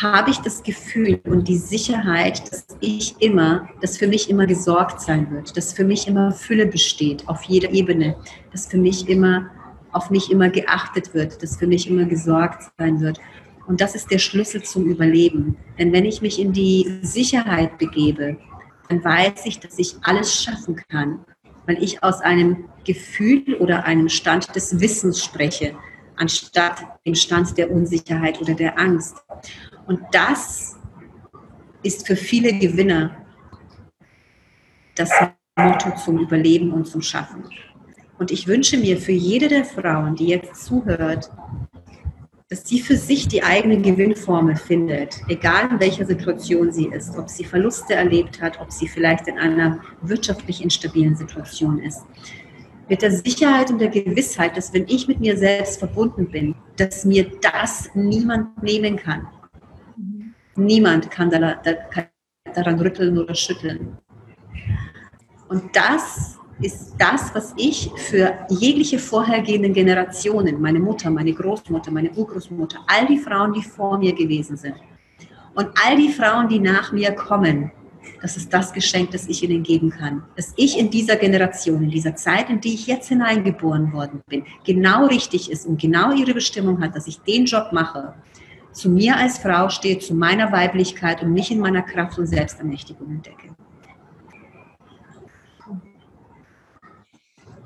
habe 0.01 0.31
ich 0.31 0.39
das 0.39 0.63
Gefühl 0.63 1.21
und 1.27 1.49
die 1.49 1.59
Sicherheit, 1.59 2.51
dass 2.51 2.67
ich 2.81 3.15
immer, 3.21 3.69
dass 3.83 3.99
für 3.99 4.07
mich 4.07 4.31
immer 4.31 4.47
gesorgt 4.47 5.03
sein 5.03 5.31
wird, 5.31 5.55
dass 5.57 5.75
für 5.75 5.85
mich 5.85 6.09
immer 6.09 6.33
Fülle 6.33 6.67
besteht 6.67 7.29
auf 7.29 7.43
jeder 7.43 7.71
Ebene, 7.71 8.17
dass 8.53 8.67
für 8.67 8.79
mich 8.79 9.09
immer 9.09 9.51
auf 9.93 10.11
mich 10.11 10.31
immer 10.31 10.49
geachtet 10.49 11.15
wird, 11.15 11.43
dass 11.43 11.57
für 11.57 11.67
mich 11.67 11.89
immer 11.89 12.05
gesorgt 12.05 12.73
sein 12.79 13.01
wird. 13.01 13.21
Und 13.67 13.81
das 13.81 13.95
ist 13.95 14.11
der 14.11 14.19
Schlüssel 14.19 14.63
zum 14.63 14.87
Überleben. 14.87 15.57
Denn 15.79 15.93
wenn 15.93 16.05
ich 16.05 16.23
mich 16.23 16.41
in 16.41 16.53
die 16.53 16.99
Sicherheit 17.03 17.79
begebe, 17.79 18.37
dann 18.89 19.05
weiß 19.05 19.47
ich, 19.47 19.61
dass 19.61 19.79
ich 19.79 19.97
alles 20.03 20.43
schaffen 20.43 20.77
kann, 20.89 21.25
weil 21.67 21.83
ich 21.83 22.03
aus 22.03 22.21
einem 22.21 22.65
Gefühl 22.85 23.55
oder 23.61 23.85
einem 23.85 24.09
Stand 24.09 24.55
des 24.57 24.81
Wissens 24.81 25.23
spreche, 25.23 25.77
anstatt 26.17 26.83
dem 27.07 27.15
Stand 27.15 27.57
der 27.57 27.71
Unsicherheit 27.71 28.41
oder 28.41 28.55
der 28.55 28.79
Angst. 28.79 29.17
Und 29.87 30.01
das 30.13 30.77
ist 31.83 32.07
für 32.07 32.17
viele 32.17 32.59
Gewinner 32.59 33.17
das 34.95 35.11
Motto 35.57 35.95
zum 35.97 36.19
Überleben 36.19 36.73
und 36.73 36.87
zum 36.87 37.03
Schaffen. 37.03 37.45
Und 38.19 38.31
ich 38.31 38.47
wünsche 38.47 38.77
mir 38.77 38.99
für 38.99 39.13
jede 39.13 39.49
der 39.49 39.65
Frauen, 39.65 40.15
die 40.15 40.27
jetzt 40.27 40.65
zuhört, 40.65 41.31
dass 42.53 42.69
sie 42.69 42.81
für 42.81 42.97
sich 42.99 43.29
die 43.29 43.43
eigene 43.43 43.81
Gewinnformel 43.81 44.57
findet, 44.57 45.23
egal 45.29 45.71
in 45.71 45.81
welcher 45.81 46.05
Situation 46.05 46.71
sie 46.71 46.85
ist, 46.85 47.17
ob 47.17 47.31
sie 47.31 47.45
Verluste 47.45 47.95
erlebt 47.95 48.43
hat, 48.43 48.61
ob 48.61 48.71
sie 48.71 48.87
vielleicht 48.87 49.27
in 49.27 49.39
einer 49.39 49.81
wirtschaftlich 50.03 50.63
instabilen 50.63 51.17
Situation 51.17 51.79
ist. 51.79 52.05
Mit 52.91 53.01
der 53.01 53.11
Sicherheit 53.11 53.71
und 53.71 53.79
der 53.79 53.89
Gewissheit, 53.89 54.55
dass 54.55 54.75
wenn 54.75 54.87
ich 54.87 55.09
mit 55.09 55.19
mir 55.19 55.39
selbst 55.39 55.79
verbunden 55.79 56.31
bin, 56.31 56.55
dass 56.77 57.07
mir 57.07 57.31
das 57.41 57.89
niemand 57.95 58.63
nehmen 58.63 58.97
kann. 58.97 59.27
Niemand 60.55 61.11
kann 61.11 61.31
daran 61.31 62.79
rütteln 62.79 63.17
oder 63.17 63.35
schütteln. 63.35 63.97
Und 65.49 65.75
das 65.75 66.39
ist 66.63 66.95
das, 66.99 67.35
was 67.35 67.53
ich 67.57 67.91
für 67.97 68.33
jegliche 68.49 68.99
vorhergehenden 68.99 69.73
Generationen, 69.73 70.61
meine 70.61 70.79
Mutter, 70.79 71.11
meine 71.11 71.33
Großmutter, 71.33 71.91
meine 71.91 72.11
Urgroßmutter, 72.13 72.79
all 72.87 73.07
die 73.07 73.19
Frauen, 73.19 73.53
die 73.53 73.63
vor 73.63 73.99
mir 73.99 74.15
gewesen 74.15 74.57
sind 74.57 74.77
und 75.55 75.69
all 75.85 75.97
die 75.97 76.11
Frauen, 76.11 76.49
die 76.49 76.59
nach 76.59 76.93
mir 76.93 77.13
kommen, 77.13 77.71
das 78.21 78.37
ist 78.37 78.53
das 78.53 78.73
Geschenk, 78.73 79.11
das 79.11 79.29
ich 79.29 79.43
ihnen 79.43 79.63
geben 79.63 79.91
kann. 79.91 80.25
Dass 80.37 80.53
ich 80.57 80.79
in 80.79 80.91
dieser 80.91 81.17
Generation, 81.17 81.83
in 81.83 81.91
dieser 81.91 82.15
Zeit, 82.15 82.51
in 82.51 82.61
die 82.61 82.75
ich 82.75 82.87
jetzt 82.87 83.09
hineingeboren 83.09 83.93
worden 83.93 84.23
bin, 84.29 84.45
genau 84.65 85.07
richtig 85.07 85.51
ist 85.51 85.67
und 85.67 85.81
genau 85.81 86.13
ihre 86.13 86.35
Bestimmung 86.35 86.81
hat, 86.81 86.95
dass 86.95 87.07
ich 87.07 87.19
den 87.21 87.45
Job 87.45 87.73
mache, 87.73 88.15
zu 88.73 88.89
mir 88.89 89.17
als 89.17 89.39
Frau 89.39 89.69
stehe, 89.69 89.99
zu 89.99 90.15
meiner 90.15 90.51
Weiblichkeit 90.53 91.23
und 91.23 91.33
mich 91.33 91.51
in 91.51 91.59
meiner 91.59 91.83
Kraft 91.83 92.19
und 92.19 92.27
Selbstermächtigung 92.27 93.11
entdecke. 93.11 93.49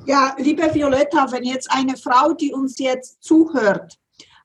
Ja, 0.07 0.37
liebe 0.39 0.73
Violetta, 0.73 1.33
wenn 1.33 1.43
jetzt 1.43 1.69
eine 1.69 1.97
Frau, 1.97 2.33
die 2.33 2.53
uns 2.53 2.79
jetzt 2.79 3.25
zuhört, 3.25 3.99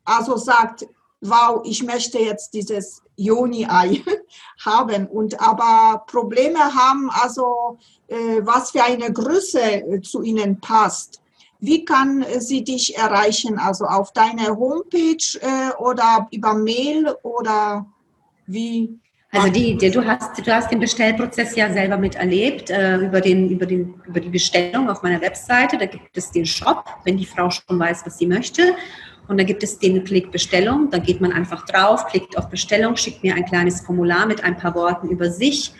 also 0.03 0.35
sagt, 0.35 0.87
wow, 1.21 1.61
ich 1.63 1.83
möchte 1.83 2.17
jetzt 2.17 2.55
dieses 2.55 3.03
Joni-Ei 3.15 4.03
haben 4.65 5.05
und 5.05 5.39
aber 5.39 6.03
Probleme 6.07 6.57
haben, 6.57 7.11
also 7.11 7.77
äh, 8.07 8.41
was 8.41 8.71
für 8.71 8.83
eine 8.83 9.13
Größe 9.13 9.61
äh, 9.61 10.01
zu 10.01 10.23
ihnen 10.23 10.59
passt. 10.59 11.21
Wie 11.59 11.85
kann 11.85 12.25
sie 12.39 12.63
dich 12.63 12.97
erreichen? 12.97 13.59
Also 13.59 13.85
auf 13.85 14.13
deiner 14.13 14.57
Homepage 14.57 15.39
äh, 15.41 15.75
oder 15.77 16.27
über 16.31 16.55
Mail 16.55 17.15
oder 17.21 17.85
wie? 18.47 18.99
Also 19.33 19.49
die, 19.49 19.77
die, 19.77 19.89
du, 19.89 20.05
hast, 20.05 20.45
du 20.45 20.53
hast 20.53 20.71
den 20.71 20.79
Bestellprozess 20.79 21.55
ja 21.55 21.71
selber 21.71 21.97
miterlebt 21.97 22.69
äh, 22.69 22.97
über, 22.97 23.21
den, 23.21 23.49
über, 23.49 23.65
den, 23.65 23.93
über 24.05 24.19
die 24.19 24.29
Bestellung 24.29 24.89
auf 24.89 25.03
meiner 25.03 25.21
Webseite. 25.21 25.77
Da 25.77 25.85
gibt 25.85 26.17
es 26.17 26.31
den 26.31 26.45
Shop, 26.45 26.83
wenn 27.05 27.17
die 27.17 27.25
Frau 27.25 27.49
schon 27.49 27.79
weiß, 27.79 28.05
was 28.05 28.17
sie 28.17 28.27
möchte. 28.27 28.75
Und 29.29 29.39
da 29.39 29.45
gibt 29.45 29.63
es 29.63 29.79
den 29.79 30.03
Klick 30.03 30.31
Bestellung. 30.31 30.89
Da 30.89 30.97
geht 30.97 31.21
man 31.21 31.31
einfach 31.31 31.65
drauf, 31.65 32.07
klickt 32.07 32.37
auf 32.37 32.49
Bestellung, 32.49 32.97
schickt 32.97 33.23
mir 33.23 33.33
ein 33.35 33.45
kleines 33.45 33.79
Formular 33.79 34.25
mit 34.25 34.43
ein 34.43 34.57
paar 34.57 34.75
Worten 34.75 35.07
über 35.07 35.29
sich. 35.29 35.73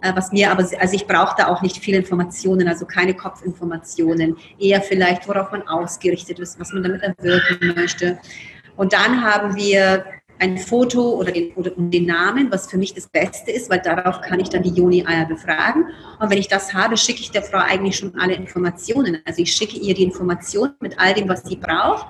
Äh, 0.00 0.16
was 0.16 0.32
mir 0.32 0.50
aber, 0.50 0.68
also 0.80 0.94
ich 0.94 1.06
brauche 1.06 1.36
da 1.38 1.46
auch 1.46 1.62
nicht 1.62 1.76
viele 1.78 1.98
Informationen, 1.98 2.66
also 2.66 2.84
keine 2.84 3.14
Kopfinformationen. 3.14 4.36
Eher 4.58 4.82
vielleicht, 4.82 5.28
worauf 5.28 5.52
man 5.52 5.66
ausgerichtet 5.68 6.40
ist, 6.40 6.58
was 6.58 6.72
man 6.72 6.82
damit 6.82 7.02
erwirken 7.02 7.74
möchte. 7.76 8.18
Und 8.76 8.92
dann 8.92 9.22
haben 9.22 9.54
wir 9.54 10.04
ein 10.38 10.58
Foto 10.58 11.14
oder 11.14 11.32
den, 11.32 11.52
oder 11.54 11.70
den 11.70 12.06
Namen, 12.06 12.50
was 12.50 12.70
für 12.70 12.76
mich 12.76 12.94
das 12.94 13.08
Beste 13.08 13.50
ist, 13.50 13.70
weil 13.70 13.80
darauf 13.80 14.20
kann 14.20 14.40
ich 14.40 14.48
dann 14.48 14.62
die 14.62 14.70
Joni-Eier 14.70 15.26
befragen. 15.26 15.86
Und 16.20 16.30
wenn 16.30 16.38
ich 16.38 16.48
das 16.48 16.74
habe, 16.74 16.96
schicke 16.96 17.20
ich 17.20 17.30
der 17.30 17.42
Frau 17.42 17.58
eigentlich 17.58 17.96
schon 17.96 18.14
alle 18.18 18.34
Informationen. 18.34 19.18
Also 19.24 19.42
ich 19.42 19.52
schicke 19.52 19.78
ihr 19.78 19.94
die 19.94 20.04
Informationen 20.04 20.74
mit 20.80 20.98
all 20.98 21.14
dem, 21.14 21.28
was 21.28 21.44
sie 21.44 21.56
braucht. 21.56 22.06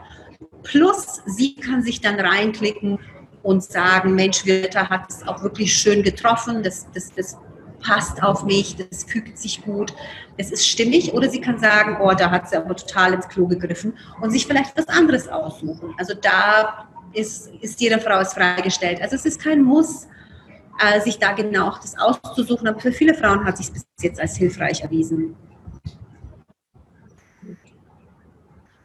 Plus, 0.62 1.22
sie 1.26 1.54
kann 1.54 1.82
sich 1.82 2.00
dann 2.00 2.18
reinklicken 2.18 2.98
und 3.42 3.62
sagen, 3.62 4.14
Mensch, 4.14 4.44
Wirta 4.44 4.90
hat 4.90 5.08
es 5.08 5.26
auch 5.26 5.42
wirklich 5.42 5.72
schön 5.72 6.02
getroffen, 6.02 6.64
das, 6.64 6.90
das, 6.92 7.12
das 7.14 7.38
passt 7.80 8.20
auf 8.22 8.44
mich, 8.44 8.74
das 8.74 9.04
fügt 9.04 9.38
sich 9.38 9.62
gut, 9.62 9.94
es 10.36 10.50
ist 10.50 10.66
stimmig. 10.66 11.12
Oder 11.14 11.30
sie 11.30 11.40
kann 11.40 11.60
sagen, 11.60 11.98
oh, 12.00 12.12
da 12.12 12.30
hat 12.30 12.48
sie 12.48 12.56
aber 12.56 12.74
total 12.74 13.14
ins 13.14 13.28
Klo 13.28 13.46
gegriffen 13.46 13.96
und 14.20 14.32
sich 14.32 14.46
vielleicht 14.46 14.76
was 14.76 14.88
anderes 14.88 15.28
aussuchen. 15.28 15.94
Also 15.96 16.14
da 16.14 16.88
ist, 17.16 17.50
ist 17.60 17.80
jeder 17.80 17.98
Frau 17.98 18.20
ist 18.20 18.34
freigestellt. 18.34 19.00
Also 19.00 19.16
es 19.16 19.24
ist 19.24 19.40
kein 19.40 19.62
Muss, 19.62 20.06
äh, 20.78 21.00
sich 21.00 21.18
da 21.18 21.32
genau 21.32 21.68
auch 21.68 21.78
das 21.78 21.98
auszusuchen, 21.98 22.68
aber 22.68 22.80
für 22.80 22.92
viele 22.92 23.14
Frauen 23.14 23.44
hat 23.44 23.56
sich 23.56 23.72
bis 23.72 23.86
jetzt 24.00 24.20
als 24.20 24.36
hilfreich 24.36 24.82
erwiesen. 24.82 25.34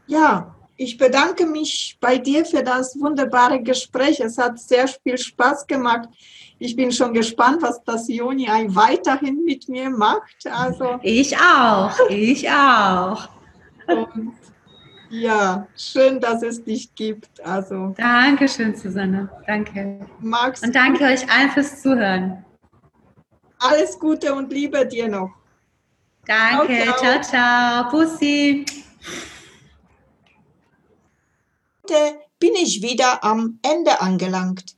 Ja, 0.07 0.55
ich 0.77 0.97
bedanke 0.97 1.45
mich 1.45 1.97
bei 2.01 2.17
dir 2.17 2.43
für 2.43 2.63
das 2.63 2.99
wunderbare 2.99 3.61
Gespräch. 3.61 4.19
Es 4.19 4.37
hat 4.37 4.59
sehr 4.59 4.87
viel 4.87 5.17
Spaß 5.17 5.67
gemacht. 5.67 6.09
Ich 6.57 6.75
bin 6.75 6.91
schon 6.91 7.13
gespannt, 7.13 7.61
was 7.61 7.83
das 7.83 8.07
Joni 8.07 8.47
weiterhin 8.47 9.43
mit 9.45 9.69
mir 9.69 9.89
macht. 9.89 10.47
Also 10.49 10.99
ich 11.03 11.37
auch, 11.37 11.93
ich 12.09 12.49
auch. 12.49 13.29
Und 13.87 14.33
ja, 15.11 15.67
schön, 15.75 16.19
dass 16.19 16.41
es 16.41 16.63
dich 16.63 16.93
gibt. 16.95 17.43
Also. 17.45 17.93
Dankeschön, 17.97 18.75
Susanne. 18.75 19.29
Danke. 19.45 20.07
Magst 20.19 20.63
und 20.63 20.73
danke 20.73 21.03
euch 21.03 21.29
allen 21.29 21.51
fürs 21.51 21.81
Zuhören. 21.81 22.43
Alles 23.59 23.99
Gute 23.99 24.33
und 24.33 24.51
Liebe 24.51 24.85
dir 24.87 25.07
noch. 25.07 25.29
Danke, 26.25 26.83
ciao, 26.83 26.97
ciao. 26.97 27.21
ciao. 27.21 27.89
Pussy. 27.89 28.65
Heute 31.83 32.19
bin 32.39 32.53
ich 32.55 32.81
wieder 32.81 33.23
am 33.23 33.59
Ende 33.61 34.01
angelangt. 34.01 34.75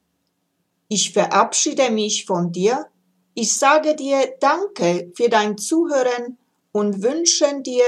Ich 0.88 1.14
verabschiede 1.14 1.92
mich 1.92 2.26
von 2.26 2.52
dir. 2.52 2.88
Ich 3.36 3.54
sage 3.54 3.96
dir 3.96 4.36
Danke 4.40 5.12
für 5.16 5.30
dein 5.30 5.58
Zuhören 5.58 6.38
und 6.72 7.04
wünsche 7.04 7.62
dir, 7.62 7.86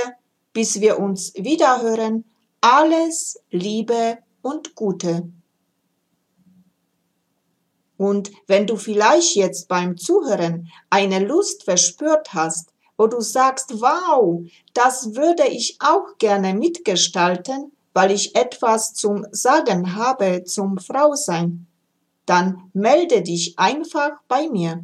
bis 0.54 0.80
wir 0.80 1.00
uns 1.00 1.34
wiederhören, 1.36 2.24
alles 2.66 3.39
Liebe 3.51 4.18
und 4.41 4.74
Gute. 4.74 5.32
Und 7.95 8.32
wenn 8.47 8.66
du 8.66 8.76
vielleicht 8.76 9.36
jetzt 9.36 9.68
beim 9.68 9.97
Zuhören 9.97 10.72
eine 10.89 11.20
Lust 11.20 11.63
verspürt 11.63 12.34
hast, 12.34 12.70
wo 12.97 13.05
du 13.05 13.22
sagst, 13.22 13.82
wow, 13.82 14.43
das 14.74 15.13
würde 15.13 15.45
ich 15.47 15.78
auch 15.80 16.18
gerne 16.18 16.55
mitgestalten, 16.55 17.72
weil 17.93 18.09
ich 18.09 18.36
etwas 18.36 18.95
zum 18.95 19.28
Sagen 19.30 19.95
habe 19.95 20.43
zum 20.43 20.80
Frausein, 20.80 21.68
dann 22.26 22.72
melde 22.74 23.22
dich 23.22 23.59
einfach 23.59 24.13
bei 24.28 24.49
mir. 24.49 24.84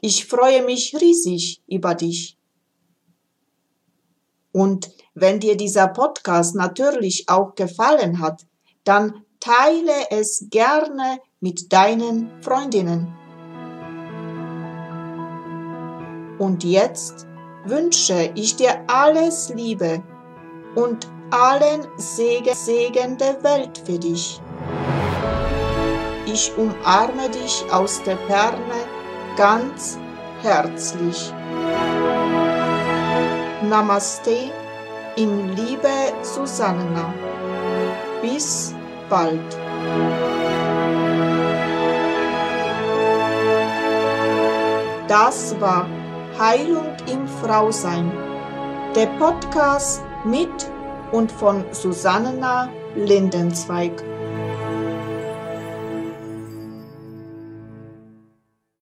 Ich 0.00 0.26
freue 0.26 0.64
mich 0.64 0.96
riesig 1.00 1.62
über 1.68 1.94
dich. 1.94 2.36
Und 4.50 4.90
wenn 5.14 5.40
dir 5.40 5.56
dieser 5.56 5.88
Podcast 5.88 6.54
natürlich 6.56 7.28
auch 7.28 7.54
gefallen 7.54 8.20
hat, 8.20 8.44
dann 8.84 9.24
teile 9.40 10.10
es 10.10 10.46
gerne 10.50 11.18
mit 11.40 11.72
deinen 11.72 12.30
Freundinnen. 12.42 13.14
Und 16.38 16.64
jetzt 16.64 17.26
wünsche 17.64 18.32
ich 18.34 18.56
dir 18.56 18.84
alles 18.88 19.50
Liebe 19.54 20.02
und 20.74 21.06
allen 21.30 21.86
Segen, 21.96 22.54
Segen 22.54 23.16
der 23.16 23.42
Welt 23.42 23.82
für 23.86 23.98
dich. 23.98 24.40
Ich 26.26 26.52
umarme 26.56 27.30
dich 27.30 27.64
aus 27.70 28.02
der 28.02 28.18
Ferne 28.18 28.86
ganz 29.36 29.98
herzlich. 30.42 31.32
Namaste 33.62 34.50
in 35.16 35.54
Liebe 35.54 36.12
Susanna. 36.22 37.14
Bis 38.22 38.74
bald. 39.08 39.40
Das 45.08 45.54
war 45.60 45.86
Heilung 46.38 46.96
im 47.10 47.28
Frausein, 47.28 48.10
der 48.96 49.06
Podcast 49.18 50.02
mit 50.24 50.48
und 51.12 51.30
von 51.30 51.64
Susanna 51.70 52.68
Lindenzweig. 52.96 54.02